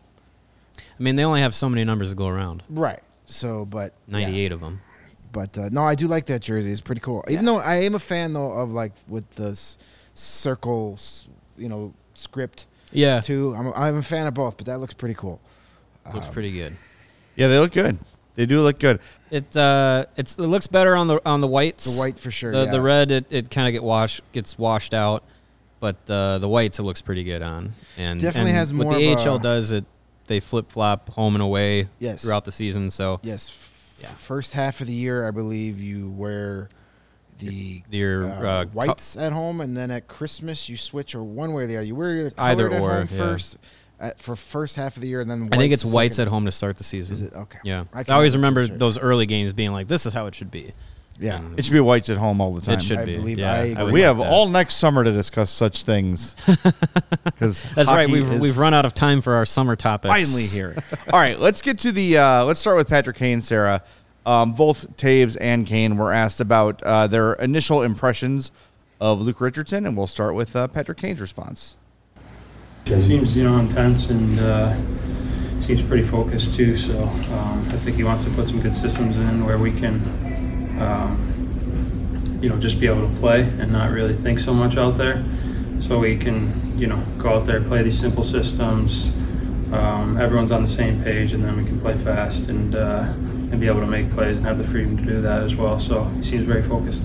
I 0.77 1.01
mean, 1.01 1.15
they 1.15 1.25
only 1.25 1.43
have 1.43 1.55
so 1.55 1.69
many 1.69 1.85
numbers 1.85 2.11
to 2.11 2.17
go 2.17 2.27
around. 2.27 2.65
Right. 2.69 3.03
So, 3.27 3.67
but 3.67 3.95
yeah. 4.09 4.27
98 4.27 4.51
of 4.51 4.61
them. 4.63 4.81
But 5.33 5.57
uh, 5.57 5.69
no, 5.71 5.85
I 5.85 5.95
do 5.95 6.07
like 6.09 6.27
that 6.27 6.41
jersey. 6.43 6.73
It's 6.73 6.81
pretty 6.81 7.01
cool. 7.01 7.25
Even 7.29 7.45
though 7.45 7.59
I 7.59 7.77
am 7.77 7.95
a 7.95 7.99
fan 8.01 8.33
though 8.33 8.51
of 8.53 8.71
like 8.71 8.93
with 9.09 9.29
the 9.31 9.59
circle, 10.15 10.99
you 11.57 11.69
know, 11.69 11.95
script 12.15 12.67
Yeah, 12.93 13.21
too. 13.21 13.55
I'm 13.57 13.67
a, 13.69 13.73
I'm 13.73 13.97
a 13.97 14.03
fan 14.03 14.27
of 14.27 14.35
both, 14.35 14.57
but 14.57 14.67
that 14.67 14.79
looks 14.81 14.95
pretty 14.95 15.15
cool. 15.15 15.41
looks 16.13 16.29
pretty 16.29 16.53
good. 16.53 16.77
Yeah, 17.37 17.49
they 17.49 17.59
look 17.59 17.73
good. 17.73 17.99
They 18.35 18.47
do 18.47 18.61
look 18.61 18.79
good. 18.79 19.01
It 19.31 19.57
uh, 19.57 20.07
it's 20.17 20.39
it 20.39 20.43
looks 20.47 20.67
better 20.67 20.97
on 20.97 21.09
the 21.09 21.21
on 21.27 21.41
the 21.41 21.47
whites. 21.47 21.85
The 21.85 21.99
white 21.99 22.19
for 22.19 22.31
sure. 22.31 22.53
The, 22.53 22.65
yeah. 22.65 22.71
the 22.71 22.81
red, 22.81 23.13
it, 23.13 23.27
it 23.31 23.51
kind 23.51 23.67
of 23.69 23.73
get 23.73 23.83
wash 23.83 24.21
gets 24.33 24.59
washed 24.59 24.95
out, 24.95 25.25
but 25.79 25.97
uh, 26.09 26.39
the 26.39 26.49
whites 26.49 26.79
it 26.79 26.83
looks 26.85 27.03
pretty 27.03 27.25
good 27.25 27.43
on. 27.43 27.73
And 27.97 28.21
Definitely 28.21 28.51
and 28.51 28.59
has 28.59 28.73
what 28.73 28.85
more 28.85 28.95
the 28.99 29.13
of 29.13 29.21
AHL 29.27 29.37
a- 29.37 29.41
does 29.41 29.73
it. 29.73 29.85
They 30.27 30.41
flip 30.41 30.71
flop 30.71 31.11
home 31.11 31.35
and 31.35 31.43
away 31.43 31.89
Yes. 31.99 32.23
throughout 32.23 32.45
the 32.45 32.53
season. 32.53 32.91
So 32.91 33.19
Yes. 33.23 33.51
Yeah. 34.01 34.09
First 34.15 34.53
half 34.55 34.81
of 34.81 34.87
the 34.87 34.93
year, 34.93 35.27
I 35.27 35.31
believe 35.31 35.81
you 35.81 36.11
wear 36.11 36.69
the 37.39 37.83
your 37.91 38.25
uh, 38.27 38.29
uh, 38.29 38.65
co- 38.65 38.71
whites 38.71 39.17
at 39.17 39.33
home, 39.33 39.61
and 39.61 39.77
then 39.77 39.91
at 39.91 40.09
Christmas 40.09 40.69
you 40.69 40.77
switch, 40.77 41.15
or 41.15 41.23
one 41.23 41.53
way 41.53 41.65
or 41.65 41.67
the 41.67 41.77
other. 41.77 41.87
You 41.87 41.95
wear 41.95 42.25
the 42.31 42.35
Either 42.39 42.71
at 42.71 42.81
or, 42.81 42.91
home 42.91 43.09
yeah. 43.11 43.17
first 43.17 43.59
at, 43.99 44.19
for 44.19 44.37
first 44.37 44.77
half 44.77 44.97
of 44.97 45.03
the 45.03 45.09
year, 45.09 45.21
and 45.21 45.31
then 45.31 45.49
I 45.53 45.57
think 45.57 45.73
it's 45.73 45.83
the 45.83 45.91
whites 45.95 46.17
second- 46.17 46.29
at 46.29 46.33
home 46.33 46.45
to 46.47 46.53
start 46.53 46.77
the 46.79 46.85
season. 46.85 47.15
Is 47.17 47.23
it 47.23 47.33
okay? 47.35 47.59
Yeah, 47.65 47.85
I 47.95 48.01
I, 48.09 48.13
always 48.13 48.35
remember 48.37 48.67
those 48.67 48.99
early 48.99 49.27
games 49.27 49.53
being 49.53 49.73
like, 49.73 49.89
"This 49.89 50.07
is 50.07 50.13
how 50.13 50.27
it 50.27 50.35
should 50.35 50.51
be." 50.51 50.73
Yeah. 51.21 51.37
And 51.37 51.59
It 51.59 51.65
should 51.67 51.75
be 51.75 51.81
whites 51.81 52.09
at 52.09 52.17
home 52.17 52.41
all 52.41 52.53
the 52.55 52.63
time. 52.63 52.75
It 52.79 52.83
should 52.83 52.99
I 52.99 53.05
be. 53.05 53.15
believe- 53.17 53.39
yeah, 53.39 53.53
I 53.53 53.57
I 53.57 53.61
agree. 53.67 53.93
We 53.93 54.01
have 54.01 54.17
that. 54.19 54.27
all 54.31 54.49
next 54.49 54.75
summer 54.77 55.05
to 55.05 55.13
discuss 55.13 55.51
such 55.51 55.83
things. 55.85 56.35
Because 57.25 57.63
That's 57.75 57.89
right. 57.89 58.09
We've 58.09 58.41
we've 58.41 58.57
run 58.59 58.75
out 58.75 58.85
of 58.85 58.95
time 58.95 59.21
for 59.21 59.35
our 59.35 59.45
summer 59.47 59.77
topics. 59.77 60.11
finally 60.13 60.45
here. 60.47 60.77
All 61.13 61.19
right, 61.21 61.39
let's 61.39 61.63
get 61.63 61.79
to 61.81 61.93
the. 61.93 62.19
Uh, 62.19 62.45
let's 62.45 62.61
start 62.61 62.77
with 62.77 62.89
Patrick 62.89 63.17
Kane, 63.17 63.41
Sarah. 63.43 63.83
Um, 64.27 64.53
both 64.53 64.97
Toews 64.97 65.37
and 65.41 65.67
Kane 65.67 65.97
were 65.97 66.13
asked 66.13 66.41
about 66.41 66.83
uh, 66.83 67.07
their 67.07 67.35
initial 67.35 67.83
impressions 67.83 68.51
of 69.01 69.21
Luke 69.21 69.41
Richardson, 69.41 69.87
and 69.87 69.97
we'll 69.97 70.07
start 70.07 70.35
with 70.35 70.55
uh, 70.55 70.69
Patrick 70.69 70.99
Kane's 70.99 71.21
response. 71.21 71.77
He 72.85 73.01
seems, 73.01 73.35
you 73.37 73.45
know, 73.45 73.57
intense 73.59 74.11
and 74.11 74.39
uh, 74.41 74.75
seems 75.61 75.83
pretty 75.83 76.03
focused 76.05 76.55
too. 76.55 76.77
So 76.77 77.03
um, 77.05 77.67
I 77.69 77.77
think 77.77 77.97
he 77.97 78.05
wants 78.05 78.25
to 78.25 78.31
put 78.31 78.49
some 78.49 78.61
good 78.61 78.75
systems 78.75 79.17
in 79.17 79.45
where 79.47 79.59
we 79.59 79.73
can, 79.73 80.01
um, 80.81 82.39
you 82.43 82.49
know, 82.49 82.59
just 82.59 82.81
be 82.81 82.87
able 82.87 83.07
to 83.07 83.15
play 83.19 83.43
and 83.43 83.73
not 83.73 83.91
really 83.91 84.15
think 84.15 84.41
so 84.41 84.55
much 84.55 84.77
out 84.77 84.97
there. 84.97 85.25
So 85.81 85.99
we 85.99 86.17
can, 86.17 86.79
you 86.79 86.87
know, 86.87 87.03
go 87.19 87.31
out 87.31 87.47
there, 87.47 87.61
play 87.61 87.83
these 87.83 87.99
simple 87.99 88.25
systems. 88.25 89.09
Um, 89.73 90.19
everyone's 90.21 90.53
on 90.53 90.63
the 90.63 90.69
same 90.69 91.03
page, 91.03 91.33
and 91.33 91.45
then 91.45 91.57
we 91.57 91.65
can 91.65 91.81
play 91.81 91.97
fast 91.97 92.49
and 92.49 92.75
uh, 92.75 93.05
and 93.51 93.61
be 93.61 93.67
able 93.67 93.81
to 93.81 93.87
make 93.87 94.11
plays 94.11 94.37
and 94.37 94.47
have 94.47 94.59
the 94.59 94.65
freedom 94.65 94.97
to 94.97 95.05
do 95.05 95.23
that 95.23 95.43
as 95.43 95.55
well. 95.55 95.79
So 95.79 96.05
he 96.05 96.23
seems 96.23 96.47
very 96.47 96.63
focused. 96.63 97.01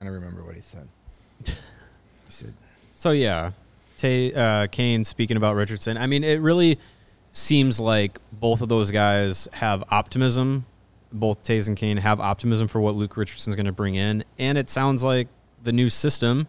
I 0.00 0.04
don't 0.04 0.14
remember 0.14 0.42
what 0.44 0.54
he 0.54 0.62
said. 0.62 0.88
He 2.26 2.32
said, 2.32 2.54
So 2.94 3.10
yeah, 3.10 3.50
Tay, 3.96 4.32
uh, 4.32 4.68
Kane 4.68 5.04
speaking 5.04 5.36
about 5.36 5.56
Richardson. 5.56 5.98
I 5.98 6.06
mean, 6.06 6.24
it 6.24 6.40
really 6.40 6.78
seems 7.32 7.80
like 7.80 8.18
both 8.32 8.62
of 8.62 8.68
those 8.68 8.90
guys 8.90 9.48
have 9.52 9.84
optimism. 9.90 10.64
Both 11.12 11.42
Toews 11.42 11.68
and 11.68 11.76
Kane 11.76 11.96
have 11.96 12.20
optimism 12.20 12.68
for 12.68 12.80
what 12.80 12.94
Luke 12.94 13.16
Richardson's 13.16 13.56
going 13.56 13.66
to 13.66 13.72
bring 13.72 13.94
in, 13.94 14.24
and 14.38 14.56
it 14.56 14.70
sounds 14.70 15.02
like 15.02 15.28
the 15.62 15.72
new 15.72 15.88
system 15.88 16.48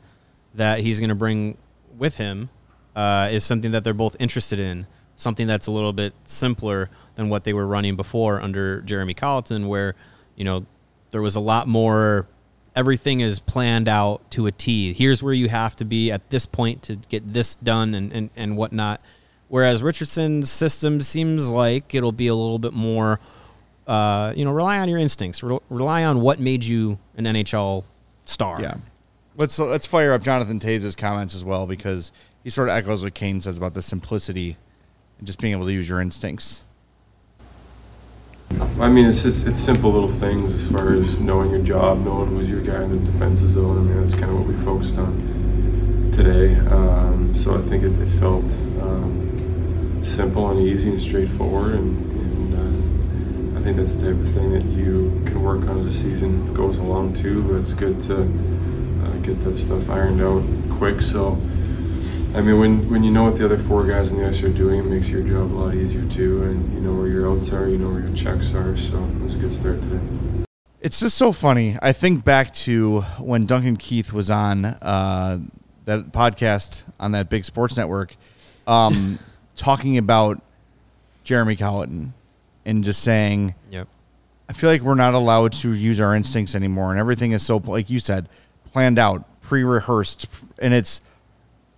that 0.54 0.80
he's 0.80 1.00
going 1.00 1.10
to 1.10 1.16
bring 1.16 1.58
with 1.98 2.18
him 2.18 2.50
uh, 2.96 3.30
is 3.32 3.44
something 3.44 3.72
that 3.72 3.84
they're 3.84 3.94
both 3.94 4.16
interested 4.20 4.60
in. 4.60 4.88
Something 5.16 5.46
that's 5.46 5.68
a 5.68 5.72
little 5.72 5.94
bit 5.94 6.14
simpler 6.24 6.90
than 7.16 7.30
what 7.30 7.44
they 7.44 7.54
were 7.54 7.68
running 7.68 7.96
before 7.96 8.42
under 8.42 8.82
Jeremy 8.82 9.14
Colliton, 9.14 9.68
where 9.68 9.96
you 10.36 10.44
know 10.44 10.66
there 11.12 11.22
was 11.22 11.36
a 11.36 11.40
lot 11.40 11.68
more 11.68 12.28
everything 12.76 13.20
is 13.20 13.40
planned 13.40 13.88
out 13.88 14.30
to 14.32 14.48
a 14.48 14.52
T. 14.52 14.94
Here's 14.94 15.22
where 15.22 15.34
you 15.34 15.50
have 15.50 15.76
to 15.78 15.86
be 15.86 16.12
at 16.12 16.30
this 16.30 16.46
point 16.46 16.84
to 16.84 16.96
get 16.96 17.34
this 17.34 17.56
done 17.56 17.94
and, 17.94 18.12
and, 18.12 18.30
and 18.36 18.58
whatnot. 18.58 19.02
Whereas 19.50 19.84
Richardson's 19.84 20.50
system 20.50 21.02
seems 21.02 21.52
like 21.52 21.94
it'll 21.94 22.14
be 22.14 22.28
a 22.28 22.36
little 22.36 22.60
bit 22.60 22.74
more, 22.74 23.20
uh, 23.88 24.34
you 24.36 24.46
know, 24.46 24.52
rely 24.52 24.80
on 24.80 24.90
your 24.90 24.98
instincts, 24.98 25.44
Re- 25.44 25.60
rely 25.70 26.04
on 26.04 26.22
what 26.22 26.40
made 26.40 26.64
you 26.64 27.00
an 27.18 27.26
NHL 27.26 27.84
star. 28.26 28.62
Yeah. 28.62 28.76
Let's 29.38 29.58
let's 29.60 29.86
fire 29.86 30.14
up 30.14 30.24
Jonathan 30.24 30.60
Toews' 30.60 30.96
comments 30.96 31.34
as 31.36 31.44
well 31.44 31.66
because 31.66 32.12
he 32.44 32.50
sort 32.50 32.70
of 32.70 32.76
echoes 32.76 33.04
what 33.04 33.14
Kane 33.14 33.42
says 33.42 33.58
about 33.58 33.74
the 33.74 33.82
simplicity 33.82 34.58
and 35.18 35.28
just 35.28 35.40
being 35.40 35.54
able 35.54 35.66
to 35.66 35.72
use 35.72 35.88
your 35.88 36.02
instincts. 36.02 36.64
I 38.80 38.90
mean, 38.90 39.06
it's 39.06 39.24
just 39.24 39.48
it's 39.48 39.60
simple 39.60 39.92
little 39.92 40.10
things 40.10 40.54
as 40.54 40.68
far 40.70 40.94
as 40.96 41.20
knowing 41.20 41.52
your 41.52 41.62
job, 41.62 42.04
knowing 42.04 42.30
who's 42.30 42.50
your 42.50 42.62
guy 42.62 42.84
in 42.84 42.92
the 42.92 43.12
defensive 43.12 43.52
zone. 43.52 43.78
I 43.78 43.82
mean, 43.82 44.02
that's 44.02 44.14
kind 44.14 44.32
of 44.32 44.40
what 44.40 44.48
we 44.48 44.56
focused 44.56 44.98
on 44.98 46.12
today. 46.14 46.56
Um, 46.68 47.34
so 47.34 47.58
I 47.58 47.62
think 47.62 47.84
it, 47.84 47.92
it 48.00 48.08
felt 48.20 48.44
um, 48.82 50.02
simple 50.04 50.50
and 50.50 50.68
easy 50.68 50.90
and 50.90 51.02
straightforward, 51.02 51.76
and, 51.76 52.12
and 52.12 52.21
uh, 52.21 52.21
I 53.62 53.64
think 53.64 53.78
that's 53.78 53.94
the 53.94 54.12
type 54.12 54.20
of 54.20 54.32
thing 54.32 54.54
that 54.54 54.66
you 54.66 55.22
can 55.28 55.44
work 55.44 55.70
on 55.70 55.78
as 55.78 55.86
the 55.86 55.92
season 55.92 56.52
goes 56.52 56.80
along 56.80 57.14
too. 57.14 57.44
But 57.44 57.58
it's 57.58 57.74
good 57.74 58.02
to 58.02 58.24
uh, 58.24 59.18
get 59.18 59.40
that 59.42 59.56
stuff 59.56 59.88
ironed 59.90 60.20
out 60.20 60.44
quick. 60.78 61.02
So. 61.02 61.40
I 62.34 62.40
mean, 62.40 62.60
when, 62.60 62.90
when 62.90 63.04
you 63.04 63.12
know 63.12 63.26
what 63.26 63.36
the 63.36 63.44
other 63.44 63.58
four 63.58 63.86
guys 63.86 64.14
on 64.14 64.18
the 64.18 64.26
ice 64.26 64.42
are 64.42 64.48
doing, 64.48 64.80
it 64.80 64.86
makes 64.86 65.10
your 65.10 65.22
job 65.22 65.52
a 65.52 65.54
lot 65.54 65.76
easier 65.76 66.08
too. 66.08 66.44
And 66.44 66.74
you 66.74 66.80
know 66.80 66.94
where 66.94 67.08
your 67.08 67.30
outs 67.30 67.52
are, 67.52 67.68
you 67.68 67.78
know 67.78 67.90
where 67.90 68.00
your 68.00 68.16
checks 68.16 68.54
are. 68.54 68.76
So 68.78 69.04
it 69.04 69.22
was 69.22 69.36
a 69.36 69.38
good 69.38 69.52
start 69.52 69.82
today. 69.82 70.46
It's 70.80 71.02
just 71.02 71.18
so 71.18 71.34
funny. 71.34 71.78
I 71.82 71.92
think 71.92 72.24
back 72.24 72.54
to 72.54 73.02
when 73.20 73.46
Duncan 73.46 73.76
Keith 73.76 74.14
was 74.14 74.32
on 74.32 74.64
uh, 74.64 75.40
that 75.86 76.14
podcast 76.14 76.84
on 77.00 77.12
that 77.12 77.30
big 77.30 77.44
sports 77.44 77.76
network, 77.76 78.16
um, 78.66 79.20
talking 79.58 79.98
about 79.98 80.42
Jeremy 81.26 81.58
Colliton 81.58 82.14
and 82.66 82.84
just 82.84 83.02
saying, 83.02 83.56
Yep. 83.70 83.88
I 84.50 84.54
feel 84.54 84.70
like 84.70 84.82
we're 84.82 84.96
not 84.96 85.14
allowed 85.14 85.54
to 85.54 85.72
use 85.72 86.00
our 86.00 86.14
instincts 86.14 86.56
anymore, 86.56 86.92
and 86.92 87.00
everything 87.00 87.32
is 87.32 87.44
so, 87.44 87.58
like 87.58 87.90
you 87.90 88.00
said, 88.00 88.28
planned 88.66 89.00
out, 89.00 89.24
pre-rehearsed, 89.42 90.28
and 90.60 90.74
it's 90.74 91.02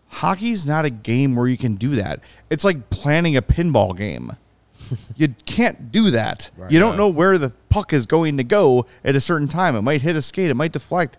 hockey's 0.08 0.66
not 0.66 0.86
a 0.86 0.90
game 0.90 1.36
where 1.36 1.48
you 1.48 1.58
can 1.58 1.76
do 1.76 1.96
that. 1.96 2.20
It's 2.50 2.64
like 2.64 2.90
planning 2.90 3.36
a 3.38 3.42
pinball 3.42 3.96
game. 3.96 4.38
you 5.16 5.36
can't 5.46 5.92
do 5.92 6.12
that. 6.12 6.50
You 6.70 6.80
don't 6.80 6.98
know 6.98 7.08
where 7.08 7.38
the 7.38 7.52
puck 7.70 7.94
is 7.94 8.06
going 8.06 8.38
to 8.38 8.44
go 8.44 8.86
at 9.04 9.16
a 9.16 9.22
certain 9.22 9.48
time. 9.48 9.76
It 9.76 9.82
might 9.82 10.02
hit 10.02 10.16
a 10.16 10.22
skate, 10.22 10.50
it 10.50 10.56
might 10.56 10.72
deflect. 10.72 11.18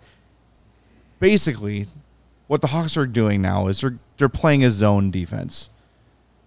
Basically, 1.21 1.87
what 2.47 2.61
the 2.61 2.69
Hawks 2.69 2.97
are 2.97 3.07
doing 3.07 3.41
now 3.41 3.69
is 3.69 3.81
they're 3.81 3.99
they're 4.19 4.29
playing 4.29 4.65
a 4.65 4.71
zone 4.71 5.11
defense, 5.11 5.71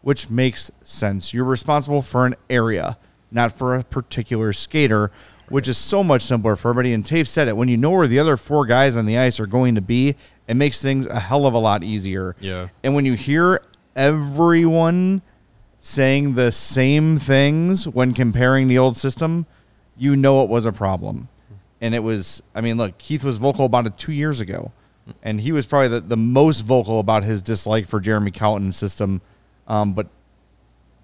which 0.01 0.30
makes 0.30 0.71
sense. 0.84 1.34
You're 1.34 1.43
responsible 1.45 2.01
for 2.01 2.26
an 2.26 2.36
area, 2.49 2.97
not 3.32 3.51
for 3.51 3.75
a 3.75 3.84
particular 3.84 4.53
skater, 4.53 5.11
which 5.49 5.67
is 5.67 5.78
so 5.78 6.03
much 6.03 6.21
simpler 6.21 6.55
for 6.55 6.69
everybody. 6.69 6.93
And 6.93 7.03
Toews 7.03 7.28
said 7.28 7.47
it 7.47 7.57
when 7.57 7.67
you 7.67 7.78
know 7.78 7.91
where 7.91 8.07
the 8.07 8.19
other 8.19 8.38
four 8.38 8.65
guys 8.65 8.95
on 8.95 9.05
the 9.05 9.17
ice 9.17 9.39
are 9.39 9.47
going 9.47 9.75
to 9.75 9.82
be, 9.82 10.15
it 10.47 10.55
makes 10.55 10.82
things 10.82 11.05
a 11.05 11.19
hell 11.19 11.45
of 11.45 11.53
a 11.53 11.59
lot 11.59 11.84
easier. 11.84 12.36
Yeah. 12.39 12.69
And 12.84 12.95
when 12.95 13.05
you 13.05 13.13
hear 13.13 13.61
everyone 13.95 15.21
saying 15.80 16.36
the 16.36 16.51
same 16.51 17.17
things 17.17 17.88
when 17.88 18.13
comparing 18.13 18.67
the 18.67 18.78
old 18.78 18.97
system, 18.97 19.45
you 19.97 20.15
know 20.15 20.43
it 20.43 20.49
was 20.49 20.65
a 20.65 20.71
problem. 20.71 21.30
And 21.80 21.93
it 21.93 21.99
was, 21.99 22.41
I 22.55 22.61
mean, 22.61 22.78
look, 22.78 22.97
Keith 22.97 23.23
was 23.23 23.38
vocal 23.38 23.65
about 23.65 23.86
it 23.86 23.97
two 23.97 24.11
years 24.11 24.39
ago 24.39 24.71
and 25.23 25.41
he 25.41 25.51
was 25.51 25.65
probably 25.65 25.88
the, 25.88 26.01
the 26.01 26.17
most 26.17 26.61
vocal 26.61 26.99
about 26.99 27.23
his 27.23 27.41
dislike 27.41 27.88
for 27.88 27.99
Jeremy 27.99 28.32
Colliton's 28.32 28.78
system. 28.78 29.21
Um, 29.67 29.93
but 29.93 30.07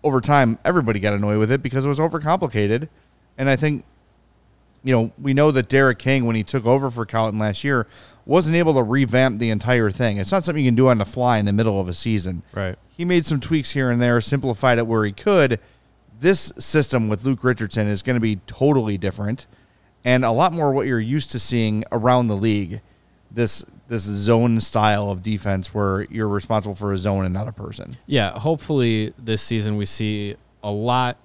over 0.04 0.22
time, 0.22 0.60
everybody 0.66 1.00
got 1.00 1.14
annoyed 1.14 1.40
with 1.40 1.52
it 1.52 1.62
because 1.64 1.86
it 1.86 1.90
was 1.90 2.00
overcomplicated. 2.00 2.90
And 3.38 3.50
I 3.50 3.56
think, 3.56 3.86
you 4.84 4.94
know, 4.94 5.12
we 5.22 5.34
know 5.34 5.52
that 5.52 5.70
Derek 5.70 6.00
King, 6.00 6.26
when 6.26 6.36
he 6.36 6.44
took 6.44 6.66
over 6.66 6.92
for 6.92 7.06
Colliton 7.06 7.40
last 7.40 7.64
year, 7.64 7.88
wasn't 8.26 8.56
able 8.56 8.74
to 8.76 8.84
revamp 8.84 9.40
the 9.40 9.50
entire 9.50 9.92
thing. 9.92 10.18
It's 10.18 10.32
not 10.32 10.44
something 10.44 10.64
you 10.64 10.68
can 10.68 10.76
do 10.76 10.90
on 10.90 10.98
the 10.98 11.06
fly 11.06 11.38
in 11.38 11.46
the 11.46 11.54
middle 11.54 11.80
of 11.80 11.88
a 11.88 11.94
season. 11.94 12.44
Right. 12.54 12.78
He 12.96 13.06
made 13.06 13.26
some 13.26 13.40
tweaks 13.40 13.72
here 13.72 13.90
and 13.90 14.02
there, 14.02 14.22
simplified 14.22 14.78
it 14.78 14.88
where 14.88 15.06
he 15.06 15.12
could. 15.12 15.60
This 16.20 16.54
system 16.58 17.10
with 17.10 17.26
Luke 17.26 17.44
Richardson 17.44 17.88
is 17.88 18.02
going 18.02 18.16
to 18.16 18.22
be 18.22 18.38
totally 18.48 18.98
different 18.98 19.46
and 20.06 20.26
a 20.26 20.32
lot 20.32 20.54
more 20.54 20.72
what 20.72 20.86
you're 20.88 21.00
used 21.00 21.32
to 21.32 21.40
seeing 21.40 21.84
around 21.92 22.28
the 22.28 22.36
league. 22.36 22.82
This 23.32 23.66
this 23.94 24.02
zone 24.04 24.60
style 24.60 25.12
of 25.12 25.22
defense 25.22 25.72
where 25.72 26.02
you're 26.06 26.28
responsible 26.28 26.74
for 26.74 26.92
a 26.94 26.98
zone 26.98 27.26
and 27.26 27.34
not 27.34 27.48
a 27.48 27.52
person. 27.52 27.96
Yeah, 28.08 28.32
hopefully 28.40 29.14
this 29.20 29.42
season 29.42 29.78
we 29.78 29.86
see 29.86 30.36
a 30.64 30.72
lot 30.72 31.18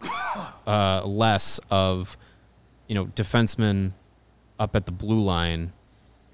uh, 0.67 1.03
less 1.07 1.59
of 1.71 2.17
you 2.87 2.95
know 2.95 3.07
defensemen 3.07 3.93
up 4.59 4.77
at 4.77 4.85
the 4.85 4.93
blue 4.93 5.21
line 5.21 5.73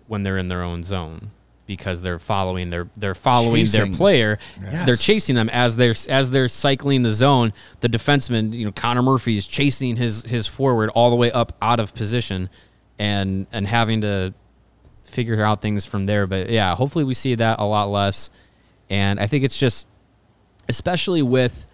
when 0.08 0.24
they're 0.24 0.36
in 0.36 0.48
their 0.48 0.62
own 0.62 0.82
zone 0.82 1.30
because 1.66 2.02
they're 2.02 2.18
following 2.18 2.70
their 2.70 2.88
they're 2.98 3.14
following 3.14 3.64
Chasing. 3.64 3.90
their 3.92 3.96
player. 3.96 4.38
Yes. 4.60 4.86
They're 4.86 4.96
chasing 4.96 5.36
them 5.36 5.48
as 5.50 5.76
they're 5.76 5.94
as 6.08 6.32
they're 6.32 6.48
cycling 6.48 7.02
the 7.04 7.10
zone. 7.10 7.52
The 7.78 7.88
defenseman, 7.88 8.52
you 8.52 8.64
know, 8.66 8.72
Connor 8.72 9.02
Murphy 9.02 9.36
is 9.36 9.46
chasing 9.46 9.96
his 9.96 10.22
his 10.24 10.48
forward 10.48 10.90
all 10.90 11.10
the 11.10 11.16
way 11.16 11.30
up 11.30 11.56
out 11.62 11.78
of 11.78 11.94
position, 11.94 12.50
and 12.98 13.46
and 13.52 13.68
having 13.68 14.00
to 14.00 14.34
figure 15.14 15.42
out 15.42 15.62
things 15.62 15.86
from 15.86 16.04
there. 16.04 16.26
But 16.26 16.50
yeah, 16.50 16.74
hopefully 16.74 17.04
we 17.04 17.14
see 17.14 17.34
that 17.36 17.60
a 17.60 17.64
lot 17.64 17.90
less. 17.90 18.30
And 18.90 19.18
I 19.18 19.26
think 19.26 19.44
it's 19.44 19.58
just, 19.58 19.86
especially 20.68 21.22
with, 21.22 21.66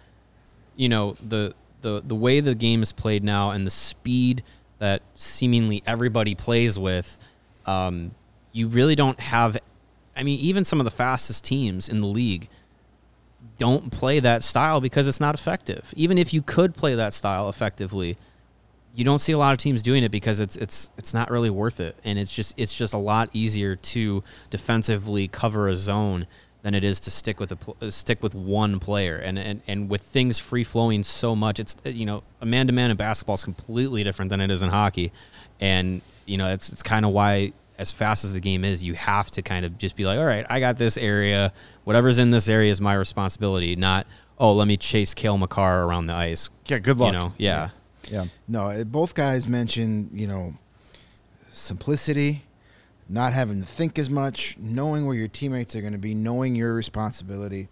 you 0.75 0.87
know, 0.89 1.15
the 1.27 1.53
the 1.81 2.01
the 2.05 2.15
way 2.15 2.39
the 2.39 2.55
game 2.55 2.81
is 2.81 2.91
played 2.91 3.23
now 3.23 3.51
and 3.51 3.65
the 3.65 3.71
speed 3.71 4.43
that 4.79 5.01
seemingly 5.15 5.83
everybody 5.85 6.35
plays 6.35 6.79
with, 6.79 7.19
um, 7.65 8.11
you 8.51 8.67
really 8.67 8.95
don't 8.95 9.19
have. 9.19 9.57
I 10.15 10.23
mean, 10.23 10.39
even 10.39 10.63
some 10.63 10.79
of 10.79 10.85
the 10.85 10.91
fastest 10.91 11.43
teams 11.43 11.89
in 11.89 12.01
the 12.01 12.07
league 12.07 12.49
don't 13.57 13.91
play 13.91 14.19
that 14.19 14.43
style 14.43 14.81
because 14.81 15.07
it's 15.07 15.19
not 15.19 15.35
effective. 15.35 15.93
Even 15.95 16.17
if 16.17 16.33
you 16.33 16.41
could 16.41 16.73
play 16.73 16.95
that 16.95 17.13
style 17.13 17.49
effectively, 17.49 18.17
you 18.95 19.05
don't 19.05 19.19
see 19.19 19.31
a 19.31 19.37
lot 19.37 19.53
of 19.53 19.57
teams 19.57 19.81
doing 19.81 20.03
it 20.03 20.11
because 20.11 20.39
it's 20.39 20.55
it's 20.55 20.89
it's 20.97 21.13
not 21.13 21.29
really 21.29 21.49
worth 21.49 21.79
it, 21.79 21.95
and 22.03 22.19
it's 22.19 22.33
just 22.33 22.53
it's 22.57 22.75
just 22.75 22.93
a 22.93 22.97
lot 22.97 23.29
easier 23.33 23.75
to 23.75 24.23
defensively 24.49 25.27
cover 25.27 25.67
a 25.67 25.75
zone 25.75 26.27
than 26.61 26.75
it 26.75 26.83
is 26.83 26.99
to 27.01 27.11
stick 27.11 27.39
with 27.39 27.51
a 27.51 27.57
uh, 27.81 27.89
stick 27.89 28.21
with 28.21 28.35
one 28.35 28.79
player. 28.79 29.17
And 29.17 29.39
and 29.39 29.61
and 29.67 29.89
with 29.89 30.01
things 30.01 30.39
free 30.39 30.63
flowing 30.63 31.03
so 31.03 31.35
much, 31.35 31.59
it's 31.59 31.75
uh, 31.85 31.89
you 31.89 32.05
know 32.05 32.23
a 32.41 32.45
man 32.45 32.67
to 32.67 32.73
man 32.73 32.91
in 32.91 32.97
basketball 32.97 33.35
is 33.35 33.43
completely 33.43 34.03
different 34.03 34.29
than 34.29 34.41
it 34.41 34.51
is 34.51 34.61
in 34.61 34.69
hockey, 34.69 35.11
and 35.59 36.01
you 36.25 36.37
know 36.37 36.51
it's 36.51 36.69
it's 36.69 36.83
kind 36.83 37.05
of 37.05 37.11
why. 37.11 37.53
As 37.77 37.91
fast 37.91 38.23
as 38.23 38.33
the 38.33 38.39
game 38.39 38.63
is, 38.63 38.83
you 38.83 38.93
have 38.93 39.31
to 39.31 39.41
kind 39.41 39.65
of 39.65 39.75
just 39.79 39.95
be 39.95 40.05
like, 40.05 40.19
all 40.19 40.25
right, 40.25 40.45
I 40.47 40.59
got 40.59 40.77
this 40.77 40.97
area. 40.97 41.51
Whatever's 41.83 42.19
in 42.19 42.29
this 42.29 42.47
area 42.47 42.69
is 42.69 42.79
my 42.79 42.93
responsibility. 42.93 43.75
Not, 43.75 44.05
oh, 44.37 44.53
let 44.53 44.67
me 44.67 44.77
chase 44.77 45.15
Cale 45.15 45.35
Makar 45.39 45.81
around 45.85 46.05
the 46.05 46.13
ice. 46.13 46.51
Yeah, 46.67 46.77
good 46.77 46.97
luck. 46.97 47.07
You 47.07 47.17
know, 47.17 47.33
yeah. 47.39 47.55
Yeah. 47.55 47.69
No, 48.47 48.67
uh, 48.67 48.83
both 48.83 49.15
guys 49.15 49.47
mentioned, 49.47 50.11
you 50.13 50.27
know, 50.27 50.53
simplicity, 51.51 52.43
not 53.09 53.33
having 53.33 53.59
to 53.59 53.65
think 53.65 53.97
as 53.97 54.09
much, 54.09 54.57
knowing 54.59 55.05
where 55.05 55.15
your 55.15 55.27
teammates 55.27 55.75
are 55.75 55.81
going 55.81 55.93
to 55.93 55.99
be, 55.99 56.13
knowing 56.13 56.55
your 56.55 56.73
responsibility. 56.73 57.67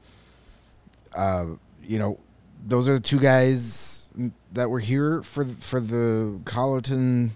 Uh, 1.16 1.48
you 1.84 2.00
know, 2.00 2.20
those 2.66 2.88
are 2.88 2.94
the 2.94 3.00
two 3.00 3.20
guys 3.20 4.10
that 4.54 4.70
were 4.70 4.80
here 4.80 5.22
for 5.24 5.46
for 5.46 5.80
the 5.80 6.40
Colliton 6.46 7.32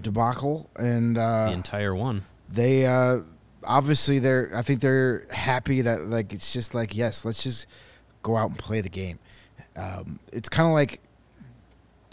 debacle, 0.00 0.68
and 0.76 1.16
uh, 1.18 1.46
the 1.46 1.52
entire 1.52 1.94
one. 1.94 2.24
they 2.48 2.86
uh, 2.86 3.20
obviously 3.64 4.18
they're 4.18 4.50
I 4.54 4.62
think 4.62 4.80
they're 4.80 5.26
happy 5.30 5.80
that 5.82 6.06
like 6.06 6.32
it's 6.32 6.52
just 6.52 6.74
like 6.74 6.94
yes, 6.94 7.24
let's 7.24 7.42
just 7.42 7.66
go 8.22 8.36
out 8.36 8.50
and 8.50 8.58
play 8.58 8.80
the 8.80 8.88
game. 8.88 9.18
Um, 9.76 10.18
it's 10.32 10.48
kind 10.48 10.68
of 10.68 10.74
like 10.74 11.00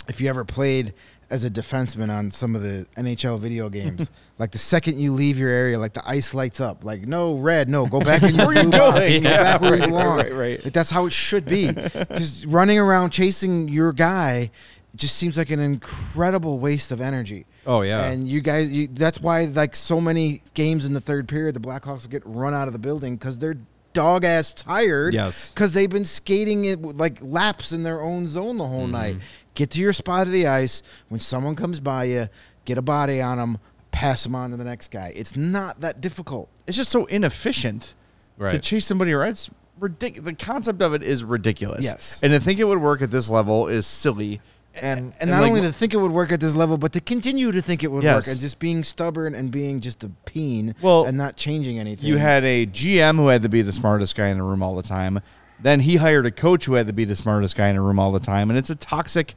if 0.09 0.19
you 0.19 0.27
ever 0.27 0.43
played 0.43 0.93
as 1.29 1.45
a 1.45 1.49
defenseman 1.49 2.09
on 2.09 2.31
some 2.31 2.55
of 2.55 2.63
the 2.63 2.87
NHL 2.97 3.39
video 3.39 3.69
games, 3.69 4.09
like 4.39 4.51
the 4.51 4.57
second 4.57 4.99
you 4.99 5.13
leave 5.13 5.37
your 5.37 5.49
area, 5.49 5.77
like 5.77 5.93
the 5.93 6.07
ice 6.09 6.33
lights 6.33 6.59
up, 6.59 6.83
like 6.83 7.01
no 7.01 7.35
red, 7.35 7.69
no, 7.69 7.85
go 7.85 7.99
back 7.99 8.23
in 8.23 8.35
your 8.35 8.47
Where 8.47 8.55
you 8.55 8.63
blue 8.63 8.71
box, 8.71 8.99
going? 8.99 9.23
go 9.23 9.29
back 9.29 9.61
where 9.61 9.71
right, 9.71 9.81
you 9.81 9.87
belong. 9.87 10.17
right, 10.17 10.33
right. 10.33 10.63
Like 10.63 10.73
that's 10.73 10.89
how 10.89 11.05
it 11.05 11.13
should 11.13 11.45
be. 11.45 11.71
Because 12.09 12.45
running 12.45 12.79
around 12.79 13.11
chasing 13.11 13.69
your 13.69 13.93
guy 13.93 14.49
just 14.95 15.15
seems 15.15 15.37
like 15.37 15.51
an 15.51 15.59
incredible 15.59 16.57
waste 16.57 16.91
of 16.91 17.01
energy. 17.01 17.45
Oh, 17.65 17.81
yeah. 17.81 18.05
And 18.05 18.27
you 18.27 18.41
guys, 18.41 18.71
you, 18.71 18.87
that's 18.87 19.21
why 19.21 19.45
like 19.45 19.75
so 19.75 20.01
many 20.01 20.41
games 20.55 20.85
in 20.85 20.93
the 20.93 21.01
third 21.01 21.27
period, 21.27 21.55
the 21.55 21.59
Blackhawks 21.59 22.09
get 22.09 22.23
run 22.25 22.53
out 22.53 22.67
of 22.67 22.73
the 22.73 22.79
building 22.79 23.15
because 23.15 23.37
they're 23.37 23.57
dog 23.93 24.23
ass 24.23 24.53
tired. 24.53 25.13
Yes. 25.13 25.51
Because 25.51 25.73
they've 25.73 25.89
been 25.89 26.05
skating 26.05 26.65
it 26.65 26.81
like 26.81 27.17
laps 27.21 27.71
in 27.71 27.83
their 27.83 28.01
own 28.01 28.27
zone 28.27 28.57
the 28.57 28.67
whole 28.67 28.83
mm-hmm. 28.83 28.91
night. 28.91 29.17
Get 29.59 29.71
to 29.71 29.81
your 29.81 29.91
spot 29.91 30.25
of 30.25 30.31
the 30.31 30.47
ice. 30.47 30.81
When 31.09 31.19
someone 31.19 31.53
comes 31.57 31.81
by 31.81 32.05
you, 32.05 32.29
get 32.63 32.77
a 32.77 32.81
body 32.81 33.19
on 33.21 33.37
them, 33.39 33.57
pass 33.91 34.23
them 34.23 34.33
on 34.33 34.51
to 34.51 34.55
the 34.55 34.63
next 34.63 34.89
guy. 34.89 35.11
It's 35.13 35.35
not 35.35 35.81
that 35.81 35.99
difficult. 35.99 36.47
It's 36.65 36.77
just 36.77 36.89
so 36.89 37.03
inefficient 37.07 37.93
to 38.39 38.57
chase 38.59 38.85
somebody 38.85 39.11
around. 39.11 39.31
It's 39.31 39.49
ridiculous. 39.77 40.23
The 40.31 40.45
concept 40.45 40.81
of 40.81 40.93
it 40.93 41.03
is 41.03 41.25
ridiculous. 41.25 41.83
Yes. 41.83 42.23
And 42.23 42.31
to 42.31 42.39
think 42.39 42.59
it 42.59 42.63
would 42.63 42.81
work 42.81 43.01
at 43.01 43.11
this 43.11 43.29
level 43.29 43.67
is 43.67 43.85
silly. 43.85 44.39
And, 44.81 45.13
And, 45.19 45.29
not 45.29 45.41
like, 45.41 45.49
only 45.49 45.61
to 45.61 45.73
think 45.73 45.93
it 45.93 45.97
would 45.97 46.13
work 46.13 46.31
at 46.31 46.39
this 46.39 46.55
level, 46.55 46.77
but 46.77 46.93
to 46.93 47.01
continue 47.01 47.51
to 47.51 47.61
think 47.61 47.83
it 47.83 47.91
would 47.91 48.03
Yes. 48.03 48.15
work 48.27 48.31
and 48.31 48.39
just 48.39 48.59
being 48.59 48.85
stubborn 48.85 49.35
and 49.35 49.51
being 49.51 49.81
just 49.81 50.05
a 50.05 50.09
peen 50.23 50.73
Well, 50.81 51.03
and 51.03 51.17
not 51.17 51.35
changing 51.35 51.79
anything. 51.79 52.07
You 52.07 52.15
had 52.15 52.45
a 52.45 52.65
GM 52.65 53.17
who 53.17 53.27
had 53.27 53.43
to 53.43 53.49
be 53.49 53.61
the 53.61 53.73
smartest 53.73 54.15
guy 54.15 54.29
in 54.29 54.37
the 54.37 54.43
room 54.43 54.63
all 54.63 54.77
the 54.77 54.83
time. 54.83 55.19
Then 55.61 55.81
he 55.81 55.97
hired 55.97 56.25
a 56.25 56.31
coach 56.31 56.65
who 56.65 56.73
had 56.73 56.87
to 56.87 56.93
be 56.93 57.05
the 57.05 57.15
smartest 57.15 57.55
guy 57.55 57.69
in 57.69 57.75
the 57.75 57.81
room 57.81 57.99
all 57.99 58.11
the 58.11 58.19
time, 58.19 58.49
and 58.49 58.57
it's 58.57 58.69
a 58.69 58.75
toxic 58.75 59.35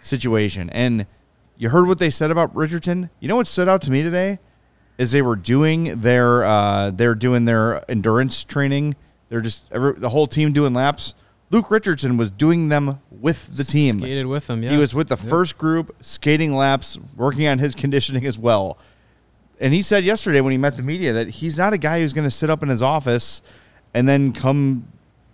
situation. 0.00 0.68
And 0.70 1.06
you 1.56 1.70
heard 1.70 1.86
what 1.86 1.98
they 1.98 2.10
said 2.10 2.30
about 2.30 2.54
Richardson. 2.54 3.10
You 3.20 3.28
know 3.28 3.36
what 3.36 3.46
stood 3.46 3.68
out 3.68 3.82
to 3.82 3.90
me 3.90 4.02
today 4.02 4.38
is 4.98 5.12
they 5.12 5.22
were 5.22 5.36
doing 5.36 6.00
their 6.00 6.44
uh, 6.44 6.90
they're 6.90 7.14
doing 7.14 7.44
their 7.44 7.88
endurance 7.90 8.44
training. 8.44 8.96
They're 9.28 9.40
just 9.40 9.64
every, 9.72 9.94
the 9.94 10.10
whole 10.10 10.26
team 10.26 10.52
doing 10.52 10.74
laps. 10.74 11.14
Luke 11.50 11.70
Richardson 11.70 12.16
was 12.16 12.30
doing 12.30 12.70
them 12.70 13.00
with 13.10 13.56
the 13.56 13.64
team. 13.64 14.00
Skated 14.00 14.26
with 14.26 14.46
them, 14.46 14.62
yeah. 14.62 14.70
He 14.70 14.78
was 14.78 14.94
with 14.94 15.08
the 15.08 15.18
first 15.18 15.58
group, 15.58 15.94
skating 16.00 16.54
laps, 16.54 16.98
working 17.14 17.46
on 17.46 17.58
his 17.58 17.74
conditioning 17.76 18.24
as 18.24 18.38
well. 18.38 18.78
And 19.60 19.74
he 19.74 19.82
said 19.82 20.02
yesterday 20.02 20.40
when 20.40 20.52
he 20.52 20.58
met 20.58 20.78
the 20.78 20.82
media 20.82 21.12
that 21.12 21.28
he's 21.28 21.58
not 21.58 21.74
a 21.74 21.78
guy 21.78 22.00
who's 22.00 22.14
going 22.14 22.26
to 22.26 22.30
sit 22.30 22.48
up 22.48 22.62
in 22.62 22.70
his 22.70 22.80
office 22.80 23.42
and 23.92 24.08
then 24.08 24.32
come, 24.32 24.88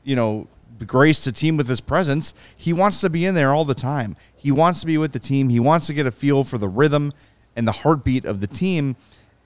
you 0.05 0.17
know, 0.17 0.47
grace 0.87 1.25
the 1.25 1.33
team 1.33 1.57
with 1.57 1.69
his 1.69 1.81
presence. 1.81 2.35
He 2.57 2.73
wants 2.73 3.01
to 3.01 3.11
be 3.11 3.25
in 3.25 3.35
there 3.35 3.55
all 3.55 3.65
the 3.65 3.75
time. 3.75 4.17
He 4.37 4.51
wants 4.51 4.81
to 4.81 4.87
be 4.87 4.99
with 4.99 5.13
the 5.13 5.19
team. 5.19 5.49
He 5.49 5.61
wants 5.61 5.87
to 5.89 5.95
get 5.95 6.07
a 6.07 6.11
feel 6.11 6.45
for 6.45 6.59
the 6.59 6.69
rhythm 6.69 7.13
and 7.57 7.67
the 7.67 7.73
heartbeat 7.73 8.25
of 8.25 8.41
the 8.41 8.47
team. 8.47 8.97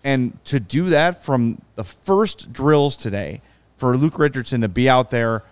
And 0.04 0.42
to 0.44 0.60
do 0.60 0.88
that 0.88 1.22
from 1.22 1.62
the 1.76 1.84
first 1.84 2.52
drills 2.52 2.96
today, 2.96 3.40
for 3.76 3.96
Luke 3.96 4.18
Richardson 4.18 4.60
to 4.60 4.68
be 4.68 4.88
out 4.88 5.10
there 5.10 5.42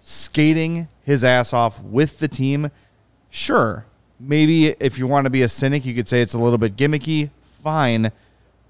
skating 0.00 0.88
his 1.04 1.22
ass 1.24 1.52
off 1.52 1.80
with 1.80 2.18
the 2.18 2.28
team, 2.28 2.70
sure. 3.30 3.86
Maybe 4.18 4.68
if 4.80 4.98
you 4.98 5.06
want 5.06 5.26
to 5.26 5.30
be 5.30 5.42
a 5.42 5.48
cynic, 5.48 5.84
you 5.84 5.94
could 5.94 6.08
say 6.08 6.22
it's 6.22 6.34
a 6.34 6.38
little 6.38 6.58
bit 6.58 6.76
gimmicky. 6.76 7.30
Fine. 7.62 8.12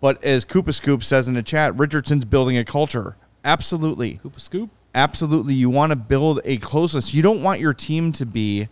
But 0.00 0.22
as 0.24 0.44
Koopa 0.44 0.74
Scoop 0.74 1.04
says 1.04 1.28
in 1.28 1.34
the 1.34 1.42
chat, 1.42 1.76
Richardson's 1.76 2.24
building 2.24 2.56
a 2.56 2.64
culture. 2.64 3.16
Absolutely. 3.44 4.20
Koopa 4.24 4.40
scoop. 4.40 4.70
Absolutely. 4.94 5.54
You 5.54 5.70
want 5.70 5.90
to 5.90 5.96
build 5.96 6.40
a 6.44 6.58
closeness. 6.58 7.14
You 7.14 7.22
don't 7.22 7.42
want 7.42 7.60
your 7.60 7.74
team 7.74 8.12
to 8.12 8.26
be 8.26 8.68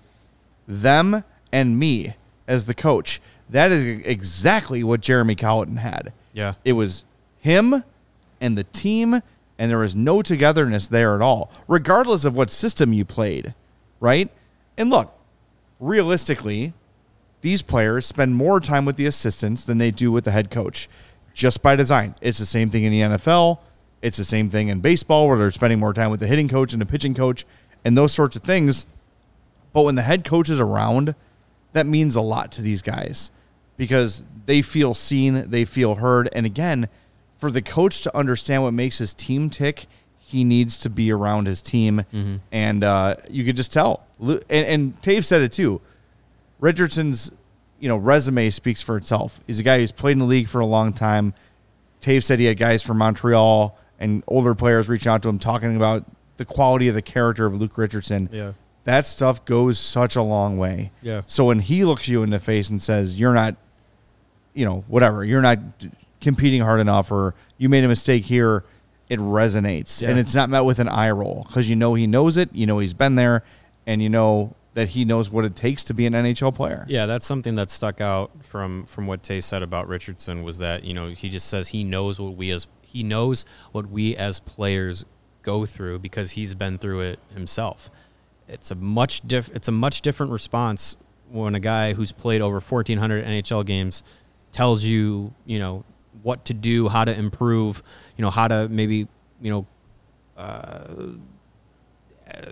them 0.68 1.24
and 1.52 1.78
me 1.78 2.14
as 2.46 2.66
the 2.66 2.74
coach. 2.74 3.20
That 3.48 3.72
is 3.72 3.84
exactly 4.04 4.84
what 4.84 5.00
Jeremy 5.00 5.34
Colliton 5.34 5.78
had. 5.78 6.12
Yeah. 6.32 6.54
It 6.64 6.74
was 6.74 7.04
him 7.40 7.84
and 8.40 8.56
the 8.56 8.64
team, 8.64 9.22
and 9.58 9.70
there 9.70 9.78
was 9.78 9.96
no 9.96 10.22
togetherness 10.22 10.88
there 10.88 11.14
at 11.14 11.22
all, 11.22 11.50
regardless 11.66 12.24
of 12.24 12.36
what 12.36 12.50
system 12.50 12.92
you 12.92 13.04
played, 13.04 13.54
right? 13.98 14.30
And 14.76 14.90
look, 14.90 15.12
realistically, 15.78 16.72
these 17.40 17.62
players 17.62 18.06
spend 18.06 18.36
more 18.36 18.60
time 18.60 18.84
with 18.84 18.96
the 18.96 19.06
assistants 19.06 19.64
than 19.64 19.78
they 19.78 19.90
do 19.90 20.12
with 20.12 20.24
the 20.24 20.30
head 20.30 20.50
coach, 20.50 20.88
just 21.34 21.62
by 21.62 21.76
design. 21.76 22.14
It's 22.20 22.38
the 22.38 22.46
same 22.46 22.70
thing 22.70 22.84
in 22.84 22.92
the 22.92 23.00
NFL. 23.16 23.58
It's 24.02 24.16
the 24.16 24.24
same 24.24 24.48
thing 24.48 24.68
in 24.68 24.80
baseball, 24.80 25.28
where 25.28 25.38
they're 25.38 25.50
spending 25.50 25.78
more 25.78 25.92
time 25.92 26.10
with 26.10 26.20
the 26.20 26.26
hitting 26.26 26.48
coach 26.48 26.72
and 26.72 26.80
the 26.80 26.86
pitching 26.86 27.14
coach 27.14 27.44
and 27.84 27.96
those 27.96 28.12
sorts 28.12 28.36
of 28.36 28.42
things. 28.42 28.86
But 29.72 29.82
when 29.82 29.94
the 29.94 30.02
head 30.02 30.24
coach 30.24 30.48
is 30.48 30.58
around, 30.60 31.14
that 31.72 31.86
means 31.86 32.16
a 32.16 32.20
lot 32.20 32.50
to 32.52 32.62
these 32.62 32.82
guys 32.82 33.30
because 33.76 34.22
they 34.46 34.62
feel 34.62 34.94
seen, 34.94 35.50
they 35.50 35.64
feel 35.64 35.96
heard. 35.96 36.28
And 36.32 36.44
again, 36.46 36.88
for 37.38 37.50
the 37.50 37.62
coach 37.62 38.02
to 38.02 38.16
understand 38.16 38.62
what 38.62 38.72
makes 38.72 38.98
his 38.98 39.14
team 39.14 39.48
tick, 39.48 39.86
he 40.18 40.44
needs 40.44 40.78
to 40.80 40.90
be 40.90 41.10
around 41.10 41.46
his 41.46 41.60
team, 41.60 42.04
and 42.52 42.84
uh, 42.84 43.16
you 43.28 43.44
could 43.44 43.56
just 43.56 43.72
tell. 43.72 44.06
And, 44.20 44.42
and 44.50 45.02
Toews 45.02 45.24
said 45.24 45.42
it 45.42 45.50
too. 45.50 45.80
Richardson's, 46.60 47.32
you 47.80 47.88
know, 47.88 47.96
resume 47.96 48.50
speaks 48.50 48.80
for 48.80 48.96
itself. 48.96 49.40
He's 49.46 49.58
a 49.58 49.62
guy 49.62 49.78
who's 49.80 49.90
played 49.92 50.12
in 50.12 50.18
the 50.20 50.26
league 50.26 50.46
for 50.46 50.60
a 50.60 50.66
long 50.66 50.92
time. 50.92 51.34
Toews 52.00 52.24
said 52.24 52.38
he 52.38 52.44
had 52.44 52.58
guys 52.58 52.82
from 52.82 52.98
Montreal 52.98 53.76
and 54.00 54.24
older 54.26 54.54
players 54.54 54.88
reaching 54.88 55.12
out 55.12 55.22
to 55.22 55.28
him 55.28 55.38
talking 55.38 55.76
about 55.76 56.04
the 56.38 56.44
quality 56.44 56.88
of 56.88 56.94
the 56.94 57.02
character 57.02 57.46
of 57.46 57.54
Luke 57.54 57.76
Richardson. 57.78 58.28
Yeah. 58.32 58.52
That 58.84 59.06
stuff 59.06 59.44
goes 59.44 59.78
such 59.78 60.16
a 60.16 60.22
long 60.22 60.56
way. 60.56 60.90
Yeah. 61.02 61.20
So 61.26 61.44
when 61.44 61.60
he 61.60 61.84
looks 61.84 62.08
you 62.08 62.22
in 62.22 62.30
the 62.30 62.38
face 62.38 62.70
and 62.70 62.82
says, 62.82 63.20
You're 63.20 63.34
not, 63.34 63.56
you 64.54 64.64
know, 64.64 64.84
whatever, 64.88 65.22
you're 65.22 65.42
not 65.42 65.58
competing 66.20 66.62
hard 66.62 66.80
enough 66.80 67.12
or 67.12 67.34
you 67.58 67.68
made 67.68 67.84
a 67.84 67.88
mistake 67.88 68.24
here, 68.24 68.64
it 69.10 69.18
resonates. 69.18 70.06
And 70.06 70.18
it's 70.18 70.34
not 70.34 70.48
met 70.48 70.64
with 70.64 70.78
an 70.78 70.88
eye 70.88 71.10
roll 71.10 71.44
because 71.46 71.68
you 71.68 71.76
know 71.76 71.94
he 71.94 72.06
knows 72.06 72.36
it, 72.36 72.48
you 72.54 72.66
know 72.66 72.78
he's 72.78 72.94
been 72.94 73.16
there, 73.16 73.44
and 73.86 74.02
you 74.02 74.08
know 74.08 74.54
that 74.74 74.90
he 74.90 75.04
knows 75.04 75.28
what 75.28 75.44
it 75.44 75.56
takes 75.56 75.82
to 75.84 75.94
be 75.94 76.06
an 76.06 76.12
NHL 76.12 76.54
player. 76.54 76.86
Yeah, 76.88 77.06
that's 77.06 77.26
something 77.26 77.56
that 77.56 77.70
stuck 77.70 78.00
out 78.00 78.30
from 78.44 78.86
from 78.86 79.06
what 79.06 79.22
Toews 79.22 79.42
said 79.42 79.62
about 79.62 79.88
Richardson 79.88 80.42
was 80.42 80.58
that 80.58 80.84
you 80.84 80.94
know 80.94 81.08
he 81.08 81.28
just 81.28 81.48
says 81.48 81.68
he 81.68 81.82
knows 81.82 82.20
what 82.20 82.36
we 82.36 82.50
as 82.52 82.68
he 82.92 83.02
knows 83.02 83.44
what 83.72 83.90
we 83.90 84.16
as 84.16 84.40
players 84.40 85.04
go 85.42 85.66
through 85.66 85.98
because 86.00 86.32
he's 86.32 86.54
been 86.54 86.78
through 86.78 87.00
it 87.00 87.18
himself. 87.32 87.90
It's 88.48 88.70
a 88.70 88.74
much 88.74 89.26
diff 89.26 89.48
it's 89.54 89.68
a 89.68 89.72
much 89.72 90.02
different 90.02 90.32
response 90.32 90.96
when 91.30 91.54
a 91.54 91.60
guy 91.60 91.94
who's 91.94 92.12
played 92.12 92.40
over 92.40 92.60
1400 92.60 93.24
NHL 93.24 93.64
games 93.64 94.02
tells 94.52 94.82
you, 94.82 95.32
you 95.46 95.58
know, 95.58 95.84
what 96.22 96.44
to 96.46 96.54
do, 96.54 96.88
how 96.88 97.04
to 97.04 97.16
improve, 97.16 97.82
you 98.16 98.22
know, 98.22 98.30
how 98.30 98.48
to 98.48 98.68
maybe, 98.68 99.06
you 99.40 99.50
know, 99.50 99.66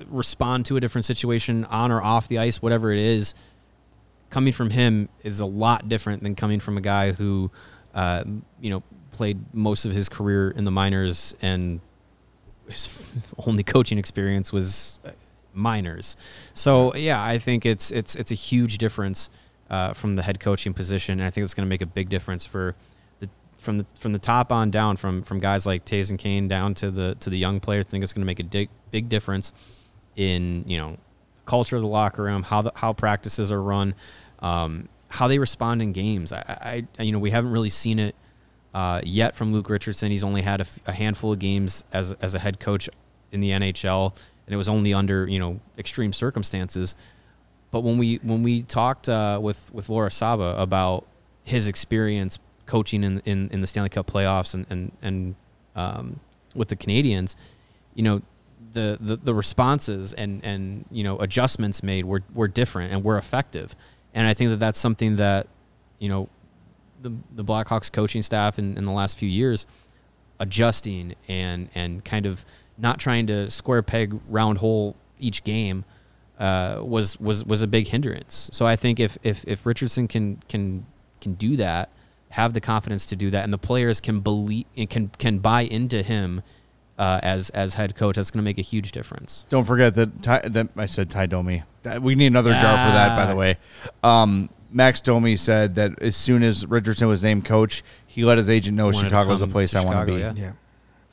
respond 0.09 0.66
to 0.66 0.76
a 0.76 0.80
different 0.80 1.05
situation 1.05 1.64
on 1.66 1.91
or 1.91 2.03
off 2.03 2.28
the 2.28 2.39
ice, 2.39 2.62
whatever 2.62 2.93
it 2.93 2.99
is, 2.99 3.34
coming 4.30 4.53
from 4.53 4.70
him 4.70 5.09
is 5.22 5.41
a 5.41 5.47
lot 5.47 5.89
different 5.89 6.22
than 6.22 6.34
coming 6.34 6.61
from 6.61 6.76
a 6.76 6.80
guy 6.80 7.12
who, 7.12 7.51
uh, 7.95 8.24
you 8.61 8.70
know, 8.70 8.82
played 9.18 9.52
most 9.52 9.84
of 9.84 9.92
his 9.92 10.08
career 10.08 10.50
in 10.50 10.64
the 10.64 10.70
minors 10.70 11.34
and 11.42 11.80
his 12.68 12.88
only 13.46 13.64
coaching 13.64 13.98
experience 13.98 14.52
was 14.52 15.00
uh, 15.04 15.10
minors. 15.52 16.16
So 16.54 16.94
yeah, 16.94 17.22
I 17.22 17.38
think 17.38 17.66
it's 17.66 17.90
it's 17.90 18.14
it's 18.14 18.30
a 18.30 18.36
huge 18.36 18.78
difference 18.78 19.28
uh, 19.68 19.92
from 19.92 20.16
the 20.16 20.22
head 20.22 20.38
coaching 20.38 20.72
position, 20.72 21.18
and 21.18 21.26
I 21.26 21.30
think 21.30 21.44
it's 21.44 21.54
going 21.54 21.66
to 21.66 21.68
make 21.68 21.82
a 21.82 21.86
big 21.86 22.08
difference 22.08 22.46
for 22.46 22.76
the 23.18 23.28
from 23.56 23.78
the 23.78 23.86
from 23.98 24.12
the 24.12 24.18
top 24.20 24.52
on 24.52 24.70
down, 24.70 24.96
from 24.96 25.22
from 25.22 25.40
guys 25.40 25.66
like 25.66 25.84
Toews 25.84 26.10
and 26.10 26.18
Kane 26.18 26.46
down 26.46 26.74
to 26.74 26.90
the 26.90 27.16
to 27.20 27.28
the 27.28 27.38
young 27.38 27.58
players. 27.58 27.86
I 27.86 27.90
think 27.90 28.04
it's 28.04 28.12
going 28.12 28.22
to 28.22 28.26
make 28.26 28.40
a 28.40 28.44
big 28.44 28.68
big 28.92 29.08
difference 29.08 29.52
in 30.16 30.64
you 30.66 30.78
know 30.78 30.96
culture 31.44 31.76
of 31.76 31.82
the 31.82 31.88
locker 31.88 32.22
room, 32.22 32.44
how 32.44 32.62
the, 32.62 32.72
how 32.76 32.92
practices 32.92 33.50
are 33.50 33.62
run, 33.62 33.94
um, 34.40 34.88
how 35.08 35.26
they 35.26 35.38
respond 35.38 35.82
in 35.82 35.92
games. 35.92 36.32
I, 36.32 36.86
I 36.98 37.02
you 37.02 37.10
know 37.10 37.18
we 37.18 37.30
haven't 37.30 37.50
really 37.50 37.70
seen 37.70 37.98
it 37.98 38.14
uh, 38.78 39.00
yet 39.02 39.34
from 39.34 39.52
Luke 39.52 39.68
Richardson. 39.68 40.12
He's 40.12 40.22
only 40.22 40.42
had 40.42 40.64
a, 40.86 40.92
handful 40.92 41.32
of 41.32 41.40
games 41.40 41.84
as 41.92 42.12
as 42.22 42.36
a 42.36 42.38
head 42.38 42.60
coach 42.60 42.88
in 43.32 43.40
the 43.40 43.50
NHL, 43.50 44.14
and 44.46 44.54
it 44.54 44.56
was 44.56 44.68
only 44.68 44.94
under 44.94 45.26
you 45.26 45.40
know 45.40 45.58
extreme 45.76 46.12
circumstances. 46.12 46.94
But 47.72 47.80
when 47.80 47.98
we 47.98 48.20
when 48.22 48.44
we 48.44 48.62
talked 48.62 49.08
uh, 49.08 49.40
with 49.42 49.68
with 49.74 49.88
Laura 49.88 50.12
Saba 50.12 50.54
about 50.56 51.06
his 51.42 51.66
experience 51.66 52.38
coaching 52.66 53.02
in, 53.02 53.18
in, 53.24 53.48
in 53.48 53.62
the 53.62 53.66
Stanley 53.66 53.88
Cup 53.88 54.06
playoffs 54.06 54.54
and 54.54 54.64
and 54.70 54.92
and 55.02 55.34
um, 55.74 56.20
with 56.54 56.68
the 56.68 56.76
Canadiens, 56.76 57.34
you 57.96 58.04
know, 58.04 58.22
the, 58.74 58.96
the 59.00 59.16
the 59.16 59.34
responses 59.34 60.12
and 60.12 60.40
and 60.44 60.84
you 60.92 61.02
know 61.02 61.18
adjustments 61.18 61.82
made 61.82 62.04
were 62.04 62.22
were 62.32 62.46
different 62.46 62.92
and 62.92 63.02
were 63.02 63.18
effective, 63.18 63.74
and 64.14 64.28
I 64.28 64.34
think 64.34 64.50
that 64.50 64.60
that's 64.60 64.78
something 64.78 65.16
that 65.16 65.48
you 65.98 66.08
know 66.08 66.28
the 67.01 67.12
the 67.34 67.44
Blackhawks 67.44 67.90
coaching 67.92 68.22
staff 68.22 68.59
in, 68.59 68.76
in 68.76 68.84
the 68.84 68.92
last 68.92 69.16
few 69.18 69.28
years 69.28 69.66
adjusting 70.40 71.14
and 71.28 71.68
and 71.74 72.05
kind 72.05 72.26
of 72.26 72.44
not 72.76 72.99
trying 72.99 73.26
to 73.26 73.51
square 73.51 73.82
peg 73.82 74.18
round 74.28 74.59
hole 74.59 74.94
each 75.18 75.42
game 75.44 75.84
uh, 76.38 76.80
was 76.82 77.18
was 77.18 77.44
was 77.44 77.62
a 77.62 77.66
big 77.66 77.88
hindrance. 77.88 78.49
So 78.53 78.66
I 78.66 78.76
think 78.76 79.01
if 79.01 79.18
if 79.22 79.44
if 79.46 79.66
Richardson 79.66 80.07
can 80.09 80.36
can 80.49 80.86
can 81.20 81.34
do 81.34 81.57
that, 81.57 81.90
have 82.30 82.53
the 82.53 82.61
confidence 82.61 83.07
to 83.07 83.16
do 83.16 83.30
that, 83.30 83.42
and 83.44 83.53
the 83.53 83.59
players 83.59 84.01
can 84.01 84.20
believe 84.20 84.66
and 84.76 84.88
can 84.88 85.09
can 85.18 85.38
buy 85.40 85.62
into 85.62 86.03
him 86.03 86.42
uh, 86.99 87.18
as 87.22 87.51
as 87.51 87.74
head 87.74 87.96
coach, 87.96 88.14
that's 88.16 88.30
going 88.30 88.38
to 88.38 88.44
make 88.44 88.59
a 88.59 88.62
huge 88.62 88.92
difference. 88.92 89.44
Don't 89.49 89.64
forget 89.64 89.94
that, 89.94 90.22
Ty, 90.22 90.40
that 90.49 90.68
I 90.76 90.86
said 90.86 91.11
Ty 91.11 91.26
Domi. 91.26 91.64
That- 91.82 92.03
We 92.03 92.14
need 92.14 92.26
another 92.26 92.53
jar 92.53 92.61
for 92.86 92.92
that, 92.92 93.16
by 93.16 93.26
the 93.26 93.34
way. 93.36 93.57
Um, 94.05 94.49
Max 94.70 95.00
Domi 95.00 95.36
said 95.36 95.74
that 95.76 96.00
as 96.02 96.16
soon 96.16 96.42
as 96.42 96.66
Richardson 96.66 97.08
was 97.08 97.22
named 97.22 97.44
coach, 97.44 97.82
he 98.06 98.24
let 98.24 98.36
his 98.38 98.48
agent 98.48 98.76
know 98.76 98.86
Wanted 98.86 98.98
to 98.98 99.04
Chicago's 99.06 99.42
a 99.42 99.46
place 99.46 99.74
I 99.74 99.84
want 99.84 100.06
to 100.06 100.14
be. 100.14 100.20
yeah. 100.20 100.32
Yeah. 100.36 100.52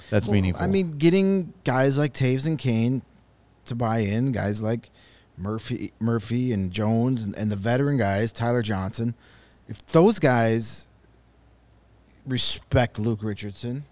That's 0.10 0.28
Well, 0.28 0.34
meaningful. 0.34 0.64
I 0.64 0.68
mean, 0.68 0.91
getting 0.91 1.53
guys 1.64 1.97
like 1.97 2.14
Toews 2.14 2.45
and 2.45 2.60
Kane 2.60 3.01
to 3.66 3.76
buy 3.76 3.99
in, 3.99 4.32
guys 4.32 4.62
like 4.62 4.91
Murphy, 5.38 5.93
Murphy 5.99 6.51
and 6.53 6.72
Jones, 6.72 7.24
and, 7.24 7.36
and 7.36 7.51
the 7.51 7.56
veteran 7.56 7.97
guys, 7.97 8.32
Tyler 8.32 8.62
Johnson. 8.62 9.16
If 9.68 9.86
those 9.88 10.20
guys 10.20 10.88
respect 12.26 12.99
Luke 12.99 13.20
Richardson, 13.24 13.86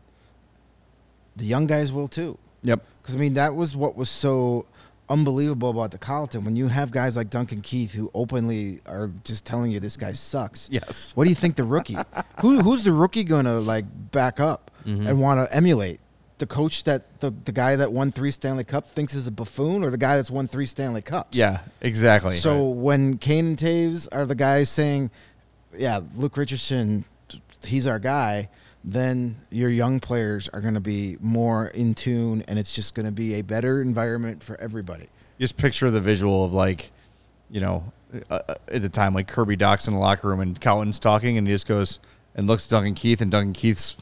the 1.35 1.45
young 1.45 1.65
guys 1.67 1.91
will 1.91 2.07
too. 2.07 2.37
yep. 2.61 2.83
Because 3.01 3.15
I 3.15 3.19
mean, 3.19 3.33
that 3.33 3.55
was 3.55 3.75
what 3.75 3.95
was 3.95 4.09
so 4.09 4.65
unbelievable 5.09 5.69
about 5.69 5.91
the 5.91 5.97
Colliton 5.97 6.43
when 6.45 6.55
you 6.55 6.67
have 6.67 6.91
guys 6.91 7.15
like 7.15 7.29
Duncan 7.29 7.61
Keith 7.61 7.91
who 7.91 8.09
openly 8.13 8.79
are 8.85 9.11
just 9.23 9.45
telling 9.45 9.71
you 9.71 9.79
this 9.79 9.97
guy 9.97 10.13
sucks. 10.13 10.69
Yes. 10.71 11.15
What 11.15 11.25
do 11.25 11.29
you 11.29 11.35
think 11.35 11.55
the 11.55 11.63
rookie? 11.63 11.97
Who 12.41 12.59
who's 12.61 12.83
the 12.83 12.91
rookie 12.91 13.23
gonna 13.23 13.59
like 13.59 13.85
back 14.11 14.39
up 14.39 14.71
mm-hmm. 14.85 15.07
and 15.07 15.21
want 15.21 15.39
to 15.39 15.55
emulate? 15.55 15.99
The 16.39 16.47
coach 16.47 16.83
that 16.85 17.19
the 17.19 17.31
the 17.31 17.51
guy 17.51 17.75
that 17.75 17.93
won 17.93 18.11
three 18.11 18.31
Stanley 18.31 18.63
Cups 18.63 18.89
thinks 18.89 19.13
is 19.13 19.27
a 19.27 19.31
buffoon, 19.31 19.83
or 19.83 19.91
the 19.91 19.97
guy 19.97 20.17
that's 20.17 20.31
won 20.31 20.47
three 20.47 20.65
Stanley 20.65 21.01
Cups? 21.01 21.37
Yeah, 21.37 21.59
exactly. 21.79 22.37
So 22.37 22.67
when 22.67 23.17
Kane 23.17 23.45
and 23.47 23.57
Taves 23.57 24.07
are 24.11 24.25
the 24.25 24.35
guys 24.35 24.69
saying, 24.69 25.11
"Yeah, 25.77 26.01
Luke 26.15 26.35
Richardson, 26.35 27.05
he's 27.63 27.87
our 27.87 27.99
guy," 27.99 28.49
then 28.83 29.37
your 29.49 29.69
young 29.69 29.99
players 29.99 30.49
are 30.49 30.59
going 30.61 30.73
to 30.73 30.79
be 30.79 31.17
more 31.21 31.67
in 31.67 31.93
tune, 31.95 32.43
and 32.47 32.59
it's 32.59 32.73
just 32.73 32.95
going 32.95 33.05
to 33.05 33.11
be 33.11 33.35
a 33.35 33.41
better 33.41 33.81
environment 33.81 34.43
for 34.43 34.59
everybody. 34.59 35.07
just 35.39 35.55
picture 35.57 35.89
the 35.89 36.01
visual 36.01 36.43
of 36.45 36.53
like, 36.53 36.91
you 37.49 37.61
know, 37.61 37.91
uh, 38.29 38.39
uh, 38.47 38.55
at 38.67 38.81
the 38.81 38.89
time 38.89 39.13
like 39.13 39.27
Kirby 39.27 39.55
Dach's 39.55 39.87
in 39.87 39.93
the 39.93 39.99
locker 39.99 40.27
room 40.27 40.39
and 40.39 40.59
Colliton's 40.59 40.99
talking 40.99 41.37
and 41.37 41.47
he 41.47 41.53
just 41.53 41.67
goes 41.67 41.97
and 42.35 42.45
looks 42.45 42.65
at 42.67 42.71
Duncan 42.71 42.93
Keith 42.93 43.21
and 43.21 43.31
Duncan 43.31 43.53
Keith's 43.53 43.95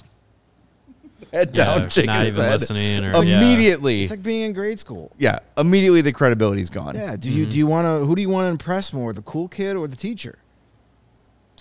head 1.31 1.53
down, 1.53 1.87
shaking 1.89 2.07
not 2.07 2.25
his 2.25 2.35
even 2.37 2.49
head. 2.49 2.59
listening 2.59 3.05
or- 3.05 3.23
yeah. 3.23 3.37
immediately. 3.37 4.01
It's 4.03 4.11
like 4.11 4.23
being 4.23 4.41
in 4.41 4.53
grade 4.53 4.79
school. 4.79 5.11
yeah, 5.17 5.39
immediately 5.57 6.01
the 6.01 6.11
credibility's 6.11 6.69
gone. 6.69 6.95
Yeah. 6.95 7.15
Do 7.15 7.29
you 7.29 7.45
do 7.45 7.57
you 7.57 7.67
want 7.67 7.85
to? 7.87 8.05
Who 8.05 8.15
do 8.15 8.21
you 8.21 8.29
want 8.29 8.45
to 8.45 8.49
impress 8.49 8.91
more, 8.93 9.13
the 9.13 9.21
cool 9.21 9.47
kid 9.47 9.75
or 9.77 9.87
the 9.87 9.95
teacher? 9.95 10.37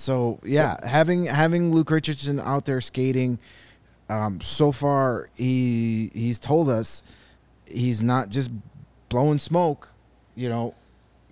So 0.01 0.41
yeah, 0.43 0.77
having 0.87 1.27
having 1.27 1.73
Luke 1.73 1.91
Richardson 1.91 2.41
out 2.41 2.65
there 2.65 2.81
skating, 2.81 3.39
um, 4.09 4.41
so 4.41 4.73
far 4.73 5.29
he 5.35 6.11
he's 6.15 6.39
told 6.39 6.71
us 6.71 7.03
he's 7.67 8.03
not 8.03 8.31
just 8.31 8.51
blowing 9.11 9.39
smoke. 9.39 9.89
You 10.35 10.49
know, 10.49 10.75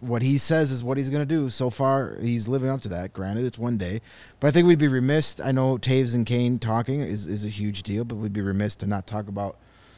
what 0.00 0.20
he 0.20 0.36
says 0.36 0.70
is 0.70 0.84
what 0.84 0.98
he's 0.98 1.08
going 1.08 1.26
to 1.26 1.34
do. 1.34 1.48
So 1.48 1.70
far, 1.70 2.16
he's 2.20 2.46
living 2.46 2.68
up 2.68 2.82
to 2.82 2.88
that. 2.90 3.14
Granted, 3.14 3.46
it's 3.46 3.56
one 3.56 3.78
day, 3.78 4.02
but 4.38 4.48
I 4.48 4.50
think 4.50 4.66
we'd 4.66 4.78
be 4.78 4.86
remiss. 4.88 5.40
I 5.40 5.50
know 5.50 5.78
Toews 5.78 6.14
and 6.14 6.26
Kane 6.26 6.58
talking 6.58 7.00
is 7.00 7.26
is 7.26 7.46
a 7.46 7.48
huge 7.48 7.82
deal, 7.84 8.04
but 8.04 8.16
we'd 8.16 8.34
be 8.34 8.42
remiss 8.42 8.76
to 8.76 8.86
not 8.86 9.06
talk 9.06 9.28
about 9.28 9.56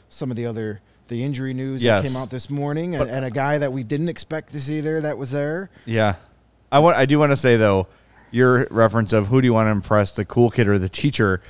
some 0.08 0.30
of 0.30 0.36
the 0.36 0.46
other 0.46 0.80
the 1.08 1.24
injury 1.24 1.54
news 1.54 1.82
Yes. 1.82 2.04
that 2.04 2.08
came 2.08 2.16
out 2.16 2.30
this 2.30 2.48
morning, 2.48 2.92
But- 2.92 3.08
and, 3.08 3.10
and 3.10 3.24
a 3.24 3.32
guy 3.32 3.58
that 3.58 3.72
we 3.72 3.82
didn't 3.82 4.08
expect 4.10 4.52
to 4.52 4.60
see 4.60 4.80
there 4.80 5.00
that 5.00 5.18
was 5.18 5.32
there. 5.32 5.70
Yeah. 5.86 6.14
I 6.70 6.78
want 6.78 6.96
I 6.96 7.04
do 7.04 7.18
want 7.18 7.32
to 7.32 7.36
say 7.36 7.56
though, 7.56 7.88
your 8.30 8.66
reference 8.70 9.12
of 9.12 9.28
who 9.28 9.40
do 9.40 9.46
you 9.46 9.52
want 9.54 9.66
to 9.66 9.70
impress, 9.70 10.12
the 10.12 10.24
cool 10.24 10.50
kid 10.50 10.68
or 10.68 10.78
the 10.78 10.88
teacher, 10.88 11.42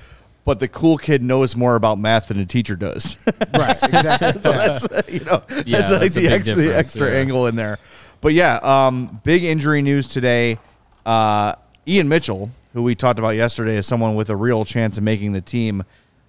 but 0.45 0.61
the 0.61 0.69
cool 0.69 0.97
kid 0.99 1.23
knows 1.23 1.55
more 1.55 1.77
about 1.77 1.99
math 1.99 2.29
than 2.29 2.39
the 2.39 2.47
teacher 2.47 2.77
does. 2.77 3.25
Right, 3.55 3.71
exactly. 3.83 4.41
so 4.41 4.53
that's 4.53 4.85
uh, 4.87 5.03
you 5.09 5.21
know 5.21 5.43
Yeah, 5.67 5.81
that's 5.81 5.93
like 5.93 6.01
that's 6.01 6.17
a 6.17 6.21
the 6.21 6.29
extra, 6.33 6.55
the 6.55 6.77
extra 6.77 7.11
yeah. 7.11 7.19
angle 7.19 7.47
in 7.47 7.57
there. 7.57 7.79
But 8.21 8.33
yeah, 8.33 8.59
um, 8.63 9.21
big 9.25 9.45
injury 9.45 9.83
news 9.83 10.09
today. 10.09 10.59
Uh, 11.05 11.55
Ian 11.87 12.09
Mitchell, 12.09 12.51
who 12.73 12.83
we 12.83 12.95
talked 12.95 13.19
about 13.19 13.31
yesterday 13.31 13.77
as 13.77 13.87
someone 13.87 14.15
with 14.15 14.31
a 14.31 14.37
real 14.37 14.65
chance 14.65 14.97
of 14.99 15.05
making 15.05 15.33
the 15.33 15.41
team, 15.41 15.85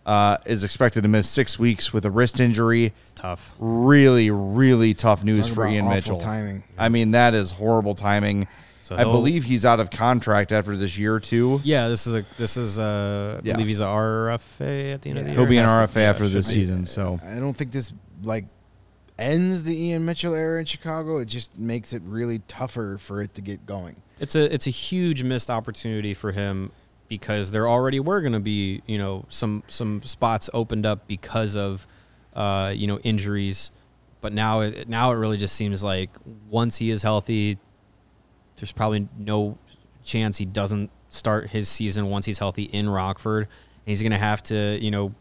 uh, 0.06 0.38
is 0.46 0.64
expected 0.64 1.04
to 1.04 1.10
miss 1.10 1.30
six 1.30 1.60
weeks 1.60 1.94
with 1.94 2.06
a 2.06 2.12
wrist 2.12 2.40
injury. 2.40 2.94
It's 3.02 3.12
tough. 3.14 3.54
Really, 3.60 4.32
really 4.32 4.94
tough 4.94 5.24
news 5.24 5.48
Talk 5.48 5.56
for 5.56 5.64
about 5.64 5.74
Ian 5.74 5.86
awful 5.86 5.96
Mitchell. 5.96 6.18
timing. 6.18 6.64
I 6.78 6.90
mean, 6.90 7.12
that 7.12 7.34
is 7.34 7.52
horrible 7.52 7.96
timing. 7.96 8.48
So 8.84 8.96
I 8.96 9.04
believe 9.04 9.44
he's 9.44 9.66
out 9.66 9.80
of 9.80 9.90
contract 9.92 10.52
after 10.52 10.76
this 10.76 10.98
year 10.98 11.20
too. 11.20 11.62
Yeah, 11.64 11.88
this 11.88 12.08
is 12.08 12.16
a 12.16 12.26
this 12.38 12.58
is 12.58 12.80
a 12.80 13.40
I 13.44 13.48
Yeah. 13.48 13.54
believe 13.54 13.68
he's 13.68 13.82
a 13.82 13.86
RFA 13.86 14.94
at 14.94 15.02
the 15.04 15.10
end 15.12 15.20
of 15.20 15.26
the 15.26 15.30
Yeah. 15.32 15.36
year. 15.36 15.40
He'll 15.42 15.50
be 15.50 15.58
an 15.58 15.64
Has 15.64 15.72
to- 15.74 15.78
RFA 15.84 16.02
yeah, 16.02 16.10
after 16.10 16.24
should 16.26 16.34
this 16.34 16.48
be. 16.48 16.54
season. 16.54 16.86
So 16.86 17.20
I 17.24 17.36
don't 17.40 17.56
think 17.56 17.72
this 17.72 17.94
like 18.24 18.46
ends 19.20 19.64
the 19.64 19.76
Ian 19.80 20.06
Mitchell 20.06 20.34
era 20.34 20.60
in 20.60 20.66
Chicago. 20.66 21.18
It 21.18 21.26
just 21.28 21.58
makes 21.60 21.94
it 21.94 22.02
really 22.06 22.40
tougher 22.48 22.98
for 22.98 23.22
it 23.22 23.34
to 23.36 23.42
get 23.42 23.66
going. 23.66 23.98
It's 24.20 24.36
a 24.36 24.54
it's 24.54 24.68
a 24.68 24.72
huge 24.72 25.24
missed 25.24 25.50
opportunity 25.50 26.14
for 26.14 26.32
him 26.32 26.72
because 27.08 27.52
there 27.52 27.68
already 27.68 28.00
were 28.00 28.22
going 28.22 28.34
to 28.34 28.40
be 28.40 28.82
you 28.88 28.98
know 28.98 29.26
some 29.30 29.64
some 29.68 30.02
spots 30.04 30.50
opened 30.54 30.86
up 30.86 31.08
because 31.08 31.56
of 31.56 31.86
uh, 32.36 32.74
you 32.76 32.88
know 32.88 32.98
injuries, 33.00 33.72
but 34.22 34.34
now 34.34 34.62
it 34.62 34.88
now 34.90 35.12
it 35.12 35.16
really 35.16 35.38
just 35.38 35.56
seems 35.56 35.84
like 35.84 36.10
once 36.50 36.78
he 36.78 36.90
is 36.90 37.04
healthy, 37.04 37.58
there's 38.62 38.72
probably 38.72 39.08
no 39.18 39.58
chance 40.04 40.38
he 40.38 40.46
doesn't 40.46 40.92
start 41.10 41.50
his 41.50 41.68
season 41.68 42.10
once 42.10 42.26
he's 42.26 42.40
healthy 42.40 42.64
in 42.64 42.88
Rockford, 42.88 43.44
and 43.44 43.50
he's 43.86 44.02
going 44.02 44.12
to 44.12 44.18
have 44.18 44.44
to 44.44 44.78
you 44.80 44.92
know 44.92 45.14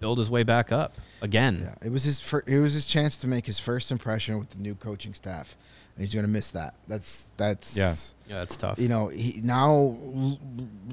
build 0.00 0.18
his 0.18 0.30
way 0.30 0.42
back 0.42 0.70
up 0.70 0.94
again. 1.22 1.60
Yeah, 1.62 1.86
it 1.86 1.90
was 1.90 2.04
his 2.04 2.20
fir- 2.20 2.44
it 2.46 2.58
was 2.58 2.74
his 2.74 2.86
chance 2.86 3.16
to 3.18 3.26
make 3.26 3.46
his 3.46 3.58
first 3.58 3.90
impression 3.90 4.38
with 4.38 4.50
the 4.50 4.58
new 4.58 4.74
coaching 4.74 5.14
staff, 5.14 5.56
and 5.96 6.04
he's 6.04 6.12
going 6.12 6.26
to 6.26 6.30
miss 6.30 6.50
that. 6.50 6.74
That's 6.86 7.30
that's 7.38 7.76
Yeah. 7.76 7.94
Yeah, 8.28 8.42
it's 8.42 8.58
tough. 8.58 8.78
You 8.78 8.88
know, 8.88 9.08
he 9.08 9.40
now 9.42 9.96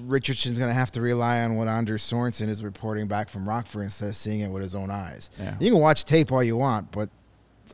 Richardson's 0.07 0.57
going 0.57 0.69
to 0.69 0.73
have 0.73 0.91
to 0.91 1.01
rely 1.01 1.41
on 1.41 1.55
what 1.55 1.67
Anders 1.67 2.01
Sorensen 2.09 2.47
is 2.47 2.63
reporting 2.63 3.07
back 3.07 3.27
from 3.27 3.47
Rockford 3.47 3.83
instead 3.83 4.09
of 4.09 4.15
seeing 4.15 4.39
it 4.39 4.47
with 4.49 4.63
his 4.63 4.75
own 4.75 4.89
eyes. 4.89 5.29
Yeah. 5.37 5.55
You 5.59 5.71
can 5.71 5.81
watch 5.81 6.05
tape 6.05 6.31
all 6.31 6.41
you 6.41 6.55
want, 6.55 6.91
but 6.93 7.09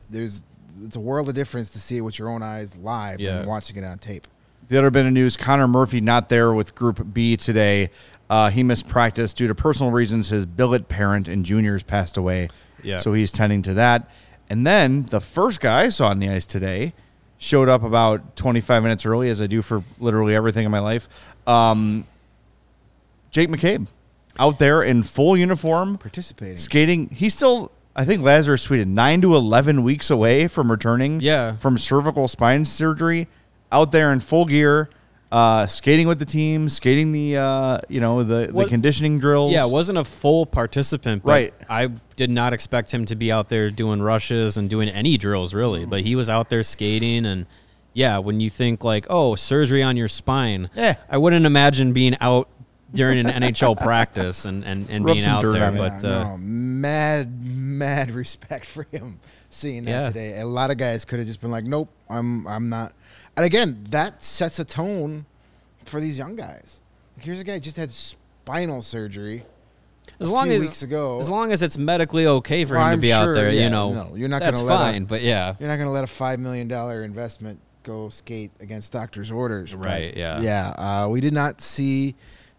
there's 0.10 0.44
it's 0.84 0.96
a 0.96 1.00
world 1.00 1.30
of 1.30 1.36
difference 1.36 1.70
to 1.72 1.80
see 1.80 1.98
it 1.98 2.02
with 2.02 2.18
your 2.20 2.30
own 2.30 2.42
eyes 2.44 2.78
live 2.78 3.20
Yeah. 3.20 3.40
than 3.40 3.48
watching 3.48 3.78
it 3.78 3.84
on 3.84 3.98
tape. 4.00 4.28
The 4.68 4.78
other 4.78 4.90
bit 4.92 5.06
of 5.06 5.12
news: 5.14 5.36
Connor 5.38 5.68
Murphy 5.68 6.02
not 6.02 6.30
there 6.30 6.54
with 6.54 6.76
Group 6.76 7.14
B 7.14 7.36
today. 7.38 7.90
Uh, 8.30 8.50
he 8.50 8.64
missed 8.64 8.88
practice 8.88 9.34
due 9.34 9.48
to 9.48 9.56
personal 9.56 9.92
reasons. 9.92 10.30
His 10.30 10.46
billet 10.46 10.88
parent 10.88 11.28
and 11.28 11.44
juniors 11.46 11.84
passed 11.84 12.16
away, 12.16 12.48
Yeah. 12.82 13.00
so 13.00 13.14
he's 13.14 13.32
tending 13.32 13.62
to 13.64 13.74
that. 13.74 14.10
And 14.50 14.66
then 14.66 15.04
the 15.04 15.20
first 15.20 15.60
guy 15.60 15.84
I 15.84 15.90
saw 15.90 16.08
on 16.08 16.20
the 16.20 16.30
ice 16.30 16.46
today 16.46 16.94
showed 17.38 17.68
up 17.68 17.84
about 17.84 18.36
25 18.38 18.84
minutes 18.84 19.06
early, 19.06 19.30
as 19.30 19.42
I 19.42 19.48
do 19.48 19.62
for 19.62 19.84
literally 20.00 20.36
everything 20.36 20.64
in 20.66 20.72
my 20.72 20.80
life. 20.80 21.10
Um, 21.48 22.06
Jake 23.32 23.50
McCabe 23.50 23.88
out 24.40 24.60
there 24.60 24.82
in 24.84 25.04
full 25.04 25.36
uniform, 25.36 25.98
Participating. 25.98 26.58
skating. 26.58 27.10
He's 27.10 27.34
still, 27.34 27.72
I 27.96 28.06
think 28.06 28.22
Lazerus 28.22 28.68
tweeted, 28.68 28.88
nine 28.88 29.22
to 29.22 29.36
11 29.36 29.84
weeks 29.84 30.10
away 30.10 30.48
from 30.48 30.72
returning 30.72 31.20
Yeah. 31.22 31.58
from 31.58 31.78
cervical 31.78 32.28
spine 32.28 32.64
surgery, 32.66 33.28
out 33.72 33.92
there 33.92 34.12
in 34.14 34.20
full 34.22 34.46
gear, 34.46 34.90
uh, 35.32 35.66
skating 35.68 36.08
with 36.08 36.20
the 36.20 36.26
team, 36.26 36.68
skating 36.70 37.12
the, 37.12 37.38
uh, 37.38 37.78
you 37.90 38.00
know, 38.02 38.24
the, 38.24 38.48
the 38.48 38.54
What- 38.54 38.68
conditioning 38.70 39.20
drills. 39.20 39.54
Yeah, 39.54 39.66
wasn't 39.66 39.98
a 39.98 40.04
full 40.04 40.46
participant, 40.46 41.24
but 41.24 41.32
Right. 41.32 41.54
I 41.70 41.90
did 42.18 42.30
not 42.30 42.54
expect 42.54 42.92
him 42.94 43.06
to 43.06 43.16
be 43.16 43.32
out 43.32 43.50
there 43.50 43.70
doing 43.72 44.02
rushes 44.02 44.58
and 44.58 44.70
doing 44.70 44.90
any 44.90 45.18
drills 45.18 45.54
really. 45.54 45.86
But 45.86 46.02
he 46.02 46.16
was 46.16 46.30
out 46.30 46.50
there 46.50 46.64
skating 46.64 47.26
and 47.26 47.46
yeah, 47.94 48.18
when 48.20 48.40
you 48.40 48.50
think 48.50 48.84
like, 48.86 49.06
oh, 49.10 49.36
surgery 49.36 49.84
on 49.84 49.98
your 49.98 50.08
spine, 50.08 50.70
Yeah. 50.76 50.96
I 51.10 51.18
wouldn't 51.18 51.46
imagine 51.46 51.92
being 51.94 52.16
out 52.22 52.48
during 52.94 53.20
an 53.26 53.28
NHL 53.44 53.78
practice 53.82 54.46
and, 54.46 54.64
and, 54.64 54.90
and 54.90 55.06
Rub 55.06 55.16
being 55.16 55.28
out 55.28 55.42
there. 55.42 55.72
But 55.72 56.04
Yeah, 56.04 56.10
uh, 56.10 56.24
no, 56.24 56.38
mad, 56.40 57.44
mad 57.46 58.12
respect 58.22 58.66
for 58.66 58.86
him 58.92 59.20
seeing 59.50 59.86
that 59.86 59.92
Yeah. 59.92 60.08
today. 60.08 60.40
A 60.40 60.46
lot 60.46 60.72
of 60.72 60.78
guys 60.78 61.06
could 61.06 61.20
have 61.20 61.28
just 61.28 61.42
been 61.42 61.52
like, 61.52 61.66
"Nope, 61.66 61.90
I'm, 62.10 62.48
I'm 62.48 62.70
not." 62.70 62.94
And 63.38 63.46
again, 63.46 63.84
that 63.90 64.24
sets 64.24 64.60
a 64.60 64.66
tone 64.66 65.26
for 65.86 66.00
these 66.00 66.18
young 66.18 66.36
guys. 66.36 66.82
Like, 67.18 67.26
here's 67.26 67.40
a 67.40 67.44
guy 67.44 67.54
who 67.54 67.60
just 67.60 67.78
had 67.78 67.92
spinal 67.92 68.82
surgery. 68.82 69.44
as 70.20 70.28
a 70.28 70.32
long 70.34 70.48
few 70.48 70.56
as 70.56 70.62
weeks 70.62 70.82
ago- 70.84 71.18
as 71.20 71.30
long 71.30 71.52
as 71.52 71.62
it's 71.62 71.78
medically 71.78 72.26
okay 72.28 72.66
for 72.66 72.76
Well, 72.76 72.88
him 72.90 73.00
to 73.00 73.02
be 73.02 73.14
out 73.14 73.34
there, 73.34 73.50
yeah, 73.52 73.64
you 73.64 73.70
know, 73.70 73.94
no, 73.94 74.16
you're 74.16 74.28
not 74.30 74.42
gonna 74.42 74.62
let 74.62 74.76
a- 74.76 74.78
fine. 74.92 75.06
but 75.06 75.22
yeah, 75.22 75.56
You're 75.60 75.70
not 75.70 75.78
going 75.78 75.88
to 75.88 75.92
let 75.92 76.04
a 76.04 76.08
five 76.08 76.40
million 76.40 76.68
dollar 76.68 77.04
investment 77.04 77.60
go 77.84 78.10
skate 78.10 78.52
against 78.60 78.92
doctor's 78.94 79.32
orders, 79.32 79.72
but 79.74 79.86
Right, 79.86 80.16
yeah. 80.16 80.40
yeah. 80.42 80.70
Uh, 81.06 81.08
we 81.10 81.22
did 81.22 81.34
not 81.34 81.62
see 81.62 82.14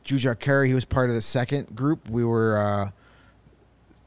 Jujhar 0.05 0.36
Khaira. 0.36 0.66
He 0.66 0.74
was 0.74 0.84
part 0.84 1.09
of 1.09 1.14
the 1.14 1.22
second 1.22 1.74
group. 1.74 2.09
We 2.09 2.24
were 2.24 2.57
uh, 2.59 2.90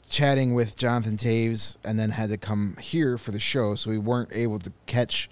chatting 0.10 0.54
with 0.54 0.78
Jonathan 0.78 1.18
Toews, 1.18 1.78
and 1.84 2.00
then 2.00 2.12
had 2.12 2.30
to 2.30 2.38
come 2.38 2.78
here 2.80 3.18
for 3.18 3.32
the 3.32 3.40
show, 3.40 3.76
so 3.76 3.90
we 3.90 3.98
weren't 3.98 4.30
able 4.32 4.60
to 4.60 4.72
catch 4.86 5.30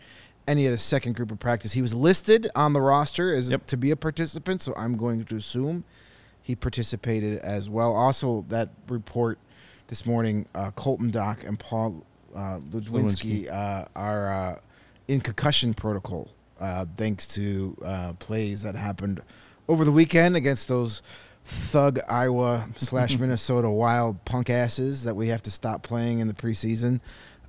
any 0.47 0.65
of 0.65 0.71
the 0.71 0.77
second 0.77 1.15
group 1.15 1.31
of 1.31 1.39
practice. 1.39 1.73
He 1.73 1.81
was 1.81 1.93
listed 1.93 2.49
on 2.55 2.73
the 2.73 2.81
roster 2.81 3.33
as 3.33 3.49
Yep. 3.49 3.67
to 3.67 3.77
be 3.77 3.91
a 3.91 3.95
participant, 3.95 4.61
so 4.61 4.73
I'm 4.75 4.97
going 4.97 5.23
to 5.25 5.35
assume 5.37 5.83
he 6.41 6.55
participated 6.55 7.39
as 7.39 7.69
well. 7.69 7.93
Also, 7.95 8.45
that 8.49 8.69
report 8.89 9.39
this 9.87 10.05
morning, 10.05 10.45
uh, 10.53 10.71
Colton 10.71 11.11
Dach 11.11 11.47
and 11.47 11.57
Paul 11.57 12.03
uh, 12.35 12.59
Ludwinski 12.71 13.49
uh, 13.49 13.85
are 13.95 14.31
uh, 14.31 14.59
in 15.07 15.21
concussion 15.21 15.73
protocol 15.73 16.29
uh, 16.59 16.85
thanks 16.97 17.27
to 17.27 17.77
uh, 17.85 18.13
plays 18.13 18.63
that 18.63 18.75
happened 18.75 19.21
over 19.67 19.85
the 19.85 19.91
weekend 19.91 20.35
against 20.35 20.67
those 20.67 21.01
thug 21.45 21.99
Iowa 22.07 22.67
slash 22.77 23.17
Minnesota 23.17 23.69
wild 23.69 24.23
punk 24.25 24.49
asses 24.49 25.03
that 25.03 25.15
we 25.15 25.27
have 25.27 25.43
to 25.43 25.51
stop 25.51 25.83
playing 25.83 26.19
in 26.19 26.27
the 26.27 26.33
preseason. 26.33 26.99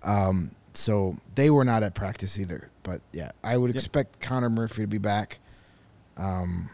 Um, 0.03 0.51
so 0.75 1.17
they 1.35 1.51
were 1.51 1.65
not 1.65 1.83
at 1.83 1.95
practice 1.95 2.39
either. 2.39 2.69
But 2.83 3.01
yeah, 3.13 3.31
I 3.43 3.57
would 3.57 3.71
expect 3.71 4.21
Connor 4.21 4.51
Murphy 4.51 4.83
to 4.83 4.87
be 4.87 4.99
back 4.99 5.39
um, 6.17 6.69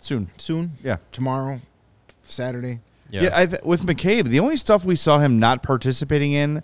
soon. 0.00 0.30
soon. 0.38 0.72
Yeah. 0.82 0.96
tomorrow, 1.12 1.60
Saturday. 2.22 2.80
yeah, 3.10 3.22
Yeah, 3.24 3.30
I 3.34 3.46
th- 3.46 3.62
with 3.62 3.82
McCabe, 3.82 4.24
the 4.24 4.40
only 4.40 4.56
stuff 4.56 4.84
we 4.84 4.96
saw 4.96 5.18
him 5.18 5.38
not 5.38 5.62
participating 5.62 6.32
in 6.32 6.62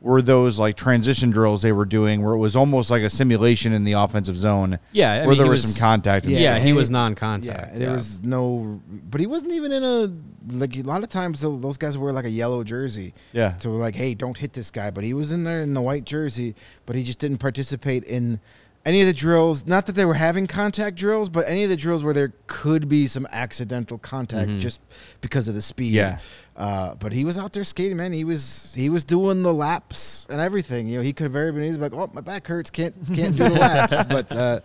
were 0.00 0.22
those 0.22 0.58
like 0.60 0.76
transition 0.76 1.30
drills 1.30 1.62
they 1.62 1.72
were 1.72 1.84
doing, 1.84 2.22
where 2.22 2.32
it 2.34 2.38
was 2.38 2.54
almost 2.54 2.90
like 2.90 3.02
a 3.02 3.10
simulation 3.10 3.72
in 3.72 3.82
the 3.84 3.92
offensive 3.92 4.36
zone. 4.36 4.78
Yeah, 4.92 5.12
I 5.12 5.18
where 5.20 5.28
mean, 5.30 5.38
there 5.38 5.46
was, 5.50 5.62
was- 5.64 5.74
some 5.74 5.80
contact. 5.80 6.24
Yeah, 6.26 6.38
Yeah, 6.38 6.58
he 6.60 6.68
he- 6.68 6.72
was 6.72 6.90
non-contact. 6.90 7.72
Yeah, 7.72 7.78
there 7.78 7.90
was 7.92 8.22
no, 8.22 8.80
but 9.10 9.20
he 9.20 9.26
wasn't 9.26 9.52
even 9.52 9.72
in 9.72 9.82
a 9.82 10.12
like 10.56 10.76
a 10.76 10.82
lot 10.82 11.02
of 11.02 11.08
times 11.08 11.40
those 11.40 11.76
guys 11.78 11.98
wear 11.98 12.12
like 12.12 12.24
a 12.24 12.30
yellow 12.30 12.62
jersey. 12.64 13.12
Yeah. 13.32 13.56
So 13.58 13.72
like, 13.72 13.94
hey, 13.96 14.14
don't 14.14 14.36
hit 14.38 14.52
this 14.52 14.70
guy. 14.70 14.90
But 14.90 15.04
he 15.04 15.14
was 15.14 15.32
in 15.32 15.42
there 15.44 15.62
in 15.62 15.74
the 15.74 15.82
white 15.82 16.04
jersey, 16.04 16.54
but 16.86 16.94
he 16.96 17.02
just 17.04 17.18
didn't 17.18 17.38
participate 17.38 18.04
in 18.04 18.40
any 18.84 19.00
of 19.00 19.06
the 19.06 19.12
drills. 19.12 19.66
Not 19.66 19.86
that 19.86 19.92
they 19.92 20.04
were 20.04 20.14
having 20.14 20.46
contact 20.46 20.96
drills, 20.96 21.28
but 21.28 21.46
any 21.48 21.64
of 21.64 21.70
the 21.70 21.76
drills 21.76 22.02
where 22.02 22.14
there 22.14 22.32
could 22.46 22.88
be 22.88 23.06
some 23.06 23.26
accidental 23.30 23.98
contact 23.98 24.58
just 24.58 24.80
because 25.20 25.48
of 25.48 25.54
the 25.54 25.62
speed. 25.62 25.92
Yeah. 25.92 26.18
Uh, 26.56 26.94
but 26.94 27.12
he 27.12 27.24
was 27.24 27.38
out 27.38 27.52
there 27.52 27.64
skating, 27.64 27.96
man. 27.96 28.12
He 28.12 28.24
was 28.24 28.74
he 28.74 28.88
was 28.88 29.04
doing 29.04 29.42
the 29.42 29.52
laps 29.54 30.26
and 30.30 30.40
everything. 30.40 30.88
You 30.88 30.98
know, 30.98 31.02
he 31.02 31.12
could 31.12 31.24
have 31.24 31.32
very 31.32 31.52
been 31.52 31.64
easy 31.64 31.78
like, 31.78 31.92
oh, 31.92 32.10
my 32.12 32.20
back 32.20 32.46
hurts, 32.46 32.70
can't 32.70 32.94
can't 33.14 33.36
do 33.36 33.44
the 33.44 33.50
laps. 33.58 34.02
But 34.08 34.34
uh, 34.34 34.60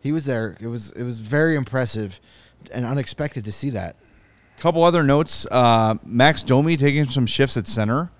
he 0.00 0.12
was 0.12 0.24
there. 0.24 0.56
It 0.60 0.68
was 0.68 0.90
it 0.92 1.02
was 1.02 1.18
very 1.18 1.56
impressive 1.56 2.20
and 2.72 2.86
unexpected 2.86 3.44
to 3.44 3.52
see 3.52 3.70
that. 3.70 3.96
couple 4.58 4.82
other 4.84 5.02
notes. 5.02 5.46
Uh, 5.50 5.96
Max 6.04 6.42
Domi 6.42 6.76
taking 6.78 7.06
some 7.06 7.26
shifts 7.26 7.56
at 7.58 7.66
center. 7.66 8.10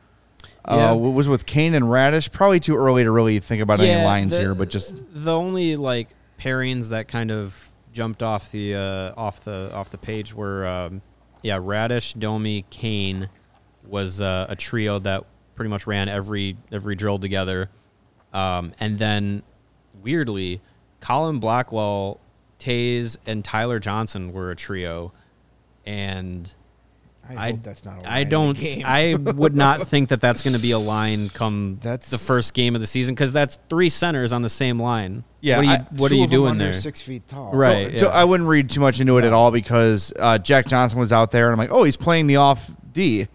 Yeah. 0.67 0.93
Uh, 0.93 0.95
was 0.95 1.29
with 1.29 1.45
Kane 1.47 1.75
and 1.75 1.85
Raddysh. 1.87 2.33
Probably 2.33 2.61
too 2.61 2.77
early 2.77 3.05
to 3.05 3.11
really 3.11 3.39
think 3.39 3.63
about 3.63 3.81
any 3.81 4.03
lines 4.03 4.33
the- 4.33 4.41
here, 4.41 4.55
but 4.55 4.71
just 4.71 4.95
the 5.13 5.33
only 5.33 5.77
like 5.77 6.09
pairings 6.39 6.91
that 6.91 7.09
kind 7.09 7.31
of 7.31 7.73
jumped 7.93 8.23
off 8.23 8.51
the 8.51 8.75
uh, 8.75 9.13
off 9.17 9.45
the 9.45 9.71
off 9.75 9.91
the 9.91 9.99
page 9.99 10.33
were 10.35 10.67
um, 10.67 11.03
yeah 11.43 11.59
Raddysh, 11.59 12.19
Domi, 12.19 12.65
Kane 12.71 13.29
was 13.87 14.21
uh, 14.21 14.47
a 14.49 14.57
trio 14.57 14.99
that 15.01 15.25
pretty 15.55 15.69
much 15.69 15.87
ran 15.87 16.09
every 16.09 16.57
every 16.73 16.95
drill 16.95 17.19
together, 17.19 17.69
um, 18.33 18.73
and 18.81 18.99
then 18.99 19.43
weirdly, 20.03 20.63
Colin 21.01 21.41
Blackwell, 21.41 22.21
Toews, 22.59 23.19
and 23.27 23.45
Tyler 23.45 23.79
Johnson 23.79 24.33
were 24.33 24.51
a 24.51 24.57
trio, 24.57 25.13
and. 25.85 26.55
I, 27.29 27.51
hope 27.53 27.63
that's 27.63 27.85
not. 27.85 27.95
A 27.99 28.01
line 28.03 28.07
I 28.07 28.25
don't. 28.25 28.57
game. 28.59 28.83
I 28.85 29.15
would 29.15 29.57
not 29.57 29.81
think 29.89 30.11
that 30.11 30.21
that's 30.21 30.43
going 30.43 30.55
to 30.55 30.61
be 30.63 30.73
a 30.73 30.79
line 30.79 31.29
come 31.31 31.79
That's- 31.83 32.11
the 32.11 32.19
first 32.19 32.55
game 32.55 32.75
of 32.75 32.81
the 32.81 32.87
season 32.87 33.15
because 33.15 33.33
that's 33.33 33.59
three 33.69 33.89
centers 33.89 34.33
on 34.33 34.43
the 34.43 34.49
same 34.49 34.79
line. 34.79 35.25
Yeah, 35.41 35.57
What 35.57 35.61
are 35.61 35.69
you, 35.69 35.73
I- 35.73 35.87
what 35.97 36.09
Two 36.09 36.15
are 36.15 36.19
you 36.19 36.25
of 36.25 36.31
doing 36.31 36.51
under 36.53 36.65
there? 36.65 36.73
Six 36.73 37.01
feet 37.03 37.27
tall. 37.27 37.53
Right. 37.55 37.91
Don't- 37.91 37.99
don't- 38.01 38.13
I 38.15 38.25
wouldn't 38.25 38.49
read 38.49 38.71
too 38.71 38.81
much 38.81 39.01
into 39.01 39.17
it 39.19 39.25
at 39.25 39.33
all 39.33 39.51
because 39.51 40.13
uh, 40.19 40.39
Jack 40.39 40.67
Johnson 40.67 40.99
was 40.99 41.13
out 41.13 41.31
there, 41.31 41.47
and 41.51 41.53
I'm 41.53 41.59
like, 41.59 41.73
oh, 41.75 41.85
he's 41.85 41.97
playing 41.97 42.27
the 42.27 42.37
off 42.37 42.71
D. 42.93 43.27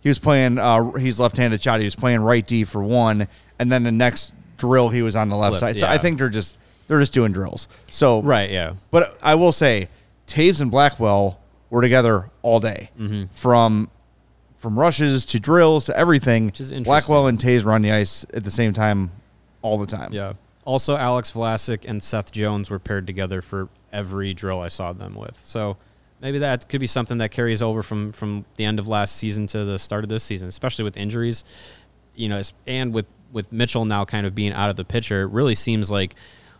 He 0.00 0.08
was 0.08 0.18
playing. 0.18 0.58
Uh, 0.58 0.92
he's 0.92 1.18
left-handed 1.18 1.60
shot. 1.62 1.80
He 1.80 1.84
was 1.86 1.96
playing 1.96 2.20
right 2.20 2.46
D 2.46 2.64
for 2.64 2.82
one, 2.82 3.28
and 3.58 3.70
then 3.72 3.82
the 3.82 3.90
next 3.92 4.32
drill 4.56 4.88
he 4.90 5.02
was 5.02 5.16
on 5.16 5.28
the 5.28 5.36
left 5.36 5.58
Flip, 5.58 5.74
side. 5.74 5.80
So 5.80 5.86
I 5.86 5.98
think 5.98 6.18
they're 6.18 6.28
just 6.28 6.56
they're 6.86 7.00
just 7.00 7.12
doing 7.12 7.32
drills. 7.32 7.66
So 7.90 8.22
Right. 8.22 8.50
Yeah. 8.50 8.74
But 8.90 9.18
I 9.22 9.34
will 9.34 9.52
say, 9.52 9.88
Toews 10.28 10.60
and 10.60 10.70
Blackwell 10.70 11.40
were 11.70 11.82
together 11.82 12.30
all 12.42 12.60
day, 12.60 12.90
Mm-hmm. 12.98 13.24
from 13.32 13.90
from 14.56 14.76
rushes 14.78 15.24
to 15.26 15.38
drills 15.38 15.86
to 15.86 15.96
everything. 15.96 16.48
is 16.50 16.58
interesting. 16.72 16.82
Blackwell 16.82 17.28
and 17.28 17.38
Toews 17.38 17.62
were 17.64 17.72
on 17.72 17.82
the 17.82 17.92
ice 17.92 18.26
at 18.34 18.42
the 18.42 18.50
same 18.50 18.72
time 18.72 19.12
all 19.62 19.78
the 19.78 19.86
time. 19.86 20.12
Yeah. 20.12 20.32
Also, 20.64 20.96
Alex 20.96 21.30
Vlasic 21.32 21.84
and 21.88 22.02
Seth 22.02 22.32
Jones 22.32 22.68
were 22.68 22.78
paired 22.80 23.06
together 23.06 23.40
for 23.40 23.68
every 23.92 24.34
drill 24.34 24.60
I 24.60 24.68
saw 24.68 24.92
them 24.92 25.14
with. 25.14 25.40
So 25.44 25.76
maybe 26.20 26.38
that 26.40 26.68
could 26.68 26.80
be 26.80 26.86
something 26.88 27.18
that 27.18 27.30
carries 27.30 27.62
over 27.62 27.82
from 27.84 28.10
from 28.12 28.44
the 28.56 28.64
end 28.64 28.78
of 28.80 28.88
last 28.88 29.14
season 29.16 29.46
to 29.48 29.64
the 29.64 29.78
start 29.78 30.02
of 30.04 30.10
this 30.10 30.24
season, 30.24 30.48
especially 30.48 30.82
with 30.84 30.96
injuries. 30.96 31.44
You 32.16 32.28
know, 32.28 32.42
and 32.66 32.92
with 32.92 33.06
with 33.32 33.52
Mitchell 33.52 33.84
now 33.84 34.04
kind 34.04 34.26
of 34.26 34.34
being 34.34 34.52
out 34.52 34.70
of 34.70 34.76
the 34.76 34.84
picture, 34.84 35.22
it 35.22 35.30
really 35.30 35.54
seems 35.54 35.88
like 35.90 36.16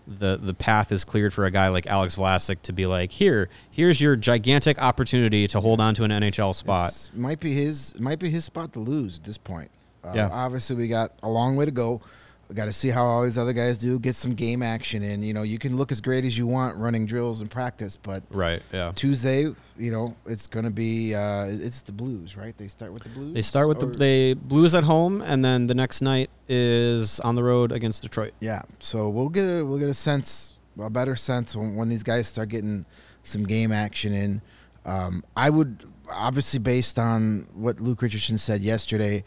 the 0.08 0.38
the 0.40 0.54
path 0.54 0.90
is 0.90 1.04
cleared 1.04 1.34
for 1.34 1.44
a 1.44 1.50
guy 1.50 1.68
like 1.68 1.86
Alex 1.86 2.16
Vlasic 2.16 2.62
to 2.62 2.72
be 2.72 2.86
like, 2.86 3.12
here, 3.12 3.48
here's 3.70 4.00
your 4.00 4.16
gigantic 4.16 4.80
opportunity 4.80 5.46
to 5.48 5.60
hold 5.60 5.80
on 5.80 5.94
to 5.94 6.04
an 6.04 6.10
NHL 6.10 6.54
spot. 6.54 6.88
It's- 6.88 7.10
might 7.14 7.40
be 7.40 7.52
his 7.54 7.98
might 8.00 8.18
be 8.18 8.30
his 8.30 8.44
spot 8.44 8.72
to 8.72 8.80
lose 8.80 9.18
at 9.18 9.24
this 9.24 9.38
point. 9.38 9.70
Uh, 10.02 10.12
Yeah. 10.14 10.28
Obviously, 10.32 10.76
we 10.76 10.88
got 10.88 11.12
a 11.22 11.28
long 11.28 11.56
way 11.56 11.64
to 11.66 11.70
go. 11.70 12.00
We 12.48 12.54
got 12.54 12.64
to 12.64 12.72
see 12.72 12.88
how 12.88 13.04
all 13.04 13.24
these 13.24 13.36
other 13.36 13.52
guys 13.52 13.76
do. 13.76 13.98
Get 13.98 14.14
some 14.14 14.34
game 14.34 14.62
action 14.62 15.02
in. 15.02 15.22
You 15.22 15.34
know, 15.34 15.42
you 15.42 15.58
can 15.58 15.76
look 15.76 15.92
as 15.92 16.00
great 16.00 16.24
as 16.24 16.38
you 16.38 16.46
want 16.46 16.76
running 16.78 17.04
drills 17.04 17.42
and 17.42 17.50
practice, 17.50 17.96
but 17.96 18.22
Right. 18.30 18.62
Yeah. 18.72 18.92
Tuesday, 18.94 19.42
you 19.76 19.92
know, 19.92 20.16
it's 20.24 20.46
gonna 20.46 20.70
be 20.70 21.14
uh, 21.14 21.46
it's 21.46 21.82
the 21.82 21.92
Blues, 21.92 22.36
right? 22.36 22.56
They 22.56 22.68
start 22.68 22.92
with 22.92 23.02
the 23.02 23.10
Blues. 23.10 23.34
They 23.34 23.42
start 23.42 23.68
with 23.68 23.80
the 23.80 23.86
they 23.86 24.32
Blues 24.32 24.74
at 24.74 24.84
home, 24.84 25.20
and 25.20 25.44
then 25.44 25.66
the 25.66 25.74
next 25.74 26.00
night 26.00 26.30
is 26.48 27.20
on 27.20 27.34
the 27.34 27.44
road 27.44 27.70
against 27.70 28.02
Detroit. 28.02 28.32
Yeah, 28.40 28.62
so 28.78 29.10
we'll 29.10 29.28
get 29.28 29.44
a 29.44 29.64
we'll 29.64 29.78
get 29.78 29.90
a 29.90 29.94
sense, 29.94 30.56
a 30.80 30.88
better 30.88 31.16
sense 31.16 31.54
when, 31.54 31.76
when 31.76 31.88
these 31.88 32.02
guys 32.02 32.28
start 32.28 32.48
getting 32.48 32.86
some 33.24 33.44
game 33.44 33.72
action 33.72 34.14
in. 34.14 34.42
Um, 34.86 35.22
I 35.36 35.50
would 35.50 35.84
obviously, 36.10 36.60
based 36.60 36.98
on 36.98 37.46
what 37.52 37.78
Luke 37.78 38.00
Richardson 38.00 38.38
said 38.38 38.62
yesterday, 38.62 39.22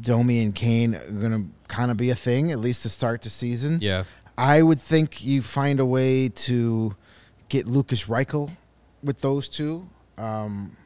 Domi 0.00 0.42
and 0.42 0.54
Kane 0.54 0.94
are 0.94 1.10
gonna 1.10 1.46
kind 1.68 1.90
of 1.90 1.96
be 1.96 2.10
a 2.10 2.14
thing 2.14 2.50
at 2.50 2.58
least 2.58 2.82
to 2.82 2.88
start 2.88 3.22
the 3.22 3.30
season. 3.30 3.78
Yeah. 3.80 4.04
I 4.36 4.62
would 4.62 4.80
think 4.80 5.24
you 5.24 5.42
find 5.42 5.80
a 5.80 5.86
way 5.86 6.28
to 6.28 6.96
get 7.48 7.66
Lucas 7.66 8.06
Reichel 8.06 8.56
with 9.02 9.20
those 9.20 9.48
two. 9.48 9.88
Um, 10.16 10.76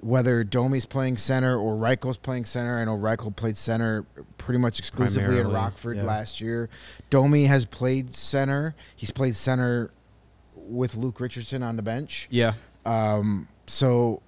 whether 0.00 0.44
Domi's 0.44 0.84
playing 0.84 1.16
center 1.16 1.58
or 1.58 1.74
Reichel's 1.76 2.18
playing 2.18 2.44
center, 2.44 2.78
I 2.78 2.84
know 2.84 2.96
Reichel 2.96 3.34
played 3.34 3.56
center 3.56 4.04
pretty 4.36 4.58
much 4.58 4.78
exclusively 4.78 5.38
in 5.38 5.50
Rockford 5.50 5.96
yeah. 5.96 6.02
last 6.02 6.42
year. 6.42 6.68
Domi 7.08 7.44
has 7.46 7.64
played 7.64 8.14
center. 8.14 8.74
He's 8.96 9.10
played 9.10 9.34
center 9.34 9.90
with 10.54 10.94
Luke 10.94 11.20
Richardson 11.20 11.62
on 11.62 11.76
the 11.76 11.82
bench. 11.82 12.28
Yeah. 12.30 12.52
Um, 12.84 13.48
so 13.66 14.20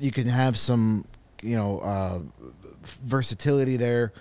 you 0.00 0.10
can 0.10 0.26
have 0.26 0.58
some, 0.58 1.04
you 1.42 1.56
know, 1.56 1.78
uh, 1.78 2.18
versatility 2.82 3.76
there. 3.76 4.12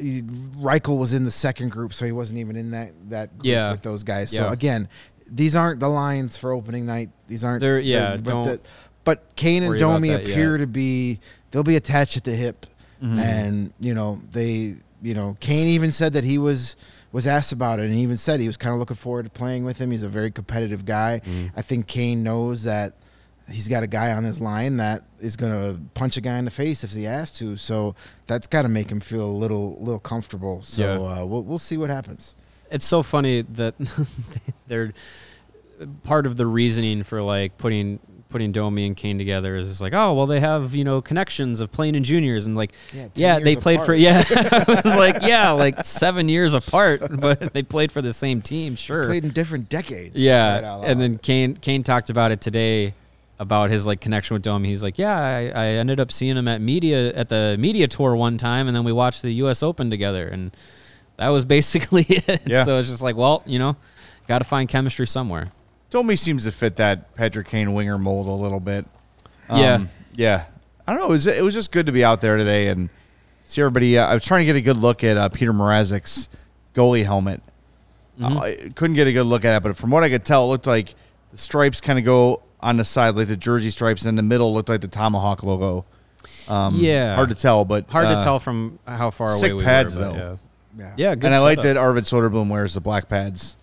You- 0.00 0.22
Reichel 0.60 0.98
was 0.98 1.12
in 1.12 1.24
the 1.24 1.30
second 1.30 1.70
group, 1.70 1.92
so 1.94 2.04
he 2.04 2.12
wasn't 2.12 2.38
even 2.38 2.56
in 2.56 2.70
that 2.70 2.92
that 3.10 3.32
group 3.38 3.46
Yeah. 3.46 3.72
with 3.72 3.82
those 3.82 4.02
guys. 4.04 4.30
So 4.30 4.46
Yeah. 4.46 4.52
again, 4.52 4.88
these 5.30 5.56
aren't 5.56 5.80
the 5.80 5.88
lines 5.88 6.36
for 6.36 6.52
opening 6.52 6.86
night. 6.86 7.10
These 7.26 7.44
aren't. 7.44 7.60
They're- 7.60 7.78
yeah, 7.80 8.16
the- 8.16 8.22
don't 8.22 8.44
but, 8.44 8.62
the, 8.62 8.68
but 9.04 9.36
Kane 9.36 9.62
and 9.62 9.78
Domi 9.78 10.10
that 10.10 10.22
appear 10.22 10.52
yet. 10.52 10.58
to 10.58 10.66
be 10.66 11.18
they'll 11.50 11.62
be 11.64 11.76
attached 11.76 12.16
at 12.16 12.24
the 12.24 12.34
hip, 12.36 12.66
Mm-hmm. 13.02 13.18
and 13.18 13.72
you 13.80 13.94
know 13.94 14.20
they 14.30 14.76
you 15.02 15.14
know 15.14 15.36
Kane 15.40 15.68
even 15.68 15.90
said 15.92 16.12
that 16.12 16.24
he 16.24 16.38
was 16.38 16.76
was 17.12 17.26
asked 17.26 17.52
about 17.52 17.78
it, 17.80 17.84
and 17.86 17.94
he 17.94 18.00
even 18.02 18.16
said 18.16 18.40
he 18.40 18.46
was 18.46 18.56
kind 18.56 18.72
of 18.72 18.78
looking 18.80 18.96
forward 18.96 19.24
to 19.24 19.30
playing 19.30 19.64
with 19.64 19.78
him. 19.78 19.90
He's 19.90 20.02
a 20.02 20.08
very 20.08 20.30
competitive 20.30 20.84
guy. 20.84 21.20
Mm-hmm. 21.24 21.46
I 21.56 21.62
think 21.62 21.86
Kane 21.86 22.22
knows 22.22 22.62
that 22.64 22.94
he's 23.50 23.68
got 23.68 23.82
a 23.82 23.86
guy 23.86 24.12
on 24.12 24.24
his 24.24 24.40
line 24.40 24.78
that 24.78 25.02
is 25.20 25.36
going 25.36 25.52
to 25.52 25.80
punch 25.94 26.16
a 26.16 26.20
guy 26.20 26.38
in 26.38 26.44
the 26.44 26.50
face 26.50 26.82
if 26.84 26.92
he 26.92 27.04
has 27.04 27.30
to. 27.32 27.56
So 27.56 27.94
that's 28.26 28.46
got 28.46 28.62
to 28.62 28.68
make 28.68 28.90
him 28.90 29.00
feel 29.00 29.24
a 29.24 29.30
little 29.36 29.76
little 29.80 30.00
comfortable. 30.00 30.62
So 30.62 30.82
Yeah. 30.82 31.20
uh, 31.22 31.24
we'll 31.26 31.42
we'll 31.42 31.58
see 31.58 31.76
what 31.76 31.90
happens. 31.90 32.34
It's 32.70 32.84
so 32.86 33.02
funny 33.02 33.42
that 33.42 33.74
they're 34.66 34.92
part 36.04 36.26
of 36.26 36.36
the 36.36 36.46
reasoning 36.46 37.02
for 37.02 37.20
like 37.22 37.56
putting 37.58 37.98
putting 38.30 38.50
Domi 38.50 38.84
and 38.86 38.96
Kane 38.96 39.16
together 39.16 39.54
is 39.54 39.80
like, 39.80 39.92
oh 39.92 40.14
well, 40.14 40.26
they 40.26 40.40
have 40.40 40.74
you 40.74 40.82
know 40.84 41.00
connections 41.02 41.60
of 41.60 41.70
playing 41.70 41.94
in 41.94 42.02
juniors 42.02 42.46
and 42.46 42.56
like, 42.56 42.72
Yeah, 42.92 43.08
yeah, 43.14 43.38
they 43.38 43.52
years 43.52 43.62
played 43.62 43.80
for 43.82 43.94
yeah, 43.94 44.24
I 44.30 44.64
was 44.66 44.84
like 44.96 45.22
yeah, 45.22 45.50
like 45.52 45.84
seven 45.84 46.28
years 46.28 46.54
apart, 46.54 47.02
but 47.20 47.52
they 47.52 47.62
played 47.62 47.92
for 47.92 48.02
the 48.02 48.12
same 48.12 48.42
team, 48.42 48.74
sure. 48.74 49.04
Played 49.04 49.24
in 49.24 49.30
different 49.30 49.68
decades. 49.68 50.18
Yeah, 50.20 50.78
right 50.78 50.88
and 50.90 51.00
then 51.00 51.18
Kane 51.18 51.54
Kane 51.56 51.84
talked 51.84 52.10
about 52.10 52.32
it 52.32 52.40
today 52.40 52.94
about 53.38 53.70
his 53.70 53.86
like 53.86 54.00
connection 54.00 54.34
with 54.34 54.42
Domi. 54.42 54.68
He's 54.68 54.82
like, 54.82 54.98
yeah, 54.98 55.18
I, 55.18 55.48
I 55.48 55.66
ended 55.66 56.00
up 56.00 56.12
seeing 56.12 56.36
him 56.36 56.48
at 56.48 56.60
media 56.60 57.12
at 57.12 57.28
the 57.28 57.56
media 57.58 57.88
tour 57.88 58.14
one 58.14 58.38
time, 58.38 58.68
and 58.68 58.76
then 58.76 58.84
we 58.84 58.92
watched 58.92 59.22
the 59.22 59.32
U.S. 59.32 59.62
Open 59.62 59.90
together, 59.90 60.28
and 60.28 60.56
that 61.16 61.28
was 61.28 61.44
basically 61.56 62.04
it. 62.08 62.42
Yeah. 62.46 62.64
So 62.64 62.78
it's 62.78 62.88
just 62.88 63.02
like, 63.02 63.16
well, 63.16 63.42
you 63.46 63.58
know, 63.58 63.76
got 64.26 64.38
to 64.38 64.44
find 64.44 64.68
chemistry 64.68 65.06
somewhere. 65.06 65.52
Domi 65.90 66.16
seems 66.16 66.44
to 66.44 66.52
fit 66.52 66.76
that 66.76 67.14
Patrick 67.14 67.46
Kane 67.46 67.72
winger 67.72 67.98
mold 67.98 68.26
a 68.26 68.32
little 68.32 68.60
bit. 68.60 68.86
Yeah. 69.48 69.74
Um, 69.74 69.88
yeah. 70.14 70.46
I 70.86 70.92
don't 70.92 71.00
know. 71.00 71.06
It 71.06 71.10
was, 71.10 71.26
it 71.26 71.42
was 71.42 71.54
just 71.54 71.70
good 71.70 71.86
to 71.86 71.92
be 71.92 72.04
out 72.04 72.20
there 72.20 72.36
today 72.36 72.68
and 72.68 72.90
see 73.44 73.60
everybody. 73.62 73.96
Uh, 73.96 74.06
I 74.06 74.14
was 74.14 74.24
trying 74.24 74.40
to 74.40 74.46
get 74.46 74.56
a 74.56 74.60
good 74.60 74.76
look 74.76 75.04
at 75.04 75.16
uh, 75.16 75.28
Peter 75.28 75.52
Mrazek's 75.52 76.28
goalie 76.74 77.04
helmet. 77.04 77.42
Mm-hmm. 78.18 78.36
Uh, 78.36 78.40
I 78.40 78.72
couldn't 78.74 78.94
get 78.94 79.06
a 79.06 79.12
good 79.12 79.26
look 79.26 79.44
at 79.44 79.56
it, 79.56 79.62
but 79.62 79.76
from 79.76 79.90
what 79.90 80.02
I 80.02 80.08
could 80.08 80.24
tell, 80.24 80.46
it 80.46 80.48
looked 80.48 80.66
like 80.66 80.94
the 81.30 81.38
stripes 81.38 81.80
kind 81.80 81.98
of 81.98 82.04
go 82.04 82.42
on 82.64 82.78
the 82.78 82.84
side, 82.84 83.14
like 83.14 83.28
the 83.28 83.36
jersey 83.36 83.70
stripes, 83.70 84.02
and 84.02 84.08
in 84.08 84.16
the 84.16 84.22
middle 84.22 84.52
looked 84.52 84.70
like 84.70 84.80
the 84.80 84.88
Tomahawk 84.88 85.42
logo. 85.42 85.84
Um, 86.48 86.76
Yeah. 86.76 87.14
Hard 87.14 87.28
to 87.28 87.34
tell, 87.34 87.64
but 87.66 87.88
Hard 87.90 88.06
uh, 88.06 88.18
to 88.18 88.24
tell 88.24 88.40
from 88.40 88.78
how 88.86 89.10
far 89.10 89.28
away 89.28 89.38
sick 89.38 89.52
we 89.54 89.62
pads, 89.62 89.96
were. 89.98 90.06
but 90.06 90.12
though. 90.12 90.38
Yeah, 90.76 90.84
yeah. 90.86 90.94
yeah, 90.96 91.14
good 91.14 91.26
And 91.26 91.34
I 91.34 91.40
like 91.40 91.60
that 91.60 91.76
Arvid 91.76 92.04
Soderblom 92.04 92.48
wears 92.48 92.72
the 92.74 92.80
black 92.80 93.08
pads, 93.08 93.56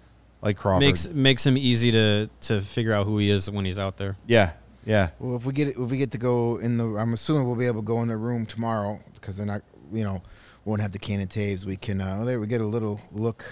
like 0.43 0.55
Crawford. 0.55 0.85
Makes 0.85 1.09
makes 1.09 1.45
him 1.45 1.57
easy 1.57 1.91
to 1.91 2.29
to 2.41 2.61
figure 2.61 2.93
out 2.93 3.07
who 3.07 3.17
he 3.17 3.31
is 3.31 3.49
when 3.49 3.65
he's 3.65 3.79
out 3.79 3.97
there. 3.97 4.15
yeah, 4.27 4.51
yeah. 4.85 5.09
Well, 5.19 5.35
if 5.35 5.45
we 5.45 5.53
get 5.53 5.69
if 5.69 5.77
we 5.77 5.97
get 5.97 6.11
to 6.11 6.19
go 6.19 6.57
in 6.57 6.77
the, 6.77 6.85
I'm 6.95 7.13
assuming 7.13 7.47
we'll 7.47 7.55
be 7.55 7.65
able 7.65 7.81
to 7.81 7.85
go 7.85 8.01
in 8.03 8.07
the 8.07 8.17
room 8.17 8.45
tomorrow 8.45 8.99
because 9.15 9.35
they're 9.35 9.45
not, 9.47 9.63
you 9.91 10.03
know, 10.03 10.21
won't 10.63 10.79
have 10.81 10.91
the 10.91 10.99
can 10.99 11.19
of 11.21 11.29
Toews. 11.29 11.65
We 11.65 11.75
can, 11.75 11.99
uh, 12.01 12.23
there 12.23 12.39
we 12.39 12.45
get 12.45 12.61
a 12.61 12.67
little 12.67 13.01
look 13.11 13.45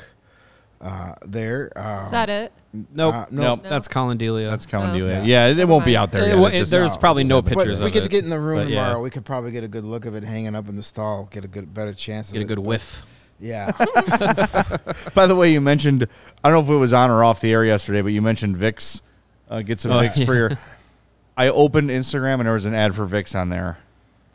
uh, 0.81 1.13
there. 1.25 1.71
Um, 1.75 2.05
Is 2.05 2.11
that 2.11 2.29
it? 2.29 2.53
Nope, 2.93 3.13
Uh, 3.15 3.25
Nope. 3.31 3.63
That's 3.63 3.87
Collin 3.87 4.17
Delia. 4.17 4.49
That's 4.49 4.65
Colin 4.65 4.91
Oh. 4.91 4.93
to 4.93 4.97
you. 4.99 5.07
Yeah. 5.07 5.23
Yeah, 5.23 5.47
it 5.47 5.67
won't 5.67 5.85
be 5.85 5.97
out 5.97 6.11
there 6.11 6.23
It 6.23 6.27
yet. 6.29 6.37
wa- 6.39 6.47
It's 6.47 6.57
just- 6.59 6.71
there's 6.71 6.95
probably 6.97 7.23
no 7.23 7.41
But 7.41 7.49
pictures 7.57 7.79
if 7.79 7.83
we 7.83 7.87
of 7.89 7.93
get 7.93 7.99
to 8.01 8.05
it, 8.05 8.11
get 8.11 8.23
in 8.23 8.29
the 8.29 8.39
room 8.39 8.59
but 8.59 8.67
yeah. 8.69 8.83
tomorrow, 8.85 9.01
we 9.01 9.09
could 9.09 9.25
probably 9.25 9.51
get 9.51 9.63
a 9.63 9.67
good 9.67 9.83
look 9.83 10.05
of 10.05 10.15
it 10.15 10.23
hanging 10.23 10.55
up 10.55 10.69
in 10.69 10.75
the 10.75 10.83
stall. 10.83 11.27
Get 11.31 11.43
a 11.43 11.47
good, 11.47 11.73
better 11.73 11.93
chance. 11.93 12.31
Get 12.31 12.37
of 12.37 12.41
a 12.41 12.45
it, 12.45 12.47
good 12.47 12.55
but- 12.57 12.65
whiff. 12.65 13.03
Yeah. 13.39 13.71
By 15.13 15.25
the 15.27 15.35
way, 15.35 15.51
you 15.51 15.61
mentioned 15.61 16.07
I 16.43 16.49
don't 16.49 16.65
know 16.65 16.71
if 16.73 16.75
it 16.77 16.79
was 16.79 16.93
on 16.93 17.09
or 17.09 17.23
off 17.23 17.39
the 17.41 17.51
air 17.51 17.63
yesterday, 17.65 18.01
but 18.01 18.09
you 18.11 18.21
mentioned 18.21 18.55
Vicks. 18.57 19.01
Uh, 19.49 19.61
get 19.61 19.79
some 19.79 19.91
Oh, 19.91 19.99
Vicks 19.99 20.25
for 20.25 20.35
your. 20.35 20.51
I 21.37 21.47
opened 21.47 21.89
Instagram 21.89 22.35
and 22.35 22.45
there 22.45 22.53
was 22.53 22.65
an 22.65 22.73
ad 22.75 22.93
for 22.95 23.07
Vicks 23.07 23.39
on 23.39 23.49
there. 23.49 23.77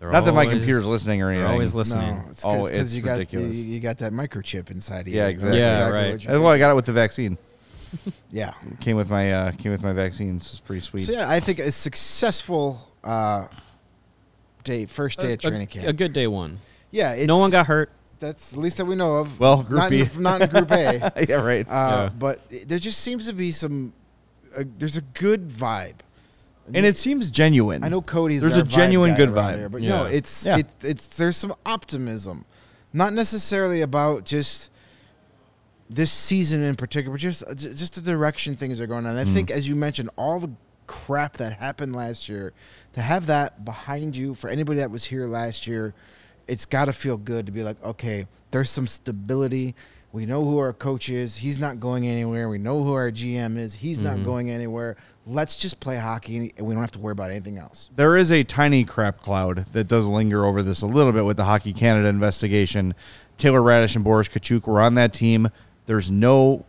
They're 0.05 0.12
Not 0.12 0.26
that 0.26 0.34
my 0.34 0.42
always- 0.42 0.59
computer's 0.59 0.86
listening 0.86 1.22
or 1.22 1.26
They're 1.28 1.36
anything. 1.36 1.50
always 1.52 1.74
listening. 1.74 2.16
No, 2.18 2.24
it's 2.28 2.44
Oh, 2.44 2.64
because 2.64 2.78
it's 2.88 2.94
you 2.94 3.00
got 3.02 3.12
the, 3.14 3.18
ridiculous. 3.20 3.57
you 3.57 3.80
got 3.80 3.96
that 3.98 4.12
microchip 4.12 4.70
inside 4.70 5.00
of 5.00 5.09
you. 5.09 5.14
Yeah, 5.16 5.22
That's 5.28 5.32
exactly. 5.34 5.59
Yeah, 5.61 5.68
exactly 5.72 5.98
right. 5.98 6.12
what 6.12 6.22
you 6.22 6.28
That's 6.28 6.40
why 6.40 6.55
I 6.55 6.59
got 6.59 6.70
it 6.70 6.74
with 6.74 6.86
the 6.86 6.92
vaccine. 7.05 7.38
Yeah. 8.30 8.52
Came 8.80 8.96
with 8.98 9.09
my 9.09 9.32
uh, 9.32 9.52
came 9.52 9.72
with 9.72 9.82
my 9.82 9.94
vaccines. 9.94 10.50
It's 10.50 10.61
pretty 10.61 10.82
sweet. 10.82 11.05
So 11.05 11.12
yeah, 11.12 11.30
I 11.30 11.40
think 11.40 11.59
a 11.59 11.70
successful 11.72 12.92
uh, 13.02 13.46
day, 14.62 14.84
first 14.84 15.20
day 15.20 15.30
a, 15.30 15.34
of 15.34 15.40
training 15.40 15.68
camp. 15.68 15.86
a 15.88 15.92
good 15.94 16.12
day 16.12 16.26
one. 16.26 16.59
yeah, 16.90 17.12
it's, 17.12 17.26
no 17.28 17.38
one 17.38 17.50
got 17.50 17.66
hurt. 17.66 17.90
That's 18.18 18.50
the 18.50 18.61
least 18.61 18.76
that 18.76 18.84
we 18.84 18.96
know 18.96 19.14
of. 19.14 19.40
Well, 19.40 19.62
Group 19.62 19.78
not 19.78 19.90
B. 19.90 20.00
in, 20.00 20.22
not 20.22 20.42
in 20.42 20.50
Group 20.50 20.70
A. 20.70 21.00
Uh, 21.00 21.11
yeah, 21.28 21.34
right. 21.36 21.66
Yeah. 21.66 22.11
But 22.18 22.40
there 22.66 22.78
just 22.78 23.00
seems 23.00 23.26
to 23.26 23.32
be 23.32 23.52
some. 23.52 23.92
Uh, 24.55 24.64
there's 24.78 24.96
a 24.96 25.02
good 25.02 25.48
vibe. 25.48 25.96
And 26.73 26.87
it 26.87 26.97
seems 26.97 27.31
genuine. 27.31 27.85
I 27.85 27.89
know 27.89 28.01
Cody's. 28.01 28.41
There's 28.41 28.57
a 28.57 28.62
genuine 28.62 29.15
good 29.15 29.31
vibe. 29.31 29.57
here, 29.57 29.69
but 29.69 29.83
no, 29.83 30.05
Yeah. 30.05 30.11
it's 30.11 30.47
Yeah. 30.47 30.59
it, 30.59 30.67
it's 30.83 31.09
there's 31.17 31.37
some 31.37 31.55
optimism, 31.67 32.45
not 32.93 33.12
necessarily 33.12 33.83
about 33.83 34.25
just 34.25 34.71
this 35.91 36.11
season 36.11 36.62
in 36.62 36.77
particular, 36.77 37.15
but 37.15 37.21
just 37.21 37.43
uh, 37.47 37.55
just 37.55 37.95
the 37.95 38.01
direction 38.01 38.57
things 38.57 38.81
are 38.81 38.87
going 38.87 39.07
on. 39.07 39.17
I 39.17 39.25
mm. 39.25 39.35
think, 39.35 39.51
as 39.51 39.69
you 39.69 39.77
mentioned, 39.77 40.11
all 40.17 40.41
the 40.41 40.51
crap 40.87 41.37
that 41.39 41.59
happened 41.59 41.95
last 41.95 42.29
year, 42.29 42.53
to 42.95 43.03
have 43.03 43.27
that 43.27 43.65
behind 43.65 44.17
you 44.17 44.35
for 44.35 44.49
anybody 44.49 44.81
that 44.81 44.91
was 44.91 45.05
here 45.05 45.27
last 45.27 45.67
year, 45.67 45.95
it's 46.47 46.67
got 46.67 46.87
to 46.87 46.93
feel 46.93 47.17
good 47.17 47.47
to 47.47 47.53
be 47.53 47.62
like, 47.62 47.83
okay, 47.83 48.27
there's 48.51 48.71
some 48.71 48.87
stability. 48.87 49.75
We 50.12 50.27
know 50.27 50.45
who 50.45 50.59
our 50.59 50.73
coach 50.73 51.09
is. 51.09 51.37
He's 51.37 51.59
not 51.59 51.81
going 51.81 52.07
anywhere. 52.07 52.49
We 52.49 52.59
know 52.59 52.85
who 52.85 52.93
our 52.93 53.11
GM 53.11 53.57
is. 53.57 53.75
He's 53.75 53.99
not 53.99 54.17
mm-hmm. 54.17 54.25
going 54.25 54.51
anywhere. 54.51 54.97
Let's 55.27 55.57
just 55.57 55.81
play 55.81 55.97
hockey, 55.97 56.53
and 56.57 56.66
we 56.66 56.75
don't 56.75 56.83
have 56.83 56.93
to 56.93 56.99
worry 56.99 57.12
about 57.12 57.31
anything 57.31 57.57
else. 57.59 57.91
there 57.97 58.16
is 58.16 58.31
a 58.31 58.45
tiny 58.45 58.85
crap 58.85 59.20
cloud 59.20 59.66
that 59.72 59.89
does 59.89 60.07
linger 60.07 60.45
over 60.45 60.62
this 60.62 60.83
a 60.83 60.87
little 60.87 61.12
bit 61.12 61.25
with 61.25 61.39
the 61.39 61.45
Hockey 61.45 61.72
Canada 61.72 62.09
investigation. 62.09 62.95
Taylor 63.39 63.61
Raddysh 63.61 63.95
and 63.97 64.05
Boris 64.05 64.29
Katchouk 64.29 64.66
were 64.66 64.81
on 64.83 64.95
that 64.95 65.12
team. 65.14 65.49
There's 65.87 66.11
no 66.11 66.66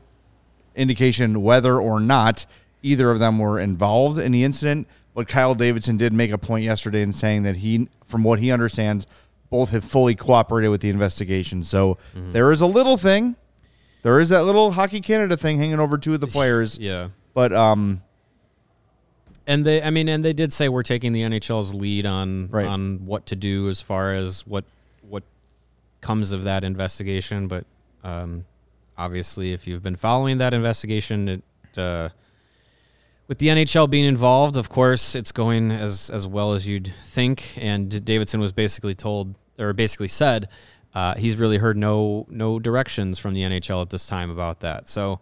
indication 0.75 1.41
whether 1.41 1.77
or 1.79 1.99
not 1.99 2.45
either 2.81 3.11
of 3.11 3.19
them 3.19 3.39
were 3.39 3.59
involved 3.59 4.17
in 4.17 4.31
the 4.31 4.43
incident, 4.43 4.87
but 5.13 5.27
Kyle 5.27 5.55
Davidson 5.55 5.97
did 5.97 6.13
make 6.13 6.31
a 6.31 6.37
point 6.37 6.63
yesterday 6.63 7.01
in 7.01 7.11
saying 7.11 7.43
that 7.43 7.57
he, 7.57 7.89
from 8.05 8.23
what 8.23 8.39
he 8.39 8.51
understands, 8.51 9.05
both 9.49 9.71
have 9.71 9.83
fully 9.83 10.15
cooperated 10.15 10.69
with 10.71 10.81
the 10.81 10.89
investigation. 10.89 11.63
So 11.63 11.97
there 12.13 12.51
is 12.51 12.61
a 12.61 12.65
little 12.67 12.97
thing 12.97 13.35
There 14.01 14.19
is 14.19 14.29
that 14.29 14.43
little 14.43 14.71
Hockey 14.71 15.01
Canada 15.01 15.35
thing 15.35 15.57
hanging 15.57 15.79
over 15.79 15.97
two 15.97 16.13
of 16.13 16.19
the 16.21 16.27
players. 16.27 16.77
Yeah. 16.77 17.09
But 17.33 17.51
um, 17.53 18.01
And 19.47 19.65
they, 19.65 19.81
I 19.81 19.89
mean, 19.91 20.09
and 20.09 20.23
they 20.25 20.33
did 20.33 20.51
say 20.51 20.69
we're 20.69 20.83
taking 20.83 21.11
the 21.11 21.21
NHL's 21.21 21.73
lead 21.73 22.05
on 22.05 22.49
Right. 22.49 22.65
on 22.65 23.05
what 23.05 23.25
to 23.27 23.35
do 23.35 23.69
as 23.69 23.81
far 23.81 24.13
as 24.13 24.45
what 24.47 24.65
what 25.07 25.23
comes 26.01 26.31
of 26.31 26.43
that 26.43 26.63
investigation. 26.63 27.47
But 27.47 27.65
um, 28.03 28.45
obviously, 28.97 29.53
if 29.53 29.67
you've 29.67 29.83
been 29.83 29.95
following 29.95 30.39
that 30.39 30.53
investigation, 30.53 31.27
it 31.29 31.43
uh, 31.77 32.09
with 33.27 33.37
the 33.39 33.47
NHL 33.47 33.89
being 33.89 34.05
involved, 34.05 34.55
of 34.57 34.69
course, 34.69 35.15
it's 35.15 35.31
going 35.31 35.71
as 35.71 36.09
as 36.09 36.25
well 36.25 36.53
as 36.53 36.67
you'd 36.67 36.91
think. 37.03 37.53
And 37.57 38.03
Davidson 38.03 38.39
was 38.39 38.51
basically 38.51 38.95
told, 38.95 39.35
or 39.59 39.73
basically 39.73 40.07
said, 40.07 40.49
uh, 40.93 41.15
he's 41.15 41.35
really 41.35 41.57
heard 41.57 41.77
no 41.77 42.25
no 42.29 42.57
directions 42.59 43.19
from 43.19 43.33
the 43.33 43.41
NHL 43.41 43.81
at 43.81 43.89
this 43.89 44.07
time 44.07 44.29
about 44.31 44.61
that. 44.61 44.87
So 44.89 45.19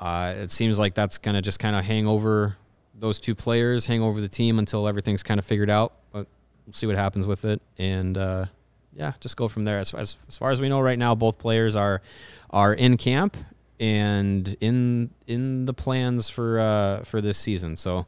uh, 0.00 0.34
it 0.36 0.50
seems 0.50 0.78
like 0.78 0.94
that's 0.94 1.18
gonna 1.18 1.42
just 1.42 1.58
kind 1.58 1.74
of 1.76 1.84
hang 1.84 2.06
over 2.06 2.56
those 3.00 3.18
two 3.18 3.34
players, 3.34 3.86
hang 3.86 4.02
over 4.02 4.20
the 4.20 4.28
team 4.28 4.58
until 4.58 4.86
everything's 4.86 5.22
kind 5.22 5.38
of 5.40 5.44
figured 5.44 5.70
out. 5.70 5.94
But 6.12 6.26
we'll 6.66 6.74
see 6.74 6.86
what 6.86 6.96
happens 6.96 7.26
with 7.26 7.44
it, 7.44 7.60
and 7.78 8.16
uh, 8.16 8.46
yeah, 8.94 9.14
just 9.20 9.36
go 9.36 9.48
from 9.48 9.64
there. 9.64 9.78
As, 9.80 9.92
as 9.94 10.18
as 10.28 10.38
far 10.38 10.50
as 10.50 10.60
we 10.60 10.68
know 10.68 10.80
right 10.80 10.98
now, 10.98 11.14
both 11.14 11.38
players 11.38 11.74
are 11.76 12.02
are 12.50 12.72
in 12.74 12.96
camp 12.96 13.36
and 13.78 14.56
in 14.60 15.10
in 15.26 15.64
the 15.66 15.72
plans 15.74 16.28
for 16.30 16.60
uh, 16.60 17.02
for 17.04 17.20
this 17.20 17.38
season. 17.38 17.76
So 17.76 18.06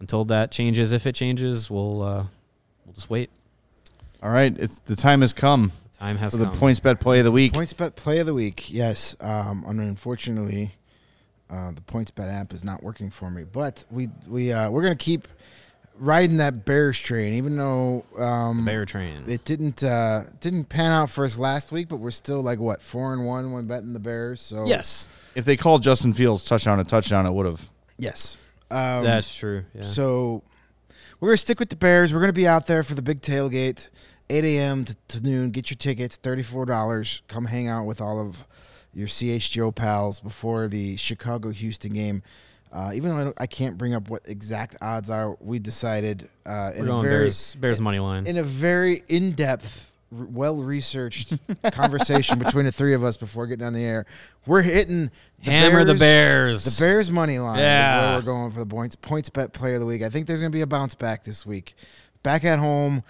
until 0.00 0.24
that 0.26 0.50
changes, 0.52 0.92
if 0.92 1.06
it 1.06 1.14
changes, 1.14 1.70
we'll 1.70 2.02
uh, 2.02 2.24
we'll 2.86 2.94
just 2.94 3.10
wait. 3.10 3.30
all 4.22 4.30
right, 4.30 4.56
it's 4.58 4.80
the 4.80 4.96
time 4.96 5.20
has 5.22 5.32
come 5.32 5.72
The 5.92 5.98
time 5.98 6.16
has 6.18 6.32
for 6.32 6.38
the 6.38 6.44
come. 6.46 6.54
PointsBet 6.56 7.00
play 7.00 7.18
of 7.18 7.24
the 7.24 7.32
week. 7.32 7.52
PointsBet 7.52 7.96
play 7.96 8.18
of 8.20 8.26
the 8.26 8.34
week. 8.34 8.72
Yes. 8.72 9.16
Um, 9.20 9.64
and 9.66 9.80
unfortunately, 9.80 10.76
uh, 11.50 11.70
the 11.72 11.80
PointsBet 11.82 12.28
app 12.32 12.52
is 12.52 12.64
not 12.64 12.82
working 12.82 13.10
for 13.10 13.30
me. 13.30 13.44
But 13.44 13.84
we 13.90 14.08
we 14.28 14.52
uh, 14.52 14.70
we're 14.70 14.82
gonna 14.82 14.96
keep 14.96 15.26
riding 15.96 16.36
that 16.36 16.64
Bears 16.64 16.98
train, 16.98 17.32
even 17.34 17.56
though 17.56 18.04
um, 18.18 18.64
Bear 18.64 18.84
train. 18.84 19.24
it 19.26 19.44
didn't 19.44 19.82
uh, 19.82 20.22
didn't 20.40 20.64
pan 20.68 20.92
out 20.92 21.10
for 21.10 21.24
us 21.24 21.38
last 21.38 21.72
week. 21.72 21.88
But 21.88 21.96
we're 21.96 22.10
still 22.10 22.40
like 22.42 22.58
what 22.58 22.82
four 22.82 23.12
and 23.12 23.26
one 23.26 23.52
when 23.52 23.66
betting 23.66 23.92
the 23.92 23.98
Bears. 24.00 24.40
So 24.40 24.66
yes, 24.66 25.06
If 25.34 25.44
they 25.44 25.56
called 25.56 25.82
Justin 25.82 26.12
Fields 26.14 26.44
touchdown 26.44 26.78
a 26.80 26.84
touchdown, 26.84 27.26
it 27.26 27.32
would 27.32 27.46
have. 27.46 27.70
yes. 27.98 28.36
Um, 28.70 29.02
that's 29.02 29.34
true. 29.34 29.64
Yeah. 29.74 29.80
So 29.82 30.42
we're 31.20 31.30
gonna 31.30 31.36
stick 31.38 31.58
with 31.58 31.70
the 31.70 31.76
Bears. 31.76 32.12
We're 32.12 32.20
gonna 32.20 32.32
be 32.34 32.46
out 32.46 32.66
there 32.66 32.82
for 32.82 32.94
the 32.94 33.00
big 33.02 33.22
tailgate, 33.22 33.88
8 34.28 34.44
a.m. 34.44 34.84
To, 34.84 34.96
to 35.08 35.20
noon. 35.22 35.50
Get 35.52 35.70
your 35.70 35.78
tickets, 35.78 36.16
thirty-four 36.16 36.66
dollars. 36.66 37.22
Come 37.28 37.46
hang 37.46 37.66
out 37.66 37.86
with 37.86 38.02
all 38.02 38.20
of 38.20 38.44
your 38.98 39.06
CHGO 39.06 39.72
pals 39.72 40.18
before 40.18 40.66
the 40.66 40.96
Chicago 40.96 41.50
Houston 41.50 41.92
game. 41.92 42.22
Uh, 42.72 42.90
even 42.94 43.10
though 43.10 43.16
I, 43.16 43.24
don't, 43.24 43.36
I 43.40 43.46
can't 43.46 43.78
bring 43.78 43.94
up 43.94 44.10
what 44.10 44.22
exact 44.26 44.76
odds 44.82 45.08
are, 45.08 45.36
we 45.40 45.60
decided 45.60 46.28
uh, 46.44 46.72
in 46.74 46.88
a 46.88 47.00
very 47.00 47.02
Bears 47.20 47.54
Bears 47.54 47.80
money 47.80 48.00
line. 48.00 48.26
in 48.26 48.36
a 48.36 48.42
very 48.42 49.04
in-depth, 49.08 49.92
well-researched 50.10 51.34
conversation 51.72 52.38
between 52.38 52.64
the 52.64 52.72
three 52.72 52.92
of 52.94 53.04
us 53.04 53.16
before 53.16 53.46
getting 53.46 53.64
on 53.66 53.72
the 53.72 53.84
air. 53.84 54.04
We're 54.46 54.62
hitting 54.62 55.10
the 55.44 55.50
Hammer 55.50 55.84
the 55.84 55.94
Bears- 55.94 56.64
Bears. 56.64 56.64
the 56.64 56.82
Bears 56.82 57.10
money 57.10 57.38
line. 57.38 57.58
Yeah. 57.60 58.00
is 58.00 58.04
where 58.06 58.18
we're 58.18 58.40
going 58.40 58.52
for 58.52 58.58
the 58.60 58.66
points 58.66 58.96
PointsBet 58.96 59.52
player 59.52 59.74
of 59.74 59.80
the 59.80 59.86
week. 59.86 60.02
I 60.02 60.08
think 60.10 60.26
there's 60.26 60.40
going 60.40 60.52
to 60.52 60.56
be 60.56 60.62
a 60.62 60.66
bounce 60.66 60.94
back 60.94 61.24
this 61.24 61.46
week. 61.46 61.74
Back 62.22 62.44
at 62.44 62.58
home, 62.58 63.02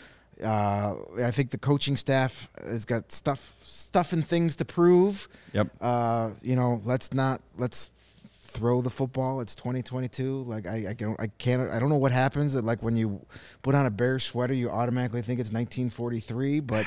uh, 0.45 0.95
I 1.25 1.31
think 1.31 1.51
the 1.51 1.59
coaching 1.59 1.97
staff 1.97 2.49
has 2.63 2.85
got 2.85 3.11
stuff 3.11 3.55
stuff 3.89 4.13
and 4.13 4.25
things 4.25 4.55
to 4.57 4.65
prove. 4.67 5.29
Yep. 5.55 5.69
Uh, 5.81 6.31
you 6.43 6.55
know, 6.57 6.81
let's 6.85 7.15
not 7.15 7.41
let's 7.57 7.91
throw 8.43 8.83
the 8.83 8.91
football. 8.91 9.41
It's 9.41 9.55
2022. 9.55 10.43
Like 10.43 10.67
I, 10.67 10.89
I 10.91 10.93
don't, 10.93 11.19
I 11.19 11.27
can't, 11.39 11.71
I 11.71 11.79
don't 11.79 11.89
know 11.89 11.97
what 11.97 12.13
happens. 12.13 12.53
That 12.53 12.65
like 12.65 12.83
when 12.83 12.97
you 12.97 13.25
put 13.63 13.75
on 13.75 13.87
a 13.87 13.91
Bears 13.91 14.25
sweater, 14.25 14.53
you 14.55 14.71
automatically 14.71 15.23
think 15.23 15.41
it's 15.41 15.51
1943. 15.53 16.61
But 16.61 16.85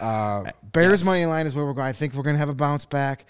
uh, 0.00 0.44
Bears 0.72 1.00
Yes. 1.00 1.04
money 1.04 1.24
line 1.26 1.46
is 1.46 1.54
where 1.54 1.64
we're 1.64 1.72
going. 1.72 1.88
I 1.88 1.92
think 1.92 2.14
we're 2.14 2.22
going 2.22 2.36
to 2.36 2.40
have 2.40 2.50
a 2.50 2.54
bounce 2.54 2.84
back. 2.84 3.26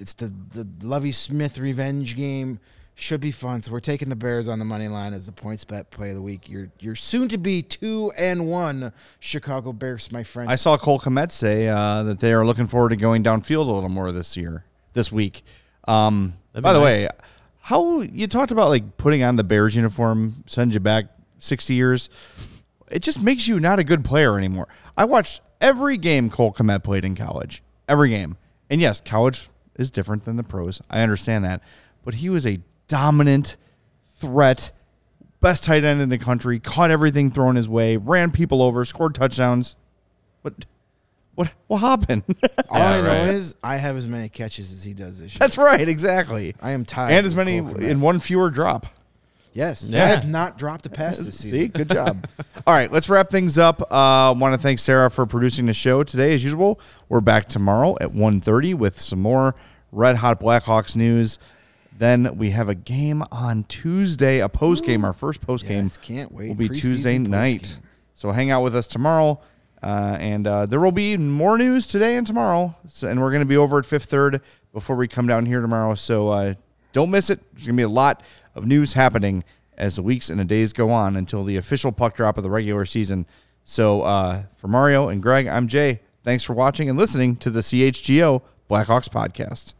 It's 0.00 0.14
the 0.14 0.32
the 0.52 0.66
Lovie 0.82 1.12
Smith 1.12 1.58
revenge 1.58 2.16
game. 2.16 2.58
Should 2.94 3.22
be 3.22 3.30
fun. 3.30 3.62
So 3.62 3.72
we're 3.72 3.80
taking 3.80 4.10
the 4.10 4.16
Bears 4.16 4.48
on 4.48 4.58
the 4.58 4.66
money 4.66 4.86
line 4.86 5.14
as 5.14 5.24
the 5.24 5.32
PointsBet 5.32 5.90
play 5.90 6.10
of 6.10 6.14
the 6.14 6.22
week. 6.22 6.48
You're 6.48 6.68
you're 6.78 6.94
soon 6.94 7.26
to 7.30 7.38
be 7.38 7.62
two 7.62 8.12
and 8.18 8.46
one 8.46 8.92
Chicago 9.18 9.72
Bears, 9.72 10.12
my 10.12 10.22
friend. 10.22 10.50
I 10.50 10.56
saw 10.56 10.76
Cole 10.76 11.00
Kmet 11.00 11.32
say 11.32 11.68
uh, 11.68 12.02
that 12.02 12.20
they 12.20 12.34
are 12.34 12.44
looking 12.44 12.66
forward 12.66 12.90
to 12.90 12.96
going 12.96 13.24
downfield 13.24 13.66
a 13.66 13.72
little 13.72 13.88
more 13.88 14.12
this 14.12 14.36
year, 14.36 14.66
this 14.92 15.10
week. 15.10 15.42
Um, 15.88 16.34
That'd 16.52 16.62
be 16.62 16.68
by 16.68 16.74
the 16.74 16.80
way, 16.80 17.08
how 17.60 18.02
you 18.02 18.26
talked 18.26 18.52
about 18.52 18.68
like 18.68 18.98
putting 18.98 19.22
on 19.22 19.36
the 19.36 19.44
Bears 19.44 19.74
uniform 19.74 20.44
sends 20.46 20.74
you 20.74 20.80
back 20.80 21.06
sixty 21.38 21.74
years. 21.74 22.10
It 22.90 23.02
just 23.02 23.22
makes 23.22 23.48
you 23.48 23.58
not 23.58 23.78
a 23.78 23.84
good 23.84 24.04
player 24.04 24.36
anymore. 24.36 24.68
I 24.98 25.06
watched 25.06 25.40
every 25.62 25.96
game 25.96 26.28
Cole 26.28 26.52
Kmet 26.52 26.84
played 26.84 27.06
in 27.06 27.14
college, 27.14 27.62
every 27.88 28.10
game, 28.10 28.36
and 28.68 28.82
yes, 28.82 29.00
college 29.00 29.48
is 29.76 29.90
different 29.90 30.24
than 30.24 30.36
the 30.36 30.42
pros. 30.42 30.82
I 30.90 31.00
understand 31.00 31.42
that, 31.46 31.62
but 32.04 32.14
he 32.14 32.28
was 32.28 32.46
a 32.46 32.58
dominant 32.92 33.56
threat 34.18 34.70
best 35.40 35.64
tight 35.64 35.82
end 35.82 36.00
in 36.00 36.08
the 36.10 36.18
country, 36.18 36.60
caught 36.60 36.90
everything 36.90 37.30
thrown 37.30 37.56
his 37.56 37.68
way, 37.68 37.96
ran 37.96 38.30
people 38.30 38.62
over, 38.62 38.84
scored 38.84 39.14
touchdowns. 39.14 39.76
What 40.42 40.66
what 41.34 41.50
what 41.66 41.78
happened? 41.78 42.22
All 42.70 42.78
Yeah, 42.78 42.90
I 42.90 43.00
know 43.00 43.08
right. 43.08 43.28
is 43.30 43.54
I 43.62 43.76
have 43.78 43.96
as 43.96 44.06
many 44.06 44.28
catches 44.28 44.70
as 44.72 44.84
he 44.84 44.92
does 44.92 45.18
this 45.18 45.32
year. 45.32 45.38
That's 45.40 45.56
right, 45.56 45.88
exactly. 45.88 46.54
I 46.60 46.72
am 46.72 46.84
tired. 46.84 47.12
And 47.12 47.26
as 47.26 47.34
many 47.34 47.56
in 47.56 48.00
one 48.02 48.20
fewer 48.20 48.50
drop. 48.50 48.86
Yes, 49.54 49.82
Yeah. 49.84 50.04
I 50.04 50.08
have 50.08 50.26
not 50.28 50.56
dropped 50.58 50.86
a 50.86 50.90
pass 50.90 51.18
this 51.18 51.38
See, 51.38 51.50
season. 51.50 51.68
good 51.72 51.90
job. 51.90 52.26
All 52.66 52.74
right, 52.74 52.90
let's 52.92 53.08
wrap 53.08 53.28
things 53.30 53.58
up. 53.58 53.82
Uh, 53.92 54.32
want 54.36 54.54
to 54.54 54.58
thank 54.60 54.78
Sarah 54.78 55.10
for 55.10 55.26
producing 55.26 55.66
the 55.66 55.74
show 55.74 56.02
today. 56.04 56.32
As 56.34 56.42
usual, 56.44 56.80
we're 57.10 57.20
back 57.20 57.48
tomorrow 57.48 57.96
at 58.00 58.10
1.30 58.14 58.74
with 58.74 58.98
some 59.00 59.20
more 59.20 59.54
Red 59.90 60.16
Hot 60.16 60.40
Blackhawks 60.40 60.96
news. 60.96 61.38
Then 61.98 62.36
we 62.36 62.50
have 62.50 62.68
a 62.68 62.74
game 62.74 63.22
on 63.30 63.64
Tuesday, 63.64 64.40
a 64.40 64.48
post 64.48 64.84
game. 64.84 65.04
Our 65.04 65.12
first 65.12 65.40
post 65.40 65.66
game 65.66 65.84
Yes, 65.84 65.98
can't 65.98 66.32
wait. 66.32 66.48
will 66.48 66.54
be 66.54 66.68
Preseason 66.68 66.80
Tuesday 66.80 67.18
night. 67.18 67.62
postgame. 67.62 67.78
So 68.14 68.32
hang 68.32 68.50
out 68.50 68.62
with 68.62 68.74
us 68.74 68.86
tomorrow. 68.86 69.40
Uh, 69.82 70.16
and 70.20 70.46
uh, 70.46 70.64
there 70.66 70.78
will 70.80 70.92
be 70.92 71.16
more 71.16 71.58
news 71.58 71.86
today 71.86 72.16
and 72.16 72.26
tomorrow. 72.26 72.74
So, 72.88 73.08
and 73.08 73.20
we're 73.20 73.30
going 73.30 73.40
to 73.42 73.46
be 73.46 73.56
over 73.56 73.78
at 73.78 73.86
Fifth 73.86 74.04
Third 74.04 74.40
before 74.72 74.94
we 74.96 75.08
come 75.08 75.26
down 75.26 75.44
here 75.46 75.60
tomorrow. 75.60 75.94
So 75.96 76.28
uh, 76.28 76.54
don't 76.92 77.10
miss 77.10 77.30
it. 77.30 77.40
There's 77.52 77.66
going 77.66 77.76
to 77.76 77.80
be 77.80 77.84
a 77.84 77.88
lot 77.88 78.22
of 78.54 78.64
news 78.66 78.92
happening 78.92 79.42
as 79.76 79.96
the 79.96 80.02
weeks 80.02 80.30
and 80.30 80.38
the 80.38 80.44
days 80.44 80.72
go 80.72 80.90
on 80.90 81.16
until 81.16 81.42
the 81.44 81.56
official 81.56 81.90
puck 81.90 82.14
drop 82.14 82.36
of 82.36 82.44
the 82.44 82.50
regular 82.50 82.84
season. 82.86 83.26
So 83.64 84.02
uh, 84.02 84.44
for 84.54 84.68
Mario 84.68 85.08
and 85.08 85.20
Greg, 85.22 85.46
I'm 85.48 85.66
Jay. 85.66 86.00
Thanks 86.22 86.44
for 86.44 86.52
watching 86.52 86.88
and 86.88 86.96
listening 86.98 87.34
to 87.36 87.50
the 87.50 87.60
CHGO 87.60 88.42
Blackhawks 88.70 89.08
podcast. 89.08 89.74